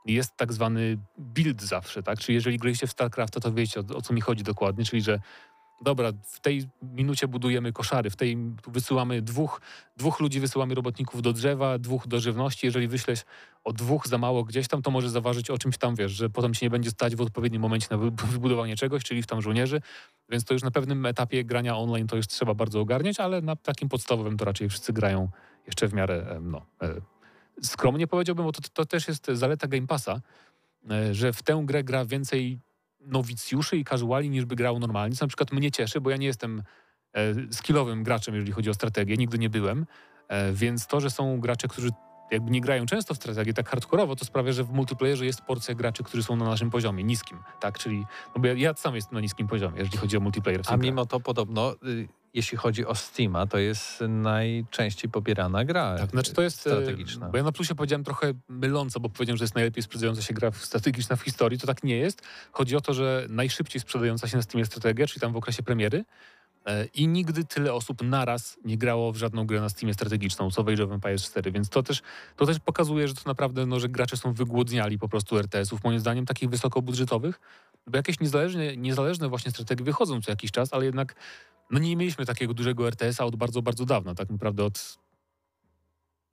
jest 0.05 0.37
tak 0.37 0.53
zwany 0.53 0.97
build 1.17 1.61
zawsze, 1.61 2.03
tak? 2.03 2.19
Czyli 2.19 2.35
jeżeli 2.35 2.57
graliście 2.57 2.87
w 2.87 2.91
StarCrafta, 2.91 3.39
to 3.39 3.53
wiecie 3.53 3.79
o, 3.79 3.95
o 3.95 4.01
co 4.01 4.13
mi 4.13 4.21
chodzi 4.21 4.43
dokładnie, 4.43 4.85
czyli 4.85 5.01
że 5.01 5.19
dobra, 5.81 6.11
w 6.23 6.39
tej 6.39 6.63
minucie 6.81 7.27
budujemy 7.27 7.73
koszary, 7.73 8.09
w 8.09 8.15
tej 8.15 8.37
wysyłamy 8.67 9.21
dwóch, 9.21 9.61
dwóch 9.97 10.19
ludzi, 10.19 10.39
wysyłamy 10.39 10.75
robotników 10.75 11.21
do 11.21 11.33
drzewa, 11.33 11.77
dwóch 11.79 12.07
do 12.07 12.19
żywności. 12.19 12.65
Jeżeli 12.65 12.87
wyślesz 12.87 13.21
o 13.63 13.73
dwóch 13.73 14.07
za 14.07 14.17
mało 14.17 14.43
gdzieś 14.43 14.67
tam, 14.67 14.81
to 14.81 14.91
może 14.91 15.09
zaważyć 15.09 15.49
o 15.49 15.57
czymś 15.57 15.77
tam, 15.77 15.95
wiesz, 15.95 16.11
że 16.11 16.29
potem 16.29 16.53
się 16.53 16.65
nie 16.65 16.69
będzie 16.69 16.89
stać 16.89 17.15
w 17.15 17.21
odpowiednim 17.21 17.61
momencie 17.61 17.87
na 17.91 17.97
wy- 17.97 18.11
wybudowanie 18.33 18.75
czegoś, 18.75 19.03
czyli 19.03 19.21
w 19.21 19.27
tam 19.27 19.41
żołnierzy. 19.41 19.81
Więc 20.29 20.45
to 20.45 20.53
już 20.53 20.63
na 20.63 20.71
pewnym 20.71 21.05
etapie 21.05 21.43
grania 21.43 21.77
online 21.77 22.07
to 22.07 22.15
już 22.15 22.27
trzeba 22.27 22.53
bardzo 22.53 22.79
ogarniać, 22.79 23.19
ale 23.19 23.41
na 23.41 23.55
takim 23.55 23.89
podstawowym 23.89 24.37
to 24.37 24.45
raczej 24.45 24.69
wszyscy 24.69 24.93
grają 24.93 25.29
jeszcze 25.67 25.87
w 25.87 25.93
miarę, 25.93 26.39
no, 26.41 26.65
e, 26.81 27.01
skromnie 27.61 28.07
powiedziałbym, 28.07 28.45
bo 28.45 28.51
to, 28.51 28.61
to 28.73 28.85
też 28.85 29.07
jest 29.07 29.27
zaleta 29.33 29.67
Game 29.67 29.87
Passa, 29.87 30.21
e, 30.91 31.13
że 31.13 31.33
w 31.33 31.43
tę 31.43 31.61
grę 31.65 31.83
gra 31.83 32.05
więcej 32.05 32.59
nowicjuszy 33.05 33.77
i 33.77 33.85
casuali 33.85 34.29
niż 34.29 34.45
by 34.45 34.55
grał 34.55 34.79
normalnie. 34.79 35.15
Co 35.15 35.25
na 35.25 35.27
przykład 35.27 35.51
mnie 35.51 35.71
cieszy, 35.71 36.01
bo 36.01 36.09
ja 36.09 36.17
nie 36.17 36.27
jestem 36.27 36.63
e, 37.13 37.33
skillowym 37.51 38.03
graczem, 38.03 38.35
jeżeli 38.35 38.51
chodzi 38.51 38.69
o 38.69 38.73
strategię, 38.73 39.17
nigdy 39.17 39.39
nie 39.39 39.49
byłem, 39.49 39.85
e, 40.27 40.53
więc 40.53 40.87
to, 40.87 41.01
że 41.01 41.09
są 41.09 41.39
gracze, 41.39 41.67
którzy 41.67 41.89
jakby 42.33 42.51
nie 42.51 42.61
grają 42.61 42.85
często 42.85 43.13
w 43.13 43.17
strategię 43.17 43.53
tak 43.53 43.69
hardkorowo, 43.69 44.15
to 44.15 44.25
sprawia, 44.25 44.51
że 44.51 44.63
w 44.63 44.69
multiplayerze 44.69 45.25
jest 45.25 45.41
porcja 45.41 45.75
graczy, 45.75 46.03
którzy 46.03 46.23
są 46.23 46.35
na 46.35 46.45
naszym 46.45 46.69
poziomie, 46.69 47.03
niskim, 47.03 47.37
tak, 47.59 47.79
czyli 47.79 48.05
no 48.35 48.41
bo 48.41 48.47
ja, 48.47 48.53
ja 48.53 48.73
sam 48.73 48.95
jestem 48.95 49.13
na 49.13 49.21
niskim 49.21 49.47
poziomie, 49.47 49.79
jeżeli 49.79 49.97
chodzi 49.97 50.17
o 50.17 50.19
multiplayer. 50.19 50.61
A 50.67 50.77
mimo 50.77 51.05
to 51.05 51.19
podobno, 51.19 51.75
y, 51.87 52.07
jeśli 52.33 52.57
chodzi 52.57 52.85
o 52.85 52.95
Steama, 52.95 53.47
to 53.47 53.57
jest 53.57 54.03
najczęściej 54.07 55.11
pobierana 55.11 55.65
gra 55.65 55.95
Tak, 55.97 56.09
znaczy 56.09 56.33
to 56.33 56.41
jest. 56.41 56.57
e, 56.57 56.59
strategiczna. 56.59 57.29
Bo 57.29 57.37
ja 57.37 57.43
na 57.43 57.51
plusie 57.51 57.75
powiedziałem 57.75 58.03
trochę 58.03 58.33
myląco, 58.49 58.99
bo 58.99 59.09
powiedziałem, 59.09 59.37
że 59.37 59.43
jest 59.43 59.55
najlepiej 59.55 59.83
sprzedająca 59.83 60.21
się 60.21 60.33
gra 60.33 60.51
strategiczna 60.51 61.15
w 61.15 61.21
historii. 61.21 61.59
To 61.59 61.67
tak 61.67 61.83
nie 61.83 61.97
jest. 61.97 62.21
Chodzi 62.51 62.75
o 62.75 62.81
to, 62.81 62.93
że 62.93 63.25
najszybciej 63.29 63.81
sprzedająca 63.81 64.27
się 64.27 64.37
na 64.37 64.43
Steamie 64.43 64.65
strategia, 64.65 65.07
czyli 65.07 65.21
tam 65.21 65.33
w 65.33 65.37
okresie 65.37 65.63
premiery. 65.63 66.05
E, 66.65 66.85
I 66.85 67.07
nigdy 67.07 67.45
tyle 67.45 67.73
osób 67.73 68.03
naraz 68.03 68.57
nie 68.65 68.77
grało 68.77 69.11
w 69.11 69.17
żadną 69.17 69.45
grę 69.45 69.61
na 69.61 69.69
Steamie 69.69 69.93
strategiczną, 69.93 70.51
co 70.51 70.63
w 70.63 70.69
Age 70.69 70.83
of 70.83 70.91
Empires 70.91 71.23
4, 71.23 71.51
więc 71.51 71.69
to 71.69 71.83
też, 71.83 72.01
to 72.35 72.45
też 72.45 72.59
pokazuje, 72.59 73.07
że 73.07 73.13
to 73.13 73.21
naprawdę, 73.25 73.65
no, 73.65 73.79
że 73.79 73.89
gracze 73.89 74.17
są 74.17 74.33
wygłodniali 74.33 74.99
po 74.99 75.09
prostu 75.09 75.37
RTS-ów, 75.37 75.83
moim 75.83 75.99
zdaniem, 75.99 76.25
takich 76.25 76.49
wysokobudżetowych, 76.49 77.39
bo 77.87 77.97
jakieś 77.97 78.19
niezależne, 78.19 78.77
niezależne 78.77 79.29
właśnie 79.29 79.51
strategie 79.51 79.83
wychodzą 79.83 80.21
co 80.21 80.31
jakiś 80.31 80.51
czas, 80.51 80.73
ale 80.73 80.85
jednak 80.85 81.15
no 81.71 81.79
nie 81.79 81.95
mieliśmy 81.95 82.25
takiego 82.25 82.53
dużego 82.53 82.87
RTS-a 82.87 83.25
od 83.25 83.35
bardzo, 83.35 83.61
bardzo 83.61 83.85
dawna, 83.85 84.15
tak 84.15 84.29
naprawdę 84.29 84.63
od 84.63 84.97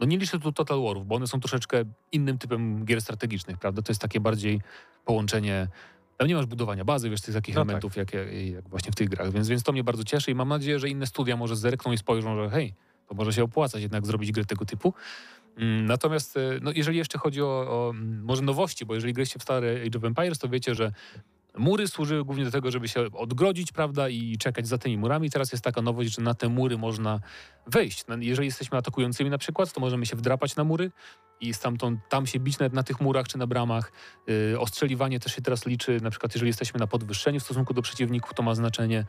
no 0.00 0.06
nie 0.06 0.18
liczę 0.18 0.38
tu 0.38 0.52
Total 0.52 0.82
Warów, 0.82 1.06
bo 1.06 1.14
one 1.14 1.26
są 1.26 1.40
troszeczkę 1.40 1.84
innym 2.12 2.38
typem 2.38 2.84
gier 2.84 3.00
strategicznych, 3.00 3.58
prawda? 3.58 3.82
To 3.82 3.90
jest 3.90 4.00
takie 4.00 4.20
bardziej 4.20 4.60
połączenie. 5.04 5.68
Tam 6.20 6.28
nie 6.28 6.34
masz 6.34 6.46
budowania 6.46 6.84
bazy, 6.84 7.10
wiesz, 7.10 7.20
tych 7.20 7.34
takich 7.34 7.54
No 7.54 7.60
tak. 7.60 7.68
elementów, 7.68 7.96
jak, 7.96 8.12
jak, 8.14 8.32
jak 8.32 8.68
właśnie 8.68 8.92
w 8.92 8.94
tych 8.94 9.08
grach. 9.08 9.32
Więc, 9.32 9.48
więc 9.48 9.62
to 9.62 9.72
mnie 9.72 9.84
bardzo 9.84 10.04
cieszy 10.04 10.30
i 10.30 10.34
mam 10.34 10.48
nadzieję, 10.48 10.78
że 10.78 10.88
inne 10.88 11.06
studia 11.06 11.36
może 11.36 11.56
zerkną 11.56 11.92
i 11.92 11.98
spojrzą, 11.98 12.36
że 12.36 12.50
hej, 12.50 12.74
to 13.08 13.14
może 13.14 13.32
się 13.32 13.44
opłacać 13.44 13.82
jednak 13.82 14.06
zrobić 14.06 14.32
grę 14.32 14.44
tego 14.44 14.64
typu. 14.64 14.94
Mm, 15.56 15.86
Natomiast 15.86 16.36
e, 16.36 16.40
no, 16.62 16.72
jeżeli 16.74 16.98
jeszcze 16.98 17.18
chodzi 17.18 17.42
o, 17.42 17.46
o 17.46 17.90
mm, 17.90 18.24
może 18.24 18.42
nowości, 18.42 18.86
bo 18.86 18.94
jeżeli 18.94 19.12
graliście 19.12 19.38
w 19.38 19.42
stare 19.42 19.82
Age 19.86 19.98
of 19.98 20.04
Empires, 20.04 20.38
to 20.38 20.48
wiecie, 20.48 20.74
że 20.74 20.92
mury 21.58 21.88
służyły 21.88 22.24
głównie 22.24 22.44
do 22.44 22.50
tego, 22.50 22.70
żeby 22.70 22.88
się 22.88 23.00
odgrodzić, 23.12 23.72
prawda, 23.72 24.08
i 24.08 24.38
czekać 24.38 24.68
za 24.68 24.78
tymi 24.78 24.98
murami. 24.98 25.30
Teraz 25.30 25.52
jest 25.52 25.64
taka 25.64 25.82
nowość, 25.82 26.14
że 26.14 26.22
na 26.22 26.34
te 26.34 26.48
mury 26.48 26.78
można 26.78 27.20
wejść. 27.66 28.04
No, 28.08 28.16
Jeżeli 28.20 28.46
jesteśmy 28.46 28.78
atakującymi 28.78 29.30
na 29.30 29.38
przykład, 29.38 29.72
to 29.72 29.80
możemy 29.80 30.06
się 30.06 30.16
wdrapać 30.16 30.56
na 30.56 30.64
mury 30.64 30.90
i 31.40 31.54
stamtąd 31.54 32.00
tam 32.08 32.26
się 32.26 32.40
bić 32.40 32.58
nawet 32.58 32.72
na 32.72 32.82
tych 32.82 33.00
murach 33.00 33.28
czy 33.28 33.38
na 33.38 33.46
bramach. 33.46 33.92
Yy, 34.26 34.60
ostrzeliwanie 34.60 35.20
też 35.20 35.34
się 35.34 35.42
teraz 35.42 35.66
liczy, 35.66 36.00
na 36.02 36.10
przykład 36.10 36.34
jeżeli 36.34 36.48
jesteśmy 36.48 36.80
na 36.80 36.86
podwyższeniu 36.86 37.40
w 37.40 37.42
stosunku 37.42 37.74
do 37.74 37.82
przeciwników, 37.82 38.34
to 38.34 38.42
ma 38.42 38.54
znaczenie. 38.54 39.04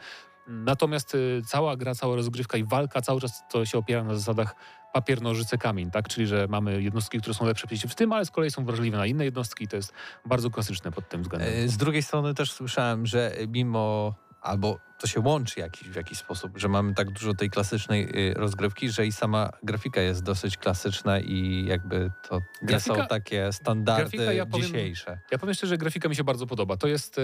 Natomiast 0.48 1.16
y, 1.16 1.42
cała 1.48 1.76
gra, 1.78 1.96
cała 1.96 2.16
rozgrywka 2.16 2.58
i 2.58 2.64
walka 2.64 3.02
cały 3.02 3.22
czas 3.22 3.44
to 3.52 3.66
się 3.66 3.78
opiera 3.78 4.04
na 4.04 4.16
zasadach 4.16 4.56
papier, 4.94 5.22
nożyce, 5.22 5.58
kamień, 5.58 5.92
tak? 5.92 6.08
Czyli, 6.08 6.28
że 6.28 6.48
mamy 6.50 6.82
jednostki, 6.82 7.20
które 7.20 7.34
są 7.34 7.46
lepsze 7.46 7.68
przeciw 7.68 7.96
tym, 7.96 8.14
ale 8.14 8.26
z 8.26 8.32
kolei 8.32 8.52
są 8.52 8.66
wrażliwe 8.66 8.98
na 8.98 9.06
inne 9.06 9.26
jednostki 9.26 9.64
i 9.64 9.68
to 9.68 9.76
jest 9.76 9.94
bardzo 10.26 10.50
klasyczne 10.50 10.92
pod 10.92 11.10
tym 11.10 11.22
względem. 11.22 11.50
E, 11.66 11.68
Z 11.68 11.78
drugiej 11.78 12.04
strony 12.04 12.34
też 12.34 12.52
słyszałem, 12.52 13.06
że 13.06 13.32
mimo, 13.48 14.16
albo 14.42 14.80
to 15.00 15.08
się 15.08 15.20
łączy 15.20 15.60
jakiś, 15.60 15.89
w 15.89 15.96
jakiś 15.96 16.18
sposób, 16.18 16.58
że 16.58 16.68
mamy 16.68 16.94
tak 16.94 17.12
dużo 17.12 17.34
tej 17.34 17.50
klasycznej 17.50 18.30
y, 18.32 18.34
rozgrywki, 18.34 18.89
że 18.89 19.06
i 19.06 19.12
sama 19.12 19.50
grafika 19.64 20.02
jest 20.02 20.24
dosyć 20.24 20.58
klasyczna 20.58 21.20
i 21.20 21.66
jakby 21.68 22.12
to 22.30 22.39
nie 22.62 22.80
są 22.80 22.94
takie 23.08 23.52
standardy 23.54 24.02
grafika, 24.18 24.34
ja 24.34 24.46
powiem- 24.46 24.66
dzisiejsze. 24.68 25.20
Ja 25.32 25.38
powiem 25.38 25.56
szczerze, 25.56 25.70
że 25.70 25.78
grafika 25.78 26.10
mi 26.10 26.16
się 26.16 26.24
bardzo 26.24 26.48
podoba. 26.48 26.78
To 26.78 26.88
jest, 26.88 27.18
e, 27.18 27.22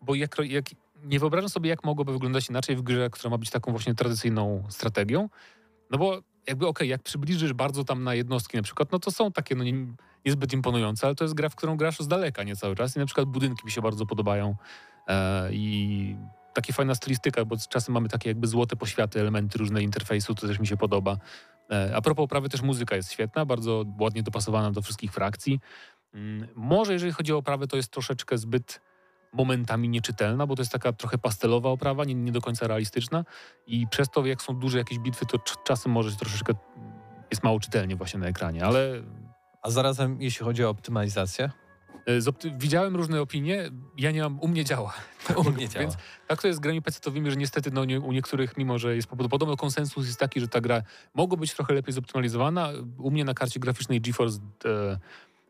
bo 0.00 0.14
jak, 0.14 0.36
jak 0.44 0.64
nie 1.04 1.18
wyobrażam 1.18 1.48
sobie, 1.48 1.70
jak 1.70 1.84
mogłoby 1.84 2.12
wyglądać 2.12 2.48
inaczej 2.48 2.76
w 2.76 2.82
grze, 2.82 3.10
która 3.10 3.30
ma 3.30 3.38
być 3.38 3.50
taką 3.50 3.70
właśnie 3.70 3.94
tradycyjną 3.94 4.64
strategią. 4.68 5.28
No 5.90 5.98
bo 5.98 6.22
jakby 6.46 6.66
okej, 6.66 6.88
jak 6.88 7.02
przybliżysz 7.02 7.52
bardzo 7.52 7.84
tam 7.84 8.04
na 8.04 8.14
jednostki 8.14 8.56
na 8.56 8.62
przykład, 8.62 8.92
no 8.92 8.98
to 8.98 9.10
są 9.10 9.32
takie 9.32 9.54
no 9.54 9.64
nie, 9.64 9.86
niezbyt 10.24 10.52
imponujące, 10.52 11.06
ale 11.06 11.14
to 11.14 11.24
jest 11.24 11.34
gra, 11.34 11.48
w 11.48 11.54
którą 11.54 11.76
grasz 11.76 11.98
z 11.98 12.08
daleka, 12.08 12.42
nie 12.42 12.56
cały 12.56 12.76
czas. 12.76 12.96
I 12.96 12.98
na 12.98 13.06
przykład 13.06 13.26
budynki 13.26 13.64
mi 13.64 13.70
się 13.70 13.82
bardzo 13.82 14.06
podobają 14.06 14.56
e, 15.08 15.52
i 15.52 16.16
taka 16.54 16.72
fajna 16.72 16.94
stylistyka, 16.94 17.44
bo 17.44 17.56
czasem 17.68 17.94
mamy 17.94 18.08
takie 18.08 18.30
jakby 18.30 18.46
złote 18.46 18.76
poświaty, 18.76 19.20
elementy 19.20 19.58
różne 19.58 19.82
interfejsu, 19.82 20.34
to 20.34 20.46
też 20.46 20.58
mi 20.58 20.66
się 20.66 20.76
podoba. 20.76 21.16
E, 21.70 21.96
a 21.96 22.00
propos 22.00 22.24
oprawy 22.24 22.48
też 22.48 22.62
muzyka 22.62 22.96
jest 22.96 23.12
świetna, 23.12 23.46
bardzo 23.46 23.84
ładnie 24.00 24.22
dopasowana 24.22 24.70
do 24.70 24.82
wszystkich 24.82 25.12
frakcji. 25.12 25.60
Mm, 26.14 26.48
Może 26.54 26.92
jeżeli 26.92 27.12
chodzi 27.12 27.32
o 27.32 27.36
oprawę, 27.36 27.66
to 27.66 27.76
jest 27.76 27.90
troszeczkę 27.90 28.38
zbyt 28.38 28.80
momentami 29.34 29.88
nieczytelna, 29.88 30.46
bo 30.46 30.56
to 30.56 30.62
jest 30.62 30.72
taka 30.72 30.92
trochę 30.92 31.18
pastelowa 31.18 31.68
oprawa, 31.70 32.04
nie, 32.04 32.14
nie 32.14 32.32
do 32.32 32.40
końca 32.40 32.66
realistyczna 32.66 33.24
i 33.66 33.86
przez 33.86 34.10
to 34.10 34.26
jak 34.26 34.42
są 34.42 34.56
duże 34.56 34.78
jakieś 34.78 34.98
bitwy, 34.98 35.26
to 35.26 35.38
cz- 35.38 35.62
czasem 35.64 35.92
może 35.92 36.10
się 36.10 36.16
troszeczkę 36.16 36.54
jest 37.30 37.42
mało 37.42 37.60
czytelnie 37.60 37.96
właśnie 37.96 38.20
na 38.20 38.26
ekranie, 38.26 38.64
ale 38.64 39.02
A 39.62 39.70
zarazem, 39.70 40.22
jeśli 40.22 40.44
chodzi 40.44 40.64
o 40.64 40.68
optymalizację, 40.68 41.50
e, 42.06 42.58
widziałem 42.58 42.96
różne 42.96 43.20
opinie, 43.20 43.70
ja 43.98 44.10
nie 44.10 44.22
mam, 44.22 44.40
u 44.40 44.48
mnie 44.48 44.64
działa. 44.64 44.94
u 45.46 45.50
mnie 45.50 45.68
działa. 45.68 45.82
Więc 45.86 45.96
tak 46.28 46.42
to 46.42 46.46
jest 46.48 46.56
z 46.56 46.60
grami 46.60 46.82
PC-towymi, 46.82 47.30
że 47.30 47.36
niestety 47.36 47.70
no, 47.70 47.84
nie, 47.84 48.00
u 48.00 48.12
niektórych, 48.12 48.56
mimo 48.56 48.78
że 48.78 48.96
jest 48.96 49.08
pod- 49.08 49.28
podobno 49.28 49.56
konsensus 49.56 50.06
jest 50.06 50.18
taki, 50.20 50.40
że 50.40 50.48
ta 50.48 50.60
gra 50.60 50.82
mogła 51.14 51.38
być 51.38 51.54
trochę 51.54 51.74
lepiej 51.74 51.94
zoptymalizowana. 51.94 52.68
U 52.98 53.10
mnie 53.10 53.24
na 53.24 53.34
karcie 53.34 53.60
graficznej 53.60 54.00
GeForce 54.00 54.38
e, 54.64 54.98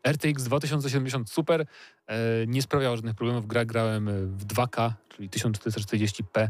RTX 0.07 0.43
2070 0.43 1.29
Super 1.29 1.65
e, 2.07 2.15
nie 2.47 2.61
sprawiało 2.61 2.95
żadnych 2.95 3.15
problemów. 3.15 3.47
Gra 3.47 3.65
grałem 3.65 4.09
w 4.37 4.45
2K, 4.45 4.91
czyli 5.09 5.29
1440p, 5.29 6.47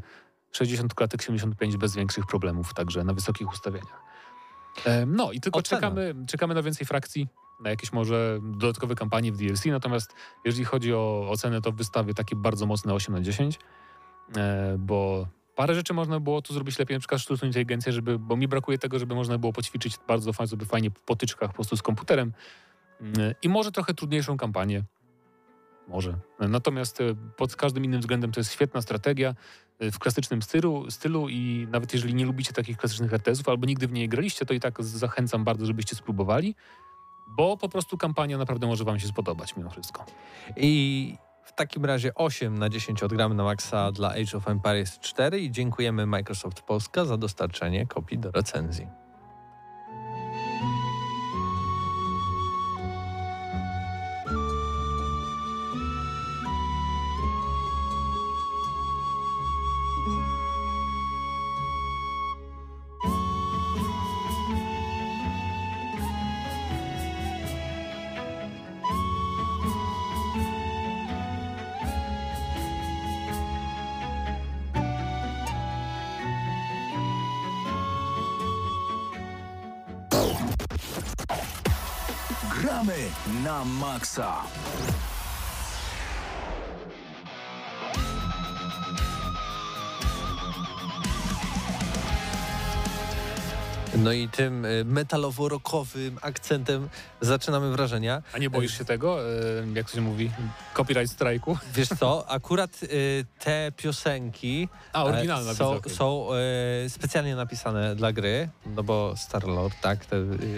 60 0.51 0.93
klatek 0.93 1.21
75 1.21 1.77
bez 1.77 1.95
większych 1.95 2.25
problemów, 2.25 2.73
także 2.73 3.03
na 3.03 3.13
wysokich 3.13 3.51
ustawieniach. 3.51 4.01
E, 4.85 5.05
no 5.05 5.31
i 5.31 5.39
tylko 5.39 5.59
Ocena. 5.59 5.81
czekamy, 5.81 6.15
czekamy 6.27 6.53
na 6.53 6.61
więcej 6.61 6.87
frakcji, 6.87 7.27
na 7.63 7.69
jakieś 7.69 7.93
może 7.93 8.39
dodatkowe 8.43 8.95
kampanie 8.95 9.31
w 9.31 9.37
DLC, 9.37 9.65
natomiast 9.65 10.13
jeżeli 10.45 10.65
chodzi 10.65 10.93
o 10.93 11.27
ocenę, 11.29 11.61
to 11.61 11.71
wystawię 11.71 12.13
takie 12.13 12.35
bardzo 12.35 12.65
mocne 12.65 12.93
8 12.93 13.15
na 13.15 13.21
10, 13.21 13.59
e, 14.37 14.75
bo 14.79 15.27
parę 15.55 15.75
rzeczy 15.75 15.93
można 15.93 16.19
było 16.19 16.41
tu 16.41 16.53
zrobić 16.53 16.79
lepiej, 16.79 16.95
na 16.95 16.99
przykład 16.99 17.21
sztuczną 17.21 17.47
inteligencję, 17.47 17.91
żeby, 17.91 18.19
bo 18.19 18.37
mi 18.37 18.47
brakuje 18.47 18.77
tego, 18.77 18.99
żeby 18.99 19.15
można 19.15 19.37
było 19.37 19.53
poćwiczyć 19.53 19.97
bardzo 20.07 20.33
fajnie, 20.33 20.49
sobie 20.49 20.65
fajnie 20.65 20.89
w 20.89 20.99
potyczkach 20.99 21.49
po 21.49 21.55
prostu 21.55 21.77
z 21.77 21.81
komputerem 21.81 22.33
i 23.41 23.49
może 23.49 23.71
trochę 23.71 23.93
trudniejszą 23.93 24.37
kampanię. 24.37 24.83
Może. 25.87 26.17
Natomiast 26.39 27.01
e, 27.01 27.03
pod 27.37 27.55
każdym 27.55 27.85
innym 27.85 27.99
względem 27.99 28.31
to 28.31 28.39
jest 28.39 28.51
świetna 28.51 28.81
strategia 28.81 29.35
w 29.79 29.99
klasycznym 29.99 30.41
stylu, 30.41 30.91
stylu 30.91 31.29
i 31.29 31.67
nawet 31.71 31.93
jeżeli 31.93 32.13
nie 32.13 32.25
lubicie 32.25 32.53
takich 32.53 32.77
klasycznych 32.77 33.13
RTS-ów 33.13 33.49
albo 33.49 33.65
nigdy 33.65 33.87
w 33.87 33.91
nie 33.91 34.09
graliście, 34.09 34.45
to 34.45 34.53
i 34.53 34.59
tak 34.59 34.83
zachęcam 34.83 35.43
bardzo, 35.43 35.65
żebyście 35.65 35.95
spróbowali, 35.95 36.55
bo 37.37 37.57
po 37.57 37.69
prostu 37.69 37.97
kampania 37.97 38.37
naprawdę 38.37 38.67
może 38.67 38.83
wam 38.83 38.99
się 38.99 39.07
spodobać 39.07 39.57
mimo 39.57 39.69
wszystko. 39.69 40.05
I 40.57 41.15
w 41.43 41.53
takim 41.53 41.85
razie 41.85 42.15
8 42.15 42.57
na 42.57 42.69
10 42.69 43.03
odgramy 43.03 43.35
na 43.35 43.43
maksa 43.43 43.91
dla 43.91 44.09
Age 44.09 44.37
of 44.37 44.47
Empires 44.47 44.99
4 44.99 45.39
i 45.39 45.51
dziękujemy 45.51 46.05
Microsoft 46.05 46.61
Polska 46.61 47.05
za 47.05 47.17
dostarczenie 47.17 47.87
kopii 47.87 48.17
do 48.17 48.31
recenzji. 48.31 49.04
Na 84.05 84.45
No 94.05 94.11
i 94.11 94.29
tym 94.29 94.65
y, 94.65 94.85
metalowo-rockowym 94.85 96.17
akcentem 96.21 96.89
zaczynamy 97.21 97.71
wrażenia. 97.71 98.23
A 98.33 98.37
nie 98.37 98.49
boisz 98.49 98.77
się 98.77 98.85
tego, 98.85 99.19
e, 99.21 99.33
jak 99.73 99.89
to 99.89 99.95
się 99.95 100.01
mówi, 100.01 100.31
copyright 100.73 101.11
strajku? 101.11 101.57
Wiesz 101.73 101.89
co, 101.99 102.25
akurat 102.37 102.83
y, 102.83 103.25
te 103.39 103.71
piosenki 103.77 104.69
A, 104.93 105.03
e, 105.03 105.05
oryginalna 105.05 105.53
są, 105.53 105.71
okej. 105.71 105.93
są 105.93 106.27
e, 106.85 106.89
specjalnie 106.89 107.35
napisane 107.35 107.95
dla 107.95 108.11
gry, 108.11 108.49
no 108.65 108.83
bo 108.83 109.13
Star-Lord, 109.17 109.75
tak, 109.81 110.05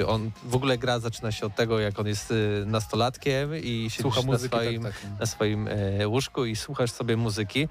on 0.08 0.32
w 0.44 0.56
ogóle 0.56 0.78
gra 0.78 1.00
zaczyna 1.00 1.32
się 1.32 1.46
od 1.46 1.56
tego, 1.56 1.80
jak 1.80 2.00
on 2.00 2.08
jest 2.08 2.34
nastolatkiem 2.66 3.56
i 3.56 3.90
siedzi 3.90 4.02
Słucha 4.02 4.22
na 4.22 4.28
muzyki, 4.28 4.56
swoim, 4.56 4.84
tak, 4.84 4.94
tak. 5.02 5.20
na 5.20 5.26
swoim 5.26 5.68
e, 5.68 6.08
łóżku 6.08 6.46
i 6.46 6.56
słuchasz 6.56 6.92
sobie 6.92 7.18
muzyki. 7.18 7.68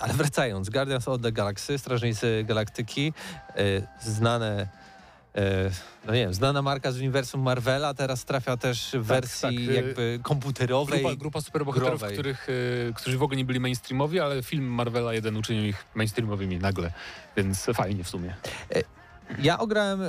Ale 0.00 0.14
wracając, 0.14 0.70
Guardians 0.70 1.08
of 1.08 1.20
the 1.20 1.32
Galaxy, 1.32 1.78
Strażnicy 1.78 2.44
Galaktyki, 2.48 3.12
e, 3.56 3.62
znane, 4.00 4.68
e, 5.34 5.70
no 6.06 6.14
nie 6.14 6.20
wiem, 6.20 6.34
znana 6.34 6.62
marka 6.62 6.92
z 6.92 6.96
uniwersum 6.96 7.42
Marvela, 7.42 7.94
teraz 7.94 8.24
trafia 8.24 8.56
też 8.56 8.90
w 8.94 9.02
wersji 9.02 9.66
tak, 9.66 9.68
e, 9.68 9.74
jakby 9.74 10.20
komputerowej. 10.22 11.00
Grupa, 11.00 11.16
grupa 11.16 11.40
superbohaterów, 11.40 12.02
których, 12.02 12.46
którzy 12.94 13.18
w 13.18 13.22
ogóle 13.22 13.36
nie 13.36 13.44
byli 13.44 13.60
mainstreamowi, 13.60 14.20
ale 14.20 14.42
film 14.42 14.64
Marvela 14.64 15.14
jeden 15.14 15.36
uczynił 15.36 15.64
ich 15.64 15.84
mainstreamowymi 15.94 16.58
nagle, 16.58 16.92
więc 17.36 17.66
fajnie 17.74 18.04
w 18.04 18.08
sumie. 18.08 18.34
Ja 19.38 19.58
ograłem 19.58 20.00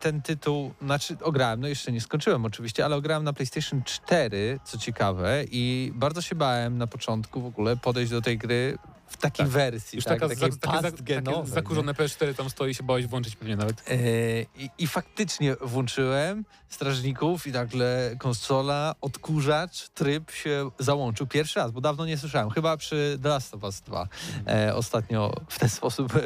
ten 0.00 0.22
tytuł, 0.22 0.74
znaczy 0.82 1.16
ograłem, 1.22 1.60
no 1.60 1.68
jeszcze 1.68 1.92
nie 1.92 2.00
skończyłem 2.00 2.44
oczywiście, 2.44 2.84
ale 2.84 2.96
ograłem 2.96 3.24
na 3.24 3.32
PlayStation 3.32 3.82
4, 3.82 4.60
co 4.64 4.78
ciekawe, 4.78 5.44
i 5.50 5.92
bardzo 5.94 6.22
się 6.22 6.34
bałem 6.34 6.78
na 6.78 6.86
początku 6.86 7.40
w 7.40 7.46
ogóle 7.46 7.76
podejść 7.76 8.10
do 8.10 8.22
tej 8.22 8.38
gry 8.38 8.78
w 9.08 9.16
takiej 9.16 9.46
Tak. 9.46 9.52
wersji, 9.52 9.96
Już 9.96 10.04
tak, 10.04 10.20
taka, 10.20 10.34
takie, 10.34 10.52
za, 10.52 10.90
takie 10.90 11.22
zakurzone 11.44 11.92
PS4 11.92 12.34
tam 12.34 12.50
stoi, 12.50 12.74
się 12.74 12.82
bałeś 12.82 13.06
włączyć 13.06 13.36
pewnie 13.36 13.56
nawet. 13.56 13.90
Y, 13.90 14.46
I, 14.56 14.70
I 14.78 14.86
faktycznie 14.86 15.56
włączyłem 15.60 16.44
strażników 16.68 17.46
i 17.46 17.52
nagle 17.52 18.16
konsola, 18.18 18.94
odkurzacz, 19.00 19.88
tryb 19.88 20.30
się 20.30 20.70
załączył 20.78 21.26
pierwszy 21.26 21.58
raz, 21.58 21.70
bo 21.70 21.80
dawno 21.80 22.06
nie 22.06 22.18
słyszałem. 22.18 22.50
Chyba 22.50 22.76
przy 22.76 23.18
The 23.22 23.28
Last 23.28 23.54
of 23.54 23.62
Us 23.62 23.80
2 23.80 24.08
e, 24.46 24.74
ostatnio 24.74 25.32
w 25.48 25.58
ten 25.58 25.68
sposób 25.78 26.12
e, 26.16 26.20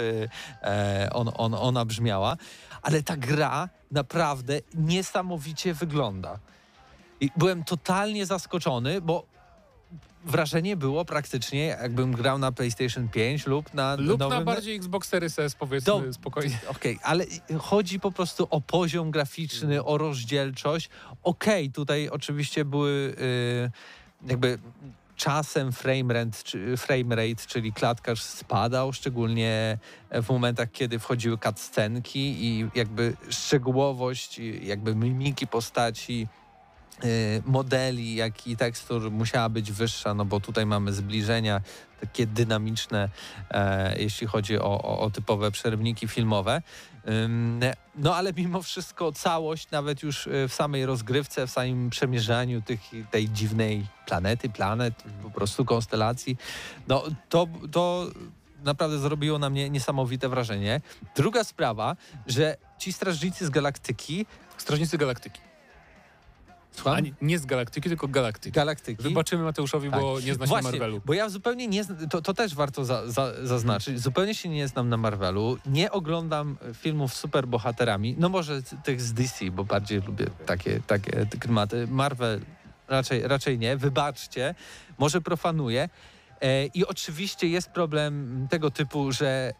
e, 0.62 1.10
on, 1.12 1.30
on, 1.34 1.54
ona 1.54 1.84
brzmiała. 1.84 2.36
Ale 2.82 3.02
ta 3.02 3.16
gra 3.16 3.68
naprawdę 3.90 4.60
niesamowicie 4.74 5.74
wygląda. 5.74 6.38
I 7.20 7.30
byłem 7.36 7.64
totalnie 7.64 8.26
zaskoczony, 8.26 9.00
bo 9.00 9.26
wrażenie 10.24 10.76
było 10.76 11.04
praktycznie, 11.04 11.66
jakbym 11.66 12.12
grał 12.12 12.38
na 12.38 12.52
PlayStation 12.52 13.08
5 13.08 13.46
lub 13.46 13.74
na 13.74 13.96
Lub 13.98 14.20
nowym... 14.20 14.38
na 14.38 14.44
bardziej 14.44 14.76
Xbox 14.76 15.08
Series 15.08 15.38
S, 15.38 15.54
powiedzmy 15.54 15.92
Do- 15.92 16.12
spokojnie. 16.12 16.58
Okej, 16.76 16.98
ale 17.02 17.24
chodzi 17.58 18.00
po 18.00 18.12
prostu 18.12 18.46
o 18.50 18.60
poziom 18.60 19.10
graficzny, 19.10 19.84
o 19.84 19.98
rozdzielczość. 19.98 20.88
Okej, 21.22 21.70
tutaj 21.70 22.08
oczywiście 22.08 22.64
były 22.64 22.90
y, 22.90 23.70
jakby 24.26 24.58
czasem 25.16 25.72
frame 25.72 26.14
rate, 26.14 26.42
czy, 26.44 26.76
frame 26.76 27.16
rate, 27.16 27.46
czyli 27.46 27.72
klatkarz 27.72 28.22
spadał, 28.22 28.92
szczególnie 28.92 29.78
w 30.10 30.28
momentach, 30.28 30.72
kiedy 30.72 30.98
wchodziły 30.98 31.38
cutscenki 31.38 32.46
i 32.46 32.68
jakby 32.74 33.16
szczegółowość, 33.30 34.40
jakby 34.62 34.94
mimiki 34.94 35.46
postaci, 35.46 36.28
modeli, 37.44 38.14
jak 38.14 38.46
i 38.46 38.56
tekstur 38.56 39.10
musiała 39.10 39.48
być 39.48 39.72
wyższa, 39.72 40.14
no 40.14 40.24
bo 40.24 40.40
tutaj 40.40 40.66
mamy 40.66 40.92
zbliżenia 40.92 41.60
takie 42.00 42.26
dynamiczne, 42.26 43.08
e, 43.50 43.98
jeśli 43.98 44.26
chodzi 44.26 44.58
o, 44.58 44.82
o, 44.82 45.00
o 45.00 45.10
typowe 45.10 45.50
przerwniki 45.50 46.08
filmowe. 46.08 46.62
No 47.94 48.16
ale 48.16 48.32
mimo 48.32 48.62
wszystko 48.62 49.12
całość, 49.12 49.70
nawet 49.70 50.02
już 50.02 50.26
y, 50.26 50.48
w 50.48 50.54
samej 50.54 50.86
rozgrywce, 50.86 51.46
w 51.46 51.50
samym 51.50 51.90
przemierzaniu 51.90 52.62
tych, 52.62 52.80
tej 53.10 53.28
dziwnej 53.28 53.86
planety, 54.06 54.48
planet, 54.48 54.94
po 55.22 55.30
prostu 55.30 55.64
konstelacji, 55.64 56.36
no 56.88 57.04
to, 57.28 57.48
to 57.72 58.06
naprawdę 58.64 58.98
zrobiło 58.98 59.38
na 59.38 59.50
mnie 59.50 59.70
niesamowite 59.70 60.28
wrażenie. 60.28 60.80
Druga 61.16 61.44
sprawa, 61.44 61.96
że 62.26 62.56
ci 62.78 62.92
strażnicy 62.92 63.46
z 63.46 63.50
galaktyki, 63.50 64.26
Strażnicy 64.58 64.98
Galaktyki. 64.98 65.51
Słucham, 66.72 66.94
A 66.94 67.00
nie, 67.00 67.12
nie 67.22 67.38
z 67.38 67.46
Galaktyki, 67.46 67.88
tylko 67.88 68.08
Galaktyki. 68.08 68.52
galaktyki. 68.52 69.02
Wybaczymy 69.02 69.44
Mateuszowi, 69.44 69.90
bo 69.90 70.20
nie 70.20 70.34
zna 70.34 70.46
się 70.46 70.48
Właśnie, 70.48 70.66
na 70.66 70.70
Marvelu. 70.70 71.00
Bo 71.04 71.14
ja 71.14 71.28
zupełnie 71.28 71.68
nie 71.68 71.84
znam, 71.84 72.08
to, 72.08 72.22
to 72.22 72.34
też 72.34 72.54
warto 72.54 72.84
za, 72.84 73.10
za, 73.10 73.46
zaznaczyć, 73.46 74.00
zupełnie 74.00 74.34
się 74.34 74.48
nie 74.48 74.68
znam 74.68 74.88
na 74.88 74.96
Marvelu, 74.96 75.58
nie 75.66 75.90
oglądam 75.90 76.56
filmów 76.74 77.14
z 77.14 77.16
superbohaterami, 77.16 78.16
no 78.18 78.28
może 78.28 78.62
tych 78.62 79.00
z 79.00 79.12
DC, 79.12 79.50
bo 79.50 79.64
bardziej 79.64 80.00
lubię 80.00 80.26
takie, 80.46 80.80
takie 80.86 81.26
klimaty. 81.40 81.86
Marvel 81.90 82.40
raczej, 82.88 83.22
raczej 83.28 83.58
nie, 83.58 83.76
wybaczcie, 83.76 84.54
może 84.98 85.20
profanuję. 85.20 85.88
E, 86.40 86.66
I 86.66 86.86
oczywiście 86.86 87.48
jest 87.48 87.70
problem 87.70 88.46
tego 88.50 88.70
typu, 88.70 89.12
że 89.12 89.52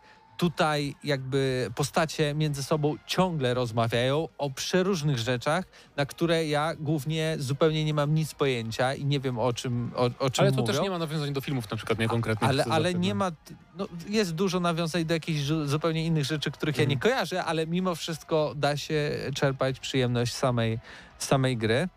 tutaj 0.43 0.95
jakby 1.05 1.71
postacie 1.75 2.35
między 2.35 2.63
sobą 2.63 2.95
ciągle 3.07 3.55
rozmawiają 3.55 4.29
o 4.39 4.51
przeróżnych 4.51 5.19
rzeczach, 5.19 5.65
na 5.97 6.07
które 6.07 6.47
ja 6.47 6.75
głównie 6.75 7.37
zupełnie 7.39 7.85
nie 7.85 7.95
mam 7.95 8.15
nic 8.15 8.35
pojęcia 8.35 8.95
i 8.95 9.05
nie 9.05 9.21
wiem 9.21 9.39
o 9.39 9.53
czym, 9.53 9.91
o, 9.97 10.11
o 10.19 10.31
czym 10.31 10.43
Ale 10.43 10.53
tu 10.53 10.61
mówią. 10.61 10.73
też 10.73 10.83
nie 10.83 10.91
ma 10.91 10.99
nawiązań 10.99 11.33
do 11.33 11.41
filmów 11.41 11.71
na 11.71 11.77
przykład, 11.77 11.99
nie 11.99 12.09
konkretnych. 12.09 12.51
Ale, 12.51 12.65
ale 12.65 12.95
nie 12.95 13.15
ma, 13.15 13.31
no, 13.77 13.89
jest 14.09 14.35
dużo 14.35 14.61
nawiązań 14.61 15.05
do 15.05 15.15
jakichś 15.15 15.41
zupełnie 15.65 16.07
innych 16.07 16.25
rzeczy, 16.25 16.51
których 16.51 16.79
ja 16.79 16.85
nie 16.85 16.95
Mhm. 16.95 17.13
kojarzę, 17.13 17.45
ale 17.45 17.67
mimo 17.67 17.95
wszystko 17.95 18.53
da 18.57 18.77
się 18.77 19.11
czerpać 19.35 19.81
przyjemność 19.81 20.35
samej, 20.35 20.79
samej 21.19 21.57
gry. 21.57 21.89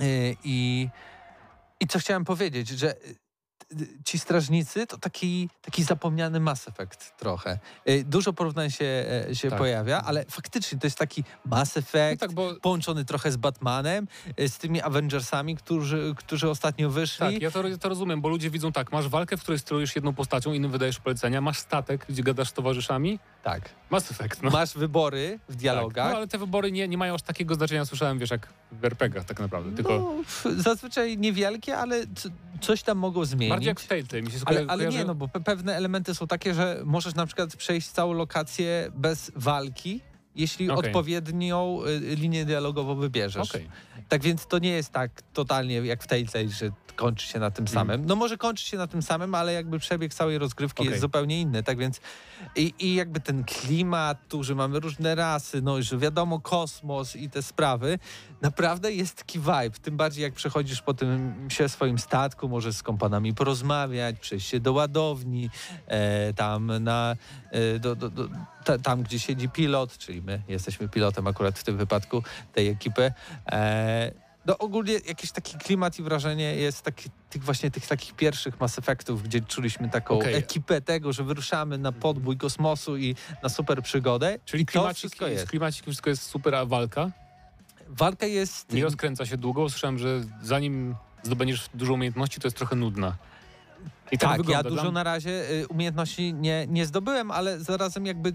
Yy, 0.00 0.06
I, 0.44 0.88
I 1.80 1.86
co 1.86 1.98
chciałem 1.98 2.24
powiedzieć, 2.24 2.68
że 2.68 2.96
y, 2.96 2.98
y, 3.10 3.21
ci 4.04 4.18
strażnicy 4.18 4.86
to 4.86 4.98
taki, 4.98 5.48
taki 5.62 5.82
zapomniany 5.84 6.40
Mass 6.40 6.68
Effect 6.68 7.16
trochę. 7.16 7.58
Yy, 7.86 8.04
Dużo 8.04 8.32
porównań 8.32 8.70
się, 8.70 9.04
e, 9.30 9.34
się 9.34 9.50
Tak. 9.50 9.58
pojawia, 9.58 10.02
ale 10.02 10.24
faktycznie 10.30 10.78
to 10.78 10.86
jest 10.86 10.98
taki 10.98 11.24
Mass 11.44 11.76
No 11.76 11.78
Effect, 11.80 12.20
tak, 12.20 12.32
bo 12.32 12.54
połączony 12.54 13.04
trochę 13.04 13.32
z 13.32 13.36
Batmanem, 13.36 14.08
y, 14.40 14.48
z 14.48 14.58
tymi 14.58 14.80
Avengersami, 14.82 15.56
którzy, 15.56 16.14
którzy 16.16 16.50
ostatnio 16.50 16.90
wyszli. 16.90 17.18
Tak, 17.18 17.42
ja 17.42 17.50
to, 17.50 17.68
ja 17.68 17.78
to 17.78 17.88
rozumiem, 17.88 18.20
bo 18.20 18.28
ludzie 18.28 18.50
widzą 18.50 18.72
tak, 18.72 18.92
masz 18.92 19.08
walkę, 19.08 19.36
w 19.36 19.42
której 19.42 19.58
sterujesz 19.58 19.94
jedną 19.96 20.14
postacią, 20.14 20.52
innym 20.52 20.70
wydajesz 20.70 20.98
polecenia, 20.98 21.40
masz 21.40 21.58
statek, 21.58 22.06
gdzie 22.08 22.22
gadasz 22.22 22.48
z 22.48 22.52
towarzyszami, 22.52 23.18
tak. 23.42 23.68
Mass 23.90 24.10
Effect, 24.10 24.42
no. 24.42 24.50
Masz 24.50 24.74
wybory 24.74 25.38
w 25.44 25.52
Tak. 25.52 25.56
dialogach. 25.56 26.10
No 26.10 26.16
ale 26.16 26.28
te 26.28 26.38
wybory 26.38 26.72
nie, 26.72 26.88
nie 26.88 26.98
mają 26.98 27.14
aż 27.14 27.22
takiego 27.22 27.54
znaczenia, 27.54 27.84
słyszałem, 27.84 28.18
wiesz, 28.18 28.30
jak 28.30 28.48
w 28.72 28.84
RPG-ach 28.84 29.24
tak 29.24 29.40
naprawdę, 29.40 29.76
tylko 29.76 29.92
No, 30.44 30.52
zazwyczaj 30.62 31.18
niewielkie, 31.18 31.78
ale 31.78 32.04
coś 32.60 32.82
tam 32.82 32.98
mogą 32.98 33.24
zmienić. 33.24 33.54
Bardziej 33.62 33.70
jak 33.70 33.80
w 33.80 33.86
Telltale. 33.86 34.22
Mi 34.22 34.30
się 34.30 34.38
ale, 34.44 34.64
ale 34.68 34.86
nie, 34.88 35.04
no 35.04 35.14
bo 35.14 35.26
pe- 35.26 35.42
pewne 35.42 35.76
elementy 35.76 36.14
są 36.14 36.26
takie, 36.26 36.54
że 36.54 36.80
możesz 36.84 37.14
na 37.14 37.26
przykład 37.26 37.56
przejść 37.56 37.88
całą 37.88 38.12
lokację 38.12 38.90
bez 38.94 39.32
walki 39.36 40.00
jeśli 40.34 40.70
Okej. 40.70 40.86
odpowiednią 40.86 41.80
y, 41.86 42.16
linię 42.16 42.44
dialogową 42.44 42.94
wybierzesz. 42.94 43.50
Okej. 43.50 43.68
Tak 44.08 44.22
więc 44.22 44.46
to 44.46 44.58
nie 44.58 44.70
jest 44.70 44.90
tak 44.90 45.22
totalnie 45.32 45.74
jak 45.74 46.02
w 46.02 46.06
Telltale, 46.06 46.48
że 46.48 46.70
kończy 46.96 47.26
się 47.26 47.38
na 47.38 47.50
tym 47.50 47.68
samym. 47.68 48.06
No 48.06 48.16
może 48.16 48.36
kończy 48.36 48.64
się 48.64 48.76
na 48.76 48.86
tym 48.86 49.02
samym, 49.02 49.34
ale 49.34 49.52
jakby 49.52 49.78
przebieg 49.78 50.14
całej 50.14 50.38
rozgrywki 50.38 50.82
Okej. 50.82 50.90
jest 50.90 51.00
zupełnie 51.00 51.40
inny. 51.40 51.62
Tak 51.62 51.78
więc 51.78 52.00
i, 52.56 52.74
i 52.78 52.94
jakby 52.94 53.20
ten 53.20 53.44
klimat, 53.44 54.28
tu, 54.28 54.44
że 54.44 54.54
mamy 54.54 54.80
różne 54.80 55.14
rasy, 55.14 55.62
no 55.62 55.82
że 55.82 55.98
wiadomo 55.98 56.40
kosmos 56.40 57.16
i 57.16 57.30
te 57.30 57.42
sprawy, 57.42 57.98
naprawdę 58.40 58.92
jest 58.92 59.16
taki 59.16 59.38
vibe. 59.38 59.70
Tym 59.82 59.96
bardziej 59.96 60.22
jak 60.22 60.34
przechodzisz 60.34 60.82
po 60.82 60.94
tym 60.94 61.34
się 61.50 61.68
swoim 61.68 61.98
statku, 61.98 62.48
możesz 62.48 62.74
z 62.74 62.82
kompanami 62.82 63.34
porozmawiać, 63.34 64.18
przejść 64.20 64.48
się 64.48 64.60
do 64.60 64.72
ładowni, 64.72 65.50
e, 65.86 66.34
tam 66.34 66.72
na 66.80 67.16
do, 67.80 67.96
do, 67.96 68.10
do, 68.10 68.28
ta, 68.64 68.78
tam, 68.78 69.02
gdzie 69.02 69.18
siedzi 69.18 69.48
pilot, 69.48 69.98
czyli 69.98 70.22
my 70.22 70.42
jesteśmy 70.48 70.88
pilotem 70.88 71.26
akurat 71.26 71.58
w 71.58 71.64
tym 71.64 71.76
wypadku 71.76 72.22
tej 72.52 72.68
ekipy. 72.68 73.12
E, 73.52 74.12
no 74.46 74.58
ogólnie 74.58 74.92
jakiś 74.92 75.32
taki 75.32 75.58
klimat 75.58 75.98
i 75.98 76.02
wrażenie 76.02 76.54
jest 76.54 76.82
taki, 76.82 77.10
tych 77.30 77.44
właśnie 77.44 77.70
tych 77.70 77.86
takich 77.86 78.14
pierwszych 78.14 78.60
Mass 78.60 78.78
Effectów, 78.78 79.22
gdzie 79.22 79.40
czuliśmy 79.40 79.88
taką 79.88 80.16
Okej. 80.16 80.34
ekipę 80.34 80.80
tego, 80.80 81.12
że 81.12 81.24
wyruszamy 81.24 81.78
na 81.78 81.92
podbój 81.92 82.36
kosmosu 82.36 82.96
i 82.96 83.14
na 83.42 83.48
super 83.48 83.82
przygodę. 83.82 84.38
Czyli 84.44 84.62
I 84.62 84.66
klimacik, 84.66 84.98
wszystko 84.98 85.26
jest. 85.26 85.44
z 85.46 85.48
klimacikiem 85.48 85.84
wszystko 85.84 86.10
jest 86.10 86.22
super, 86.22 86.54
a 86.54 86.66
walka 86.66 87.10
Walka 87.88 88.26
jest... 88.26 88.72
nie 88.72 88.84
rozkręca 88.84 89.26
się 89.26 89.36
długo. 89.36 89.70
Słyszałem, 89.70 89.98
że 89.98 90.20
zanim 90.42 90.94
zdobędziesz 91.22 91.68
dużo 91.74 91.92
umiejętności, 91.94 92.40
to 92.40 92.46
jest 92.46 92.56
trochę 92.56 92.76
nudna. 92.76 93.16
I 94.12 94.18
tak, 94.18 94.36
tak, 94.36 94.48
ja 94.48 94.62
dużo 94.62 94.92
na 94.92 95.02
razie 95.02 95.50
y, 95.50 95.68
umiejętności 95.68 96.34
nie, 96.34 96.66
nie 96.66 96.86
zdobyłem, 96.86 97.30
ale 97.30 97.60
zarazem 97.60 98.06
jakby 98.06 98.32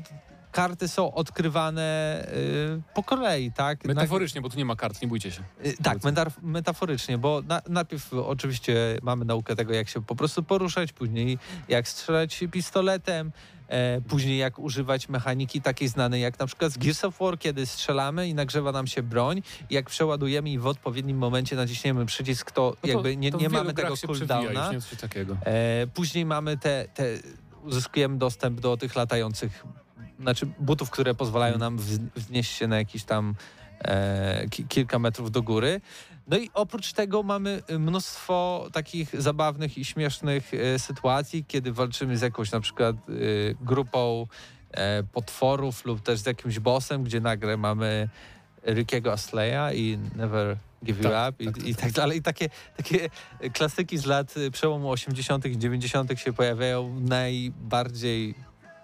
karty 0.58 0.88
są 0.88 1.14
odkrywane 1.14 2.22
y, 2.34 2.82
po 2.94 3.04
kolei, 3.04 3.52
tak? 3.52 3.86
Metaforycznie, 3.86 4.42
bo 4.42 4.50
tu 4.50 4.58
nie 4.58 4.66
ma 4.66 4.76
kart, 4.76 5.02
nie 5.02 5.08
bójcie 5.08 5.32
się. 5.32 5.44
Y, 5.66 5.78
Tak, 5.84 5.98
metaforycznie, 6.42 7.18
bo 7.18 7.42
na, 7.48 7.62
najpierw 7.70 8.14
oczywiście 8.14 8.98
mamy 9.02 9.26
naukę 9.26 9.56
tego, 9.56 9.74
jak 9.74 9.90
się 9.90 10.02
po 10.02 10.16
prostu 10.16 10.44
poruszać, 10.44 10.94
później 10.94 11.38
jak 11.70 11.88
strzelać 11.88 12.44
pistoletem, 12.52 13.32
e, 13.68 14.02
później 14.02 14.38
jak 14.38 14.60
używać 14.60 15.10
mechaniki 15.10 15.62
takiej 15.62 15.88
znanej 15.88 16.22
jak 16.22 16.40
na 16.40 16.46
przykład 16.48 16.72
z 16.72 16.78
Gears 16.78 17.04
of 17.04 17.20
War, 17.20 17.40
kiedy 17.40 17.66
strzelamy 17.66 18.28
i 18.28 18.34
nagrzewa 18.34 18.72
nam 18.72 18.88
się 18.88 19.04
broń, 19.04 19.42
jak 19.70 19.86
przeładujemy 19.86 20.50
i 20.50 20.60
w 20.60 20.68
odpowiednim 20.68 21.18
momencie 21.18 21.56
naciśniemy 21.56 22.06
przycisk, 22.06 22.52
to, 22.52 22.62
No 22.62 22.76
to- 22.82 22.88
jakby 22.88 23.18
nie, 23.18 23.32
to 23.32 23.38
nie 23.38 23.50
mamy 23.50 23.74
tego 23.74 23.94
cooldowna. 24.08 24.72
E, 25.46 25.88
później 25.88 26.26
mamy 26.26 26.58
te, 26.58 26.88
te, 26.94 27.04
uzyskujemy 27.64 28.18
dostęp 28.18 28.60
do 28.60 28.78
tych 28.78 28.96
latających, 28.96 29.64
znaczy 30.20 30.48
butów, 30.60 30.90
które 30.90 31.14
pozwalają 31.14 31.58
nam 31.58 31.78
wz, 31.78 32.00
wznieść 32.16 32.52
się 32.52 32.68
na 32.68 32.78
jakieś 32.78 33.04
tam 33.04 33.36
e, 33.80 34.50
ki, 34.50 34.66
kilka 34.66 35.00
metrów 35.00 35.32
do 35.32 35.42
góry. 35.42 35.82
No 36.28 36.38
i 36.38 36.50
oprócz 36.54 36.94
tego 36.94 37.24
mamy 37.24 37.62
mnóstwo 37.80 38.68
takich 38.74 39.22
zabawnych 39.22 39.78
i 39.78 39.86
śmiesznych 39.86 40.54
e, 40.54 40.80
sytuacji, 40.80 41.46
kiedy 41.46 41.72
walczymy 41.74 42.18
z 42.18 42.22
jakąś 42.22 42.52
na 42.52 42.60
przykład 42.60 42.96
e, 42.96 43.12
grupą 43.62 44.28
e, 44.72 45.04
potworów 45.04 45.86
lub 45.86 46.02
też 46.02 46.20
z 46.20 46.26
jakimś 46.26 46.60
bossem, 46.60 47.04
gdzie 47.04 47.20
nagle 47.20 47.58
mamy 47.58 48.10
Rickiego 48.66 49.12
Asleya 49.12 49.76
i 49.76 49.98
Never 50.16 50.58
Give 50.84 50.98
You 50.98 51.04
Tak, 51.04 51.34
Up 51.34 51.44
i, 51.44 51.46
tak, 51.46 51.58
tak, 51.58 51.68
i 51.68 51.76
tak 51.76 51.92
dalej. 51.92 52.18
I 52.18 52.22
takie, 52.22 52.50
takie 52.78 53.10
klasyki 53.54 53.98
z 53.98 54.06
lat 54.06 54.38
y, 54.38 54.52
przełomu 54.52 54.90
80. 54.90 55.46
i 55.46 55.58
90. 55.58 56.20
się 56.20 56.34
pojawiają 56.34 57.00
najbardziej 57.00 58.36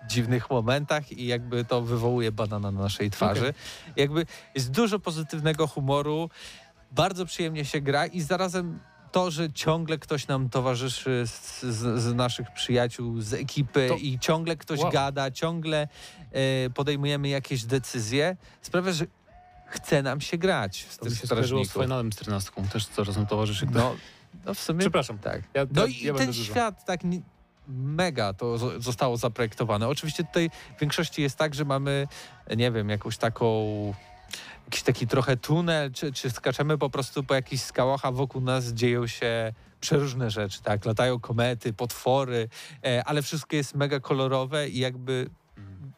dziwnych 0.08 0.50
momentach 0.50 1.12
i 1.12 1.26
jakby 1.28 1.66
to 1.66 1.82
wywołuje 1.82 2.32
banana 2.32 2.72
na 2.72 2.82
naszej 2.82 3.12
twarzy. 3.12 3.54
Jakby 3.96 4.26
jest 4.56 4.72
dużo 4.72 5.00
pozytywnego 5.00 5.68
humoru, 5.68 6.30
bardzo 6.92 7.26
przyjemnie 7.26 7.66
się 7.66 7.82
gra 7.82 8.06
i 8.06 8.22
zarazem 8.22 8.80
to, 9.12 9.32
że 9.32 9.52
ciągle 9.52 9.98
ktoś 9.98 10.28
nam 10.28 10.50
towarzyszy 10.50 11.24
z, 11.28 11.62
z, 11.64 12.02
z 12.02 12.14
naszych 12.16 12.52
przyjaciół, 12.52 13.22
z 13.22 13.34
ekipy 13.34 13.86
To- 13.90 13.96
i 13.96 14.20
ciągle 14.20 14.56
ktoś 14.56 14.80
Wow. 14.80 14.92
gada, 14.92 15.32
ciągle 15.32 15.88
e, 16.32 16.70
podejmujemy 16.70 17.28
jakieś 17.30 17.64
decyzje, 17.66 18.38
sprawia, 18.62 18.92
że 18.92 19.06
chce 19.68 20.02
nam 20.04 20.22
się 20.22 20.38
grać 20.38 20.86
z 20.90 20.98
To 20.98 21.06
mi 21.06 21.16
się 21.16 21.28
skojarzyło 21.28 21.66
z. 21.66 21.72
Finalem 21.74 22.12
14. 22.12 22.52
Też 22.74 22.88
coraz 22.88 23.16
nam 23.16 23.26
towarzyszy. 23.28 23.68
No, 23.72 23.96
no 24.46 24.54
w 24.54 24.60
sumie 24.60 24.80
Przepraszam. 24.80 25.18
tak. 25.18 25.42
Ja, 25.54 25.66
No 25.72 25.86
i 25.86 26.00
ja 26.04 26.14
ten 26.14 26.34
świat 26.34 26.86
tak 26.86 27.04
ni- 27.04 27.22
mega 27.68 28.34
to 28.34 28.46
zo- 28.58 28.82
zostało 28.82 29.18
zaprojektowane. 29.18 29.88
Oczywiście 29.88 30.24
tutaj 30.24 30.50
w 30.78 30.80
większości 30.82 31.22
jest 31.22 31.38
tak, 31.38 31.56
że 31.56 31.66
mamy, 31.66 32.08
nie 32.58 32.72
wiem, 32.72 32.90
jakąś 32.90 33.18
taką 33.18 33.66
jakiś 34.66 34.84
taki 34.84 35.08
trochę 35.08 35.38
tunel, 35.38 35.92
czy, 35.92 36.14
czy 36.14 36.30
skaczemy 36.30 36.78
po 36.78 36.90
prostu 36.90 37.24
po 37.24 37.34
jakichś 37.36 37.64
skałach, 37.64 38.06
a 38.06 38.12
wokół 38.12 38.42
nas 38.42 38.66
dzieją 38.74 39.08
się 39.08 39.54
przeróżne 39.82 40.30
rzeczy, 40.32 40.62
tak? 40.62 40.86
Latają 40.86 41.20
komety, 41.20 41.74
potwory, 41.74 42.50
e, 42.86 43.04
ale 43.06 43.22
wszystko 43.22 43.56
jest 43.56 43.76
mega 43.76 44.00
kolorowe 44.00 44.70
i 44.70 44.80
jakby 44.80 45.30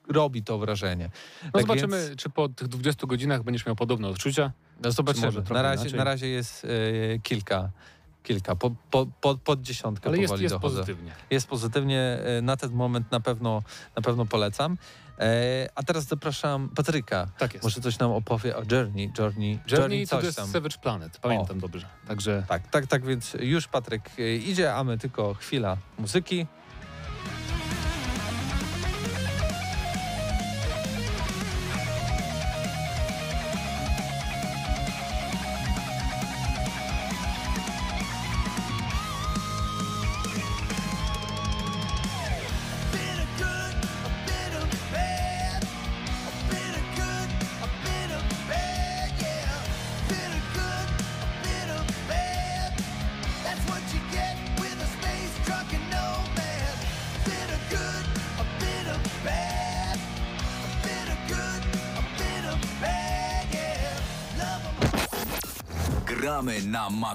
robi 0.09 0.43
to 0.43 0.57
wrażenie. 0.57 1.09
No 1.43 1.51
Tak 1.51 1.61
zobaczymy, 1.61 2.05
więc- 2.07 2.15
czy 2.21 2.29
po 2.29 2.49
tych 2.49 2.67
20 2.67 3.07
godzinach 3.07 3.43
będziesz 3.43 3.65
miał 3.65 3.75
podobne 3.75 4.07
odczucia. 4.07 4.51
No 4.83 4.91
zobaczymy. 4.91 5.31
Na 5.49 5.61
razie, 5.61 5.81
inaczej? 5.81 5.97
na 5.97 6.03
razie 6.03 6.27
jest 6.27 6.65
e, 6.65 6.69
kilka, 7.19 7.69
kilka, 8.25 8.55
po, 8.55 8.71
po, 8.91 9.05
po, 9.21 9.35
pod 9.35 9.61
dziesiątkę 9.61 10.09
Ale 10.09 10.17
jest, 10.17 10.29
powoli 10.29 10.43
jest 10.43 10.55
dochodzę. 10.55 10.75
pozytywnie. 10.79 11.11
jest 11.29 11.47
pozytywnie. 11.47 11.99
e, 12.01 12.41
Na 12.41 12.57
ten 12.57 12.71
moment 12.71 13.11
na 13.11 13.19
pewno, 13.19 13.63
na 13.95 14.01
pewno 14.01 14.25
polecam. 14.25 14.77
E, 15.19 15.69
A 15.75 15.83
teraz 15.83 16.03
zapraszam 16.05 16.69
Patryka. 16.75 17.27
Tak 17.37 17.53
jest. 17.53 17.63
Może 17.63 17.81
coś 17.81 17.99
nam 17.99 18.11
opowie 18.11 18.57
o 18.57 18.61
Journey. 18.71 19.11
Journey, 19.19 19.59
Journey 19.71 20.07
to 20.07 20.15
coś 20.15 20.25
jest 20.25 20.37
tam. 20.37 20.47
Savage 20.47 20.77
Planet. 20.77 21.17
Pamiętam 21.17 21.59
dobrze. 21.59 21.85
Także 22.07 22.43
Tak, 22.47 22.67
tak, 22.67 22.87
tak, 22.87 23.05
więc 23.05 23.33
już 23.39 23.67
Patryk 23.67 24.09
e, 24.19 24.35
idzie, 24.35 24.73
a 24.75 24.83
my 24.83 24.97
tylko 24.97 25.33
chwila 25.33 25.77
muzyki. 25.99 26.45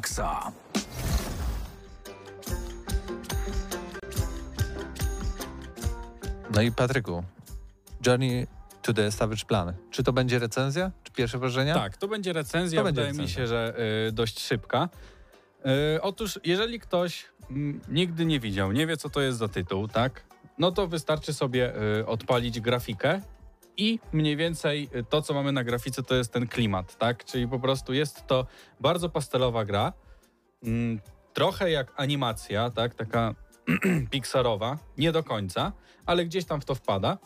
Maksa. 0.01 0.53
No 6.55 6.63
i 6.63 6.73
Patryku, 6.73 7.25
Journey 8.07 8.47
to 8.83 8.93
the 8.93 9.13
Savage 9.13 9.45
Plan. 9.45 9.73
Czy 9.91 10.03
to 10.03 10.13
będzie 10.13 10.39
recenzja? 10.39 10.91
Czy 11.05 11.13
pierwsze 11.13 11.39
wrażenia? 11.39 11.75
Tak, 11.75 11.97
to 11.97 12.09
będzie 12.09 12.33
recenzja, 12.33 12.81
To 12.81 12.85
będzie 12.85 13.01
wydaje 13.01 13.13
mi 13.13 13.19
recenzja. 13.19 13.43
się, 13.43 13.47
że 13.47 13.75
y, 14.09 14.13
dość 14.13 14.41
szybka. 14.41 14.89
Y, 15.97 16.03
otóż, 16.03 16.41
jeżeli 16.45 16.81
ktoś 16.81 17.25
mm, 17.51 17.81
nigdy 17.89 18.25
nie 18.25 18.41
widział, 18.41 18.73
nie 18.73 18.87
wie, 18.87 18.97
co 18.97 19.11
to 19.11 19.21
jest 19.21 19.39
za 19.39 19.49
tytuł, 19.49 19.89
tak, 19.89 20.23
no 20.59 20.73
to 20.73 20.87
wystarczy 20.87 21.35
sobie 21.35 21.73
y, 22.01 22.07
odpalić 22.07 22.61
grafikę 22.61 23.21
i 23.77 23.99
mniej 24.13 24.37
więcej 24.37 24.91
to, 25.09 25.23
co 25.23 25.35
mamy 25.35 25.53
na 25.53 25.65
grafice, 25.65 26.03
to 26.03 26.15
jest 26.15 26.33
ten 26.33 26.47
klimat, 26.49 26.97
tak, 26.97 27.25
czyli 27.25 27.49
po 27.49 27.59
prostu 27.61 27.93
jest 27.93 28.27
to 28.27 28.47
bardzo 28.81 29.09
pastelowa 29.09 29.65
gra, 29.65 29.93
mm, 30.65 31.01
trochę 31.33 31.71
jak 31.71 31.93
animacja, 31.97 32.71
tak, 32.71 32.95
taka 32.95 33.35
pixarowa, 34.11 34.79
nie 34.99 35.13
do 35.13 35.23
końca, 35.23 35.73
ale 36.07 36.25
gdzieś 36.25 36.45
tam 36.45 36.61
w 36.61 36.65
to 36.65 36.75
wpada. 36.75 37.19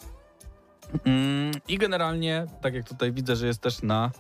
Mm, 1.05 1.53
I 1.69 1.79
generalnie, 1.79 2.47
tak 2.63 2.75
jak 2.75 2.89
tutaj 2.89 3.13
widzę, 3.13 3.37
że 3.37 3.47
jest 3.47 3.61
też 3.61 3.83
na 3.83 4.11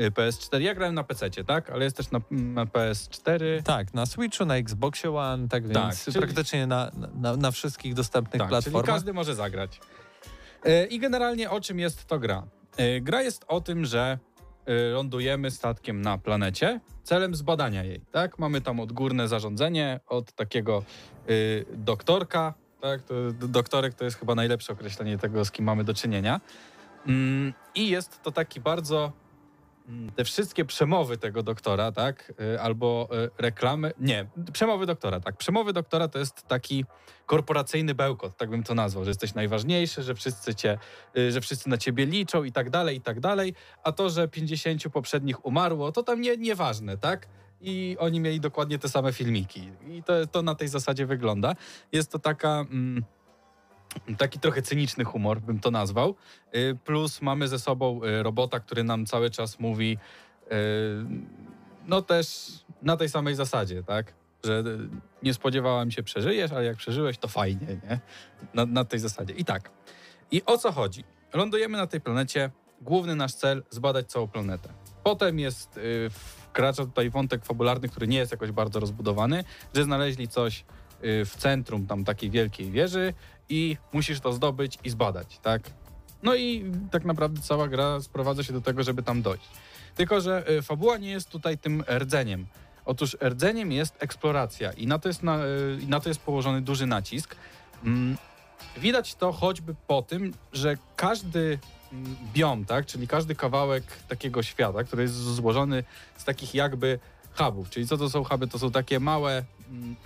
y, 0.00 0.10
PS4. 0.10 0.60
Ja 0.60 0.74
grałem 0.74 0.94
na 0.94 1.04
PC, 1.04 1.30
tak? 1.30 1.70
Ale 1.70 1.84
jest 1.84 1.96
też 1.96 2.10
na, 2.10 2.20
na 2.30 2.64
PS4. 2.64 3.62
Tak, 3.62 3.94
na 3.94 4.06
Switchu, 4.06 4.44
na 4.44 4.56
Xboxie 4.56 5.10
One, 5.16 5.48
tak 5.48 5.66
więc 5.68 6.04
czyli- 6.04 6.18
praktycznie 6.18 6.66
na, 6.66 6.90
na, 7.14 7.36
na 7.36 7.50
wszystkich 7.50 7.94
dostępnych 7.94 8.40
Tak, 8.42 8.48
czyli 8.48 8.62
platformach. 8.62 8.86
każdy 8.86 9.12
może 9.12 9.34
zagrać. 9.34 9.80
Y, 10.66 10.86
I 10.86 10.98
generalnie 10.98 11.50
o 11.50 11.60
czym 11.60 11.78
jest 11.78 12.06
to 12.06 12.18
gra? 12.18 12.46
Y, 12.80 13.00
Gra 13.00 13.22
jest 13.22 13.44
o 13.48 13.60
tym, 13.60 13.84
że 13.84 14.18
y, 14.68 14.72
lądujemy 14.92 15.50
statkiem 15.50 16.02
na 16.02 16.18
planecie 16.18 16.80
celem 17.04 17.34
zbadania 17.34 17.84
jej, 17.84 18.00
tak? 18.12 18.38
Mamy 18.38 18.60
tam 18.60 18.80
odgórne 18.80 19.28
zarządzenie 19.28 20.00
od 20.06 20.32
takiego 20.32 20.84
y, 21.30 21.64
doktorka, 21.74 22.54
tak? 22.80 23.02
To, 23.02 23.14
doktorek 23.32 23.94
to 23.94 24.04
jest 24.04 24.18
chyba 24.18 24.34
najlepsze 24.34 24.72
określenie 24.72 25.18
tego, 25.18 25.44
z 25.44 25.50
kim 25.50 25.64
mamy 25.64 25.84
do 25.84 25.94
czynienia. 25.94 26.40
Mm, 27.06 27.52
I 27.74 27.88
jest 27.88 28.22
to 28.22 28.32
taki 28.32 28.60
bardzo. 28.60 29.12
Mm, 29.88 30.12
Te 30.12 30.24
wszystkie 30.24 30.64
przemowy 30.64 31.16
tego 31.16 31.42
doktora, 31.42 31.92
tak? 31.92 32.32
Y, 32.54 32.60
Albo 32.60 33.08
y, 33.12 33.30
reklamy. 33.38 33.92
Nie, 33.98 34.26
przemowy 34.52 34.86
doktora, 34.86 35.20
tak. 35.20 35.36
Przemowy 35.36 35.72
doktora 35.72 36.08
to 36.08 36.18
jest 36.18 36.42
taki 36.42 36.84
korporacyjny 37.26 37.94
bełkot, 37.94 38.36
tak 38.36 38.50
bym 38.50 38.62
to 38.62 38.74
nazwał, 38.74 39.04
że 39.04 39.10
jesteś 39.10 39.34
najważniejszy, 39.34 40.02
że 40.02 40.14
wszyscy 40.14 40.54
cię, 40.54 40.78
y, 41.18 41.32
że 41.32 41.40
wszyscy 41.40 41.68
na 41.68 41.78
ciebie 41.78 42.06
liczą 42.06 42.44
i 42.44 42.52
tak 42.52 42.70
dalej, 42.70 42.96
i 42.96 43.00
tak 43.00 43.20
dalej. 43.20 43.54
A 43.84 43.92
to, 43.92 44.10
że 44.10 44.28
50 44.28 44.82
poprzednich 44.92 45.46
umarło, 45.46 45.92
to 45.92 46.02
tam 46.02 46.20
nie, 46.20 46.36
nieważne, 46.36 46.96
tak? 46.98 47.28
I 47.60 47.96
oni 47.98 48.20
mieli 48.20 48.40
dokładnie 48.40 48.78
te 48.78 48.88
same 48.88 49.12
filmiki. 49.12 49.70
I 49.88 50.02
to, 50.02 50.26
to 50.26 50.42
na 50.42 50.54
tej 50.54 50.68
zasadzie 50.68 51.06
wygląda. 51.06 51.54
Jest 51.92 52.12
to 52.12 52.18
taka. 52.18 52.60
Mm, 52.60 53.04
taki 54.18 54.38
trochę 54.40 54.62
cyniczny 54.62 55.04
humor, 55.04 55.40
bym 55.40 55.60
to 55.60 55.70
nazwał. 55.70 56.14
Y, 56.54 56.78
Plus 56.84 57.22
mamy 57.22 57.48
ze 57.48 57.58
sobą 57.58 58.00
y, 58.04 58.22
robota, 58.22 58.60
który 58.60 58.84
nam 58.84 59.06
cały 59.06 59.30
czas 59.30 59.60
mówi, 59.60 59.98
y, 60.46 60.54
no 61.86 62.02
też 62.02 62.50
na 62.82 62.96
tej 62.96 63.08
samej 63.08 63.34
zasadzie, 63.34 63.82
tak? 63.82 64.14
Że 64.44 64.64
nie 65.22 65.34
spodziewałam 65.34 65.90
się, 65.90 66.02
przeżyjesz, 66.02 66.52
ale 66.52 66.64
jak 66.64 66.76
przeżyłeś, 66.76 67.18
to 67.18 67.28
fajnie, 67.28 67.66
nie? 67.66 68.00
Na, 68.54 68.66
na 68.66 68.84
tej 68.84 69.00
zasadzie. 69.00 69.34
I 69.34 69.44
tak. 69.44 69.70
I 70.30 70.42
o 70.46 70.58
co 70.58 70.72
chodzi? 70.72 71.04
Lądujemy 71.34 71.78
na 71.78 71.86
tej 71.86 72.00
planecie. 72.00 72.50
Główny 72.80 73.16
nasz 73.16 73.34
cel 73.34 73.62
zbadać 73.70 74.06
całą 74.06 74.28
planetę. 74.28 74.68
Potem 75.02 75.38
jest, 75.38 75.80
wkracza 76.58 76.84
tutaj 76.84 77.10
wątek 77.10 77.44
fabularny, 77.44 77.88
który 77.88 78.08
nie 78.08 78.18
jest 78.18 78.32
jakoś 78.32 78.52
bardzo 78.52 78.80
rozbudowany, 78.80 79.44
że 79.74 79.84
znaleźli 79.84 80.28
coś 80.28 80.64
w 81.02 81.32
centrum 81.38 81.86
tam 81.86 82.04
takiej 82.04 82.30
wielkiej 82.30 82.70
wieży 82.70 83.14
i 83.48 83.76
musisz 83.92 84.20
to 84.20 84.32
zdobyć 84.32 84.78
i 84.84 84.90
zbadać, 84.90 85.38
tak? 85.38 85.62
No 86.22 86.34
i 86.34 86.72
tak 86.90 87.04
naprawdę 87.04 87.42
cała 87.42 87.68
gra 87.68 88.00
sprowadza 88.00 88.42
się 88.42 88.52
do 88.52 88.60
tego, 88.60 88.82
żeby 88.82 89.02
tam 89.02 89.22
dojść. 89.22 89.48
Tylko, 89.94 90.20
że 90.20 90.50
y, 90.50 90.62
fabuła 90.62 90.96
nie 90.96 91.10
jest 91.10 91.28
tutaj 91.28 91.58
tym 91.58 91.84
rdzeniem. 91.98 92.46
Otóż 92.84 93.16
rdzeniem 93.22 93.72
jest 93.72 93.94
eksploracja 93.98 94.72
i 94.72 94.86
na 94.86 94.98
to 94.98 95.08
jest, 95.08 95.22
na, 95.22 95.44
y, 95.44 95.78
na 95.88 96.00
to 96.00 96.08
jest 96.08 96.20
położony 96.20 96.62
duży 96.62 96.86
nacisk. 96.86 97.36
Mm, 97.84 98.16
Widać 98.76 99.14
to 99.14 99.32
choćby 99.32 99.74
po 99.86 100.02
tym, 100.02 100.34
że 100.52 100.76
każdy 100.96 101.58
mm, 101.92 102.16
biom, 102.34 102.64
tak, 102.64 102.86
czyli 102.86 103.08
każdy 103.08 103.34
kawałek 103.34 103.84
takiego 104.08 104.42
świata, 104.42 104.84
który 104.84 105.02
jest 105.02 105.14
złożony 105.14 105.84
z 106.16 106.24
takich 106.24 106.54
jakby 106.54 106.98
hubów, 107.34 107.70
czyli 107.70 107.86
co 107.86 107.96
to 107.96 108.10
są 108.10 108.24
huby? 108.24 108.48
To 108.48 108.58
są 108.58 108.70
takie 108.70 109.00
małe, 109.00 109.44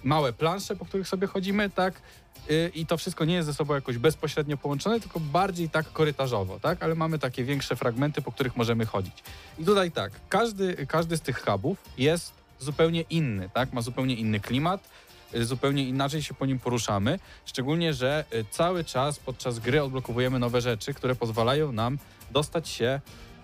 małe 0.05 0.33
plansze, 0.33 0.77
po 0.77 0.85
których 0.85 1.09
sobie 1.09 1.27
chodzimy, 1.27 1.71
tak, 1.71 2.03
Y, 2.51 2.71
i 2.75 2.87
to 2.87 2.97
wszystko 2.97 3.25
nie 3.25 3.35
jest 3.35 3.47
ze 3.47 3.55
sobą 3.55 3.75
jakoś 3.75 3.99
bezpośrednio 3.99 4.57
połączone, 4.57 5.01
tylko 5.01 5.21
bardziej 5.21 5.71
tak 5.71 5.93
korytarzowo, 5.93 6.61
tak, 6.61 6.83
ale 6.83 6.95
mamy 6.95 7.19
takie 7.19 7.45
większe 7.45 7.77
fragmenty, 7.77 8.23
po 8.23 8.33
których 8.33 8.57
możemy 8.57 8.87
chodzić. 8.87 9.15
I 9.59 9.65
tutaj 9.65 9.91
tak, 9.91 10.13
każdy, 10.29 10.87
każdy 10.87 11.17
z 11.17 11.21
tych 11.21 11.45
hubów 11.45 11.79
jest 11.99 12.33
zupełnie 12.59 13.01
inny, 13.11 13.51
tak, 13.55 13.73
ma 13.73 13.83
zupełnie 13.83 14.15
inny 14.15 14.41
klimat, 14.41 14.89
y, 15.35 15.45
zupełnie 15.45 15.89
inaczej 15.89 16.23
się 16.23 16.35
po 16.35 16.47
nim 16.47 16.59
poruszamy. 16.59 17.19
Szczególnie, 17.45 17.95
że 17.95 18.25
y, 18.35 18.45
cały 18.51 18.85
czas 18.85 19.19
podczas 19.19 19.59
gry 19.59 19.83
odblokowujemy 19.83 20.39
nowe 20.39 20.61
rzeczy, 20.61 20.95
które 20.95 21.15
pozwalają 21.15 21.73
nam 21.73 21.99
dostać 22.31 22.69
się 22.69 23.01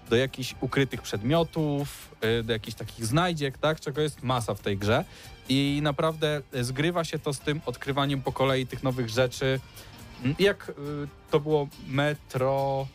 do 0.09 0.17
jakichś 0.17 0.55
ukrytych 0.61 1.03
przedmiotów, 1.03 2.15
y, 2.41 2.43
do 2.43 2.53
jakichś 2.53 2.77
takich 2.77 3.07
znajdziek, 3.07 3.59
tak? 3.59 3.81
czego 3.81 4.01
jest 4.01 4.23
masa 4.23 4.55
w 4.55 4.61
tej 4.61 4.77
grze. 4.77 5.05
I 5.49 5.81
naprawdę 5.83 6.43
y, 6.55 6.65
zgrywa 6.65 7.05
się 7.05 7.19
to 7.19 7.33
z 7.33 7.39
tym 7.39 7.61
odkrywaniem 7.67 8.23
po 8.23 8.33
kolei 8.33 8.67
tych 8.67 8.83
nowych 8.83 9.09
rzeczy. 9.09 9.61
Mm, 10.25 10.37
Jak 10.39 10.69
y, 10.69 10.73
to 11.31 11.41
było 11.41 11.69
Metro. 11.89 12.87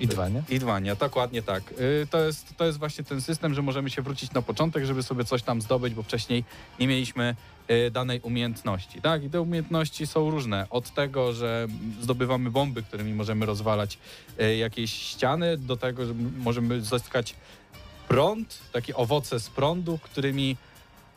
I 0.00 0.06
dwa, 0.06 0.28
nie? 0.28 0.42
Idwania, 0.48 0.96
dokładnie 0.96 1.42
tak. 1.42 1.62
To 2.10 2.20
jest, 2.24 2.56
to 2.56 2.64
jest 2.64 2.78
właśnie 2.78 3.04
ten 3.04 3.20
system, 3.20 3.54
że 3.54 3.62
możemy 3.62 3.90
się 3.90 4.02
wrócić 4.02 4.32
na 4.32 4.42
początek, 4.42 4.84
żeby 4.84 5.02
sobie 5.02 5.24
coś 5.24 5.42
tam 5.42 5.62
zdobyć, 5.62 5.94
bo 5.94 6.02
wcześniej 6.02 6.44
nie 6.80 6.86
mieliśmy 6.86 7.36
danej 7.90 8.20
umiejętności. 8.20 9.00
Tak? 9.00 9.24
I 9.24 9.30
te 9.30 9.40
umiejętności 9.40 10.06
są 10.06 10.30
różne. 10.30 10.66
Od 10.70 10.94
tego, 10.94 11.32
że 11.32 11.66
zdobywamy 12.00 12.50
bomby, 12.50 12.82
którymi 12.82 13.14
możemy 13.14 13.46
rozwalać 13.46 13.98
y, 14.40 14.56
jakieś 14.56 14.92
ściany, 14.92 15.56
do 15.58 15.76
tego, 15.76 16.06
że 16.06 16.14
możemy 16.38 16.80
zyskać 16.80 17.34
prąd, 18.08 18.58
takie 18.72 18.96
owoce 18.96 19.40
z 19.40 19.50
prądu, 19.50 19.98
którymi 20.02 20.56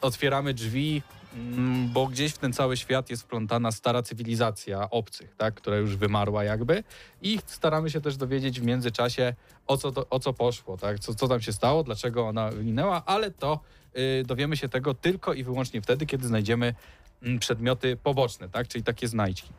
otwieramy 0.01 0.53
drzwi, 0.53 1.01
mm, 1.35 1.89
bo 1.93 2.07
gdzieś 2.07 2.31
w 2.31 2.37
ten 2.37 2.53
cały 2.53 2.77
świat 2.77 3.09
jest 3.09 3.23
wplątana 3.23 3.71
stara 3.71 4.03
cywilizacja 4.03 4.89
obcych, 4.89 5.35
tak, 5.35 5.53
która 5.53 5.77
już 5.77 5.95
wymarła 5.95 6.43
jakby 6.43 6.83
i 7.21 7.39
staramy 7.45 7.89
się 7.89 8.01
też 8.01 8.17
dowiedzieć 8.17 8.59
w 8.59 8.63
międzyczasie 8.63 9.33
o 9.67 9.77
co, 9.77 9.91
to, 9.91 10.09
o 10.09 10.19
co 10.19 10.33
poszło, 10.33 10.77
tak, 10.77 10.99
co, 10.99 11.15
co 11.15 11.27
tam 11.27 11.41
się 11.41 11.53
stało, 11.53 11.83
dlaczego 11.83 12.27
ona 12.27 12.51
minęła, 12.51 13.03
ale 13.05 13.31
to 13.31 13.59
y, 13.59 13.86
dowiemy 14.25 14.57
się 14.57 14.69
tego 14.69 14.93
tylko 14.93 15.33
i 15.33 15.43
wyłącznie 15.43 15.81
wtedy, 15.81 16.05
kiedy 16.05 16.27
znajdziemy 16.27 16.73
mm, 17.23 17.39
przedmioty 17.39 17.97
poboczne, 17.97 18.49
tak, 18.49 18.67
czyli 18.67 18.83
takie 18.83 19.07
znajdźki. 19.07 19.49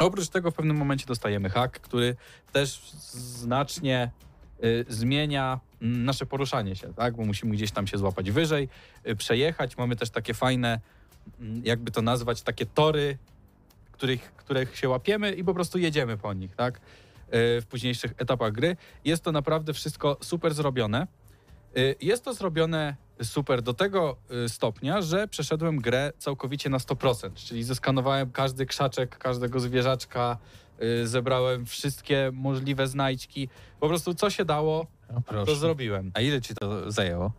Oprócz 0.00 0.28
tego 0.28 0.50
w 0.50 0.54
pewnym 0.54 0.76
momencie 0.76 1.06
dostajemy 1.06 1.50
hak, 1.50 1.80
który 1.80 2.16
też 2.52 2.90
znacznie 3.12 4.10
y, 4.64 4.84
zmienia 4.88 5.60
mm, 5.82 6.04
nasze 6.04 6.26
poruszanie 6.26 6.76
się, 6.76 6.94
tak? 6.94 7.16
Bo 7.16 7.24
musimy 7.24 7.52
gdzieś 7.52 7.70
tam 7.70 7.86
się 7.86 7.98
złapać 7.98 8.30
wyżej, 8.30 8.68
y, 9.08 9.16
przejechać. 9.16 9.76
Mamy 9.78 9.96
też 9.96 10.10
takie 10.10 10.34
fajne, 10.34 10.80
mm, 11.40 11.62
jakby 11.64 11.90
to 11.90 12.02
nazwać, 12.02 12.42
takie 12.42 12.66
tory, 12.66 13.18
których, 13.92 14.32
których 14.36 14.76
się 14.76 14.88
łapiemy 14.88 15.32
i 15.32 15.44
po 15.44 15.54
prostu 15.54 15.78
jedziemy 15.78 16.16
po 16.16 16.32
nich, 16.32 16.56
tak? 16.56 16.76
Y, 16.76 16.80
W 17.60 17.66
późniejszych 17.68 18.14
etapach 18.18 18.52
gry. 18.52 18.76
Jest 19.04 19.24
to 19.24 19.32
naprawdę 19.32 19.72
wszystko 19.72 20.16
super 20.20 20.54
zrobione. 20.54 21.06
Y, 21.76 21.96
Jest 22.00 22.24
to 22.24 22.34
zrobione 22.34 22.96
super 23.22 23.62
do 23.62 23.74
tego 23.74 24.16
y, 24.44 24.48
stopnia, 24.48 25.02
że 25.02 25.28
przeszedłem 25.28 25.78
grę 25.78 26.12
całkowicie 26.18 26.70
na 26.70 26.78
100%, 26.78 27.30
czyli 27.34 27.62
zeskanowałem 27.64 28.30
każdy 28.30 28.66
krzaczek, 28.66 29.18
każdego 29.18 29.60
zwierzaczka, 29.60 30.38
y, 30.82 31.06
zebrałem 31.06 31.66
wszystkie 31.66 32.30
możliwe 32.34 32.86
znajdźki. 32.86 33.48
Po 33.80 33.88
prostu 33.88 34.14
co 34.14 34.30
się 34.30 34.44
dało, 34.44 34.86
No, 35.30 35.44
to 35.44 35.54
zrobiłem. 35.56 36.10
A 36.14 36.20
ile 36.20 36.40
ci 36.40 36.54
to 36.54 36.92
zajęło? 36.92 37.32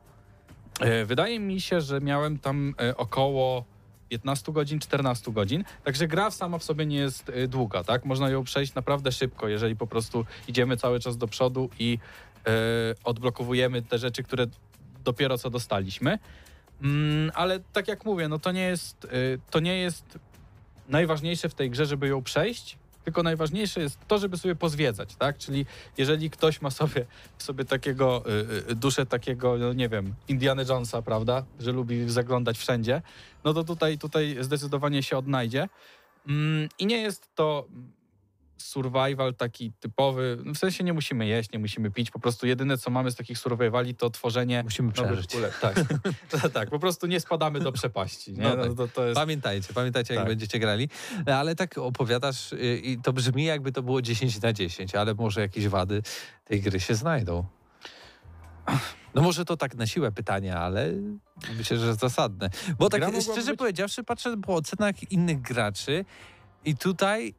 E, 0.80 1.06
Wydaje 1.06 1.40
mi 1.40 1.62
się, 1.62 1.82
że 1.82 2.02
miałem 2.02 2.40
tam 2.40 2.76
około 2.98 3.66
15 4.10 4.52
godzin, 4.52 4.80
14 4.80 5.32
godzin. 5.32 5.64
Także 5.84 6.08
gra 6.08 6.32
sama 6.32 6.58
w 6.58 6.64
sobie 6.64 6.86
nie 6.86 6.98
jest 6.98 7.32
długa, 7.48 7.84
tak? 7.84 8.06
Można 8.06 8.30
ją 8.30 8.44
przejść 8.44 8.76
naprawdę 8.76 9.12
szybko, 9.12 9.48
jeżeli 9.48 9.76
po 9.76 9.88
prostu 9.88 10.26
idziemy 10.48 10.78
cały 10.78 11.00
czas 11.00 11.18
do 11.18 11.28
przodu 11.28 11.70
i 11.80 12.00
odblokowujemy 13.04 13.82
te 13.82 13.98
rzeczy, 13.98 14.24
które 14.24 14.48
dopiero 15.04 15.38
co 15.38 15.50
dostaliśmy. 15.50 16.20
Mm, 16.82 17.32
ale 17.36 17.60
tak 17.74 17.88
jak 17.88 18.06
mówię, 18.06 18.28
no 18.28 18.40
to 18.40 18.52
nie 18.52 18.64
jest, 18.64 19.06
e, 19.06 19.10
to 19.52 19.60
nie 19.60 19.78
jest 19.78 20.20
najważniejsze 20.90 21.50
w 21.50 21.54
tej 21.54 21.70
grze, 21.70 21.86
żeby 21.86 22.08
ją 22.08 22.24
przejść, 22.24 22.78
tylko 23.04 23.24
najważniejsze 23.24 23.82
jest 23.82 24.00
to, 24.08 24.20
żeby 24.20 24.38
sobie 24.38 24.56
pozwiedzać, 24.56 25.16
tak? 25.16 25.38
Czyli 25.38 25.66
jeżeli 25.98 26.30
ktoś 26.30 26.62
ma 26.62 26.70
sobie, 26.70 27.06
sobie 27.38 27.66
takiego, 27.66 28.24
y, 28.68 28.72
y, 28.72 28.76
duszę 28.76 29.06
takiego, 29.06 29.58
no 29.58 29.74
nie 29.74 29.90
wiem, 29.90 30.14
Indiana 30.28 30.64
Jonesa, 30.70 31.02
prawda? 31.02 31.44
Że 31.60 31.72
lubi 31.72 32.10
zaglądać 32.10 32.58
wszędzie, 32.58 33.02
no 33.44 33.54
to 33.54 33.64
tutaj, 33.64 33.98
tutaj 33.98 34.38
zdecydowanie 34.42 35.04
się 35.04 35.18
odnajdzie. 35.18 35.70
Mm, 36.28 36.70
I 36.80 36.86
nie 36.86 36.98
jest 36.98 37.36
to 37.36 37.68
survival 38.60 39.36
taki 39.36 39.74
typowy, 39.80 40.38
no 40.46 40.54
w 40.54 40.58
sensie 40.58 40.84
nie 40.84 40.94
musimy 40.94 41.28
jeść, 41.28 41.52
nie 41.52 41.60
musimy 41.60 41.92
pić, 41.92 42.12
po 42.12 42.20
prostu 42.20 42.48
jedyne 42.48 42.78
co 42.78 42.92
mamy 42.92 43.12
z 43.12 43.16
takich 43.16 43.38
survivali 43.38 43.96
to 43.96 44.10
tworzenie 44.10 44.64
Musimy 44.64 44.92
przeżyć. 44.92 45.32
kule. 45.32 45.52
Tak, 45.62 45.76
tak, 46.54 46.70
po 46.70 46.80
prostu 46.80 47.08
nie 47.08 47.20
spadamy 47.20 47.60
do 47.60 47.72
przepaści. 47.72 48.34
Nie? 48.34 48.44
No 48.44 48.56
No, 48.56 48.64
tak. 48.66 48.74
to, 48.74 48.88
to 48.88 49.06
jest... 49.06 49.16
Pamiętajcie, 49.16 49.74
pamiętajcie, 49.74 50.14
jak 50.14 50.22
Tak. 50.24 50.30
będziecie 50.30 50.60
grali. 50.60 50.90
Ale 51.26 51.56
tak 51.56 51.78
opowiadasz 51.78 52.54
y, 52.54 52.82
i 52.84 52.98
to 53.02 53.14
brzmi 53.14 53.44
jakby 53.46 53.72
to 53.72 53.84
było 53.84 54.02
10 54.02 54.42
na 54.42 54.54
10, 54.54 54.96
ale 54.96 55.14
może 55.14 55.42
jakieś 55.42 55.68
wady 55.68 56.02
tej 56.46 56.62
gry 56.62 56.80
się 56.80 56.96
znajdą. 56.96 57.46
No 59.16 59.22
może 59.22 59.46
to 59.46 59.58
tak 59.58 59.76
na 59.76 59.88
siłę 59.88 60.12
pytanie, 60.12 60.56
ale 60.58 60.94
myślę, 61.58 61.78
że 61.78 61.96
zasadne. 61.96 62.50
Bo 62.80 62.90
tak 62.90 63.04
szczerze 63.22 63.52
być- 63.52 63.60
powiedziawszy, 63.60 64.04
patrzę 64.04 64.38
po 64.38 64.56
ocenach 64.56 65.12
innych 65.12 65.42
graczy 65.42 66.06
i 66.66 66.76
tutaj 66.76 67.34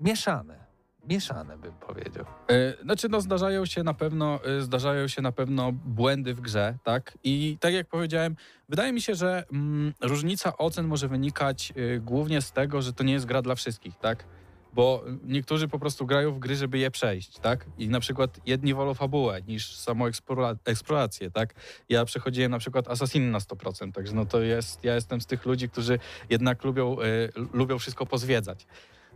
mieszane. 0.00 0.64
Mieszane 1.08 1.58
bym 1.58 1.72
powiedział. 1.72 2.24
E, 2.50 2.82
Znaczy, 2.82 3.08
no 3.08 3.20
zdarzają 3.20 3.66
się 3.66 3.82
na 3.82 3.94
pewno, 3.94 4.40
e, 4.44 4.60
zdarzają 4.60 5.08
się 5.08 5.22
na 5.22 5.32
pewno 5.32 5.72
błędy 5.72 6.34
w 6.34 6.40
grze, 6.40 6.78
tak? 6.84 7.18
I 7.24 7.56
tak 7.60 7.74
jak 7.74 7.86
powiedziałem, 7.88 8.36
wydaje 8.68 8.92
mi 8.92 9.00
się, 9.00 9.14
że 9.14 9.44
mm, 9.52 9.92
różnica 10.00 10.56
ocen 10.58 10.86
może 10.86 11.08
wynikać 11.08 11.72
e, 11.76 11.98
głównie 12.00 12.42
z 12.42 12.52
tego, 12.52 12.82
że 12.82 12.92
to 12.92 13.04
nie 13.04 13.12
jest 13.12 13.26
gra 13.26 13.42
dla 13.42 13.54
wszystkich, 13.54 13.98
tak? 13.98 14.24
Bo 14.72 15.04
niektórzy 15.24 15.68
po 15.68 15.78
prostu 15.78 16.06
grają 16.06 16.32
w 16.32 16.38
gry, 16.38 16.56
żeby 16.56 16.78
je 16.78 16.90
przejść, 16.90 17.38
tak? 17.38 17.66
I 17.78 17.88
na 17.88 18.00
przykład 18.00 18.40
jedni 18.46 18.74
wolą 18.74 18.94
fabułę 18.94 19.42
niż 19.48 19.76
samą 19.76 20.08
eksplora- 20.08 20.56
eksplorację, 20.64 21.30
tak? 21.30 21.54
Ja 21.88 22.04
przechodziłem 22.04 22.50
na 22.50 22.58
przykład 22.58 22.88
Assassiny 22.88 23.30
na 23.30 23.38
100%, 23.38 23.92
także 23.92 24.14
no 24.14 24.26
to 24.26 24.40
jest, 24.40 24.84
ja 24.84 24.94
jestem 24.94 25.20
z 25.20 25.26
tych 25.26 25.46
ludzi, 25.46 25.68
którzy 25.68 25.98
jednak 26.30 26.64
lubią, 26.64 26.96
e, 27.00 27.04
lubią 27.52 27.78
wszystko 27.78 28.06
pozwiedzać. 28.06 28.66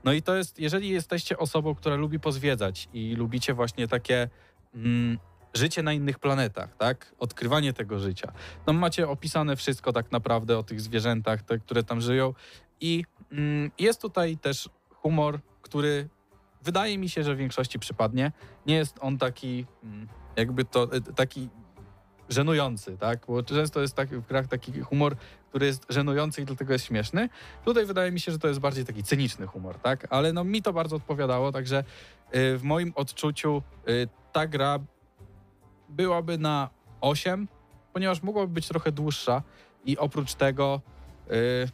No 0.04 0.12
i 0.12 0.22
to 0.22 0.36
jest, 0.36 0.58
jeżeli 0.58 0.88
jesteście 0.88 1.38
osobą, 1.38 1.74
która 1.74 1.96
lubi 1.96 2.20
pozwiedzać 2.20 2.88
i 2.92 3.14
lubicie 3.14 3.54
właśnie 3.54 3.88
takie 3.88 4.28
mm, 4.74 5.18
życie 5.54 5.82
na 5.82 5.92
innych 5.92 6.18
planetach, 6.18 6.76
tak? 6.76 7.14
Odkrywanie 7.18 7.72
tego 7.72 7.98
życia. 7.98 8.32
No 8.66 8.72
macie 8.72 9.08
opisane 9.08 9.56
wszystko 9.56 9.92
tak 9.92 10.12
naprawdę 10.12 10.58
o 10.58 10.62
tych 10.62 10.80
zwierzętach, 10.80 11.42
te, 11.42 11.58
które 11.58 11.82
tam 11.82 12.00
żyją 12.00 12.34
i 12.80 13.04
mm, 13.32 13.70
jest 13.78 14.02
tutaj 14.02 14.36
też 14.36 14.68
humor, 14.90 15.40
który 15.62 16.08
wydaje 16.62 16.98
mi 16.98 17.08
się, 17.08 17.24
że 17.24 17.34
w 17.34 17.38
większości 17.38 17.78
przypadnie. 17.78 18.32
Nie 18.66 18.74
jest 18.74 18.96
on 19.00 19.18
taki, 19.18 19.66
mm, 19.84 20.08
jakby 20.36 20.64
to, 20.64 20.92
e, 20.92 21.00
taki 21.00 21.48
żenujący, 22.28 22.98
tak? 22.98 23.26
Bo 23.28 23.42
często 23.42 23.80
jest 23.80 23.94
tak, 23.94 24.08
w 24.08 24.26
grach 24.26 24.46
taki 24.46 24.80
humor, 24.80 25.16
który 25.48 25.66
jest 25.66 25.86
żenujący 25.88 26.42
i 26.42 26.44
dlatego 26.44 26.72
jest 26.72 26.84
śmieszny. 26.84 27.28
Tutaj 27.64 27.86
wydaje 27.86 28.12
mi 28.12 28.20
się, 28.20 28.32
że 28.32 28.38
to 28.38 28.48
jest 28.48 28.60
bardziej 28.60 28.84
taki 28.84 29.02
cyniczny 29.02 29.46
humor, 29.46 29.78
tak? 29.78 30.06
Ale 30.10 30.32
no 30.32 30.44
mi 30.44 30.62
to 30.62 30.72
bardzo 30.72 30.96
odpowiadało, 30.96 31.52
także 31.52 31.78
y, 32.34 32.58
w 32.58 32.62
moim 32.62 32.92
odczuciu 32.94 33.62
y, 33.88 34.08
ta 34.32 34.46
gra 34.46 34.78
byłaby 35.88 36.38
na 36.38 36.68
8, 37.00 37.48
ponieważ 37.92 38.22
mogłaby 38.22 38.52
być 38.52 38.68
trochę 38.68 38.92
dłuższa 38.92 39.42
i 39.84 39.98
oprócz 39.98 40.34
tego 40.34 40.80
y, 41.30 41.68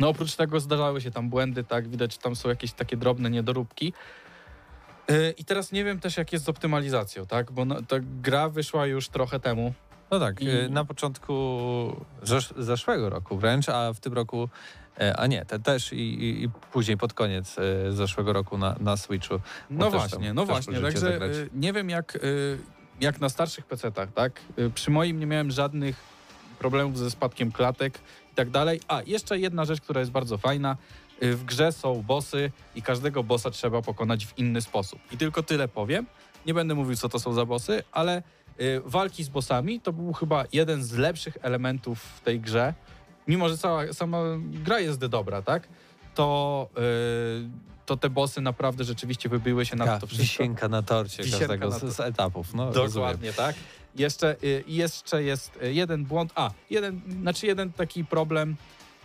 no 0.00 0.08
oprócz 0.08 0.36
tego 0.36 0.60
zdarzały 0.60 1.00
się 1.00 1.10
tam 1.10 1.28
błędy, 1.28 1.64
tak? 1.64 1.88
Widać, 1.88 2.18
tam 2.18 2.36
są 2.36 2.48
jakieś 2.48 2.72
takie 2.72 2.96
drobne 2.96 3.30
niedoróbki. 3.30 3.92
Y, 5.10 5.34
I 5.38 5.44
teraz 5.44 5.72
nie 5.72 5.84
wiem 5.84 6.00
też, 6.00 6.16
jak 6.16 6.32
jest 6.32 6.44
z 6.44 6.48
optymalizacją, 6.48 7.26
tak? 7.26 7.52
Bo 7.52 7.64
no, 7.64 7.82
ta 7.82 7.96
gra 8.22 8.48
wyszła 8.48 8.86
już 8.86 9.08
trochę 9.08 9.40
temu. 9.40 9.74
No 10.10 10.20
tak, 10.20 10.40
I- 10.40 10.50
e, 10.50 10.68
na 10.68 10.84
początku 10.84 11.34
zesz 12.22 12.54
zeszłego 12.58 13.10
roku 13.10 13.36
wręcz, 13.38 13.68
a 13.68 13.92
w 13.92 14.00
tym 14.00 14.12
roku, 14.12 14.48
e, 15.00 15.16
a 15.16 15.26
nie, 15.26 15.44
te 15.44 15.58
też 15.58 15.92
i, 15.92 15.96
i, 15.96 16.44
i 16.44 16.48
później 16.48 16.96
pod 16.96 17.12
koniec 17.12 17.56
e, 17.58 17.92
zeszłego 17.92 18.32
roku 18.32 18.58
na, 18.58 18.76
na 18.80 18.96
Switchu. 18.96 19.34
No 19.70 19.90
właśnie, 19.90 20.26
tam- 20.26 20.36
no 20.36 20.46
właśnie. 20.46 20.80
Także 20.80 20.98
zagrać. 21.00 21.30
nie 21.54 21.72
wiem, 21.72 21.90
jak, 21.90 22.18
jak 23.00 23.20
na 23.20 23.28
starszych 23.28 23.66
PC-tach, 23.66 24.12
tak? 24.14 24.40
Przy 24.74 24.90
moim 24.90 25.20
nie 25.20 25.26
miałem 25.26 25.50
żadnych 25.50 25.96
problemów 26.58 26.98
ze 26.98 27.10
spadkiem 27.10 27.52
klatek 27.52 27.98
i 28.32 28.34
tak 28.34 28.50
dalej. 28.50 28.80
A, 28.88 29.02
jeszcze 29.06 29.38
jedna 29.38 29.64
rzecz, 29.64 29.80
która 29.80 30.00
jest 30.00 30.12
bardzo 30.12 30.38
fajna. 30.38 30.76
Y, 31.22 31.36
W 31.36 31.44
grze 31.44 31.72
są 31.72 32.02
bossy 32.02 32.50
i 32.74 32.82
każdego 32.82 33.22
bossa 33.24 33.50
trzeba 33.50 33.82
pokonać 33.82 34.26
w 34.26 34.38
inny 34.38 34.60
sposób. 34.60 34.98
I 35.12 35.16
tylko 35.16 35.42
tyle 35.42 35.68
powiem. 35.68 36.06
Nie 36.46 36.54
będę 36.54 36.74
mówił, 36.74 36.96
co 36.96 37.08
to 37.08 37.18
są 37.18 37.32
za 37.32 37.44
bossy, 37.46 37.82
ale 37.92 38.22
y, 38.60 38.80
walki 38.84 39.24
z 39.24 39.28
bossami 39.28 39.80
to 39.80 39.92
był 39.92 40.12
chyba 40.12 40.44
jeden 40.52 40.84
z 40.84 40.92
lepszych 40.92 41.36
elementów 41.42 42.02
w 42.02 42.20
tej 42.20 42.40
grze. 42.40 42.74
Mimo, 43.28 43.48
że 43.48 43.58
cała 43.58 43.92
sama 43.92 44.18
gra 44.50 44.80
jest 44.80 44.98
dobra, 45.06 45.42
tak? 45.42 45.68
To, 46.14 46.68
y, 46.78 47.48
to 47.86 47.96
te 47.96 48.10
bossy 48.10 48.40
naprawdę 48.40 48.84
rzeczywiście 48.84 49.28
wybiły 49.28 49.66
się 49.66 49.76
na 49.76 49.98
to 49.98 50.06
wszystko. 50.06 50.22
wisienka 50.22 50.68
na 50.68 50.82
torcie 50.82 51.22
Wisienka 51.22 51.38
każdego 51.46 51.68
na 51.68 51.78
z, 51.78 51.80
to- 51.80 51.90
z 51.92 52.00
etapów. 52.00 52.54
No, 52.54 52.64
rozumiem. 52.72 52.90
Dokładnie, 52.92 53.32
tak. 53.32 53.56
Jeszcze, 53.96 54.36
y, 54.44 54.64
jeszcze 54.66 55.22
jest 55.22 55.58
jeden 55.62 56.04
błąd, 56.04 56.32
a, 56.34 56.50
jeden, 56.70 57.00
znaczy 57.20 57.46
jeden 57.46 57.72
taki 57.72 58.04
problem, 58.04 58.56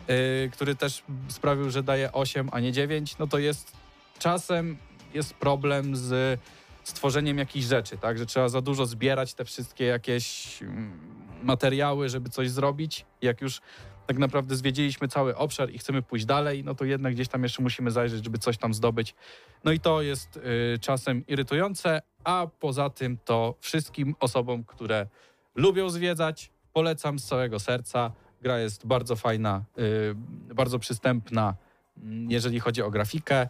y, 0.10 0.50
który 0.54 0.76
też 0.76 1.04
sprawił, 1.28 1.70
że 1.70 1.84
daje 1.84 2.12
8, 2.12 2.50
a 2.52 2.60
nie 2.60 2.72
9, 2.72 3.18
no 3.18 3.28
to 3.28 3.38
jest 3.38 3.72
czasem 4.20 4.78
jest 5.14 5.34
problem 5.34 5.96
z 5.96 6.40
stworzeniem 6.84 7.38
jakichś 7.38 7.66
rzeczy, 7.66 7.98
tak, 7.98 8.18
że 8.18 8.26
trzeba 8.26 8.50
za 8.50 8.62
dużo 8.62 8.86
zbierać 8.86 9.34
te 9.34 9.46
wszystkie 9.46 9.86
jakieś 9.86 10.62
mm, 10.62 11.00
materiały, 11.44 12.10
żeby 12.10 12.30
coś 12.30 12.50
zrobić. 12.50 13.06
Jak 13.22 13.42
już 13.42 13.62
tak 14.08 14.18
naprawdę 14.18 14.56
zwiedziliśmy 14.56 15.08
cały 15.08 15.36
obszar 15.36 15.70
i 15.72 15.78
chcemy 15.78 16.02
pójść 16.02 16.26
dalej, 16.26 16.64
no 16.64 16.76
to 16.76 16.86
jednak 16.86 17.14
gdzieś 17.14 17.28
tam 17.28 17.44
jeszcze 17.44 17.64
musimy 17.64 17.92
zajrzeć, 17.92 18.24
żeby 18.24 18.38
coś 18.38 18.58
tam 18.58 18.74
zdobyć. 18.74 19.16
No 19.64 19.72
i 19.72 19.80
to 19.80 20.02
jest 20.02 20.38
y, 20.38 20.80
czasem 20.82 21.28
irytujące, 21.28 22.02
a 22.24 22.48
poza 22.60 22.90
tym 22.90 23.18
to 23.26 23.56
wszystkim 23.60 24.16
osobom, 24.20 24.64
które 24.64 25.08
lubią 25.56 25.90
zwiedzać, 25.90 26.52
polecam 26.74 27.20
z 27.20 27.26
całego 27.26 27.60
serca. 27.60 28.12
Gra 28.44 28.60
jest 28.60 28.88
bardzo 28.88 29.16
fajna, 29.16 29.64
y, 29.80 30.16
bardzo 30.56 30.80
przystępna, 30.80 31.56
mm, 31.98 32.32
jeżeli 32.32 32.60
chodzi 32.60 32.82
o 32.82 32.92
grafikę. 32.92 33.50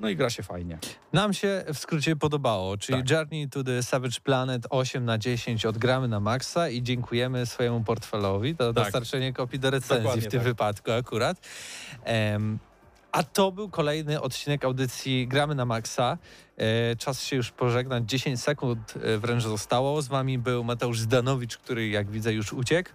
No 0.00 0.08
i 0.08 0.16
gra 0.16 0.30
się 0.30 0.42
fajnie. 0.42 0.78
Nam 1.12 1.32
się 1.32 1.64
w 1.74 1.78
skrócie 1.78 2.16
podobało, 2.16 2.76
czyli 2.76 2.98
Tak. 2.98 3.10
Journey 3.10 3.48
to 3.48 3.64
the 3.64 3.82
Savage 3.82 4.20
Planet 4.24 4.66
8 4.70 5.04
na 5.04 5.18
10 5.18 5.66
odgramy 5.66 6.08
na 6.08 6.20
maksa 6.20 6.68
i 6.68 6.82
dziękujemy 6.82 7.46
swojemu 7.46 7.84
portfelowi 7.84 8.50
za 8.50 8.56
Tak. 8.72 8.72
dostarczenie 8.74 9.32
kopii 9.32 9.58
do 9.58 9.70
recenzji 9.70 9.96
Dokładnie 9.96 10.22
w 10.28 10.30
tym 10.30 10.40
tak. 10.40 10.48
wypadku 10.48 10.92
akurat. 10.92 11.36
Em, 12.04 12.58
a 13.12 13.22
to 13.22 13.52
był 13.52 13.68
kolejny 13.68 14.20
odcinek 14.20 14.64
audycji 14.64 15.28
Gramy 15.28 15.54
na 15.54 15.64
Maxa. 15.64 16.18
E, 16.56 16.96
czas 16.96 17.22
się 17.22 17.36
już 17.36 17.50
pożegnać. 17.50 18.04
10 18.04 18.40
sekund 18.42 18.94
e, 19.02 19.18
wręcz 19.18 19.42
zostało. 19.42 20.02
Z 20.02 20.08
wami 20.08 20.38
był 20.38 20.64
Mateusz 20.64 21.00
Zdanowicz, 21.00 21.58
który 21.58 21.88
jak 21.88 22.10
widzę 22.10 22.32
już 22.32 22.52
uciekł. 22.52 22.90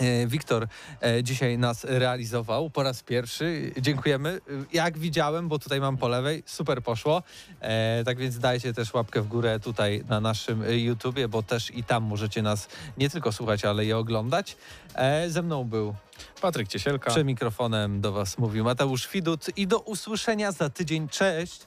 E, 0.00 0.26
Wiktor 0.26 0.66
e, 1.02 1.22
dzisiaj 1.22 1.58
nas 1.58 1.84
realizował 1.84 2.70
po 2.70 2.82
raz 2.82 3.02
pierwszy. 3.02 3.72
Dziękujemy. 3.80 4.40
Jak 4.72 4.98
widziałem, 4.98 5.48
bo 5.48 5.58
tutaj 5.58 5.80
mam 5.80 5.96
po 5.96 6.08
lewej, 6.08 6.42
super 6.46 6.82
poszło. 6.82 7.22
E, 7.60 8.04
tak 8.04 8.18
więc 8.18 8.38
dajcie 8.38 8.72
też 8.72 8.94
łapkę 8.94 9.22
w 9.22 9.28
górę 9.28 9.60
tutaj 9.60 10.04
na 10.08 10.20
naszym 10.20 10.64
YouTubie, 10.70 11.28
bo 11.28 11.42
też 11.42 11.70
i 11.70 11.84
tam 11.84 12.02
możecie 12.02 12.42
nas 12.42 12.68
nie 12.98 13.10
tylko 13.10 13.32
słuchać, 13.32 13.64
ale 13.64 13.84
i 13.84 13.92
oglądać. 13.92 14.56
Ze 15.28 15.42
mną 15.42 15.64
był 15.64 15.94
Patryk 16.40 16.68
Ciesielka. 16.68 17.10
przy 17.10 17.24
mikrofonem 17.24 18.00
do 18.00 18.12
Was 18.12 18.38
mówił 18.38 18.64
Mateusz 18.64 19.08
Widut 19.08 19.58
i 19.58 19.66
do 19.66 19.78
usłyszenia 19.78 20.52
za 20.52 20.70
tydzień. 20.70 21.08
Cześć! 21.08 21.66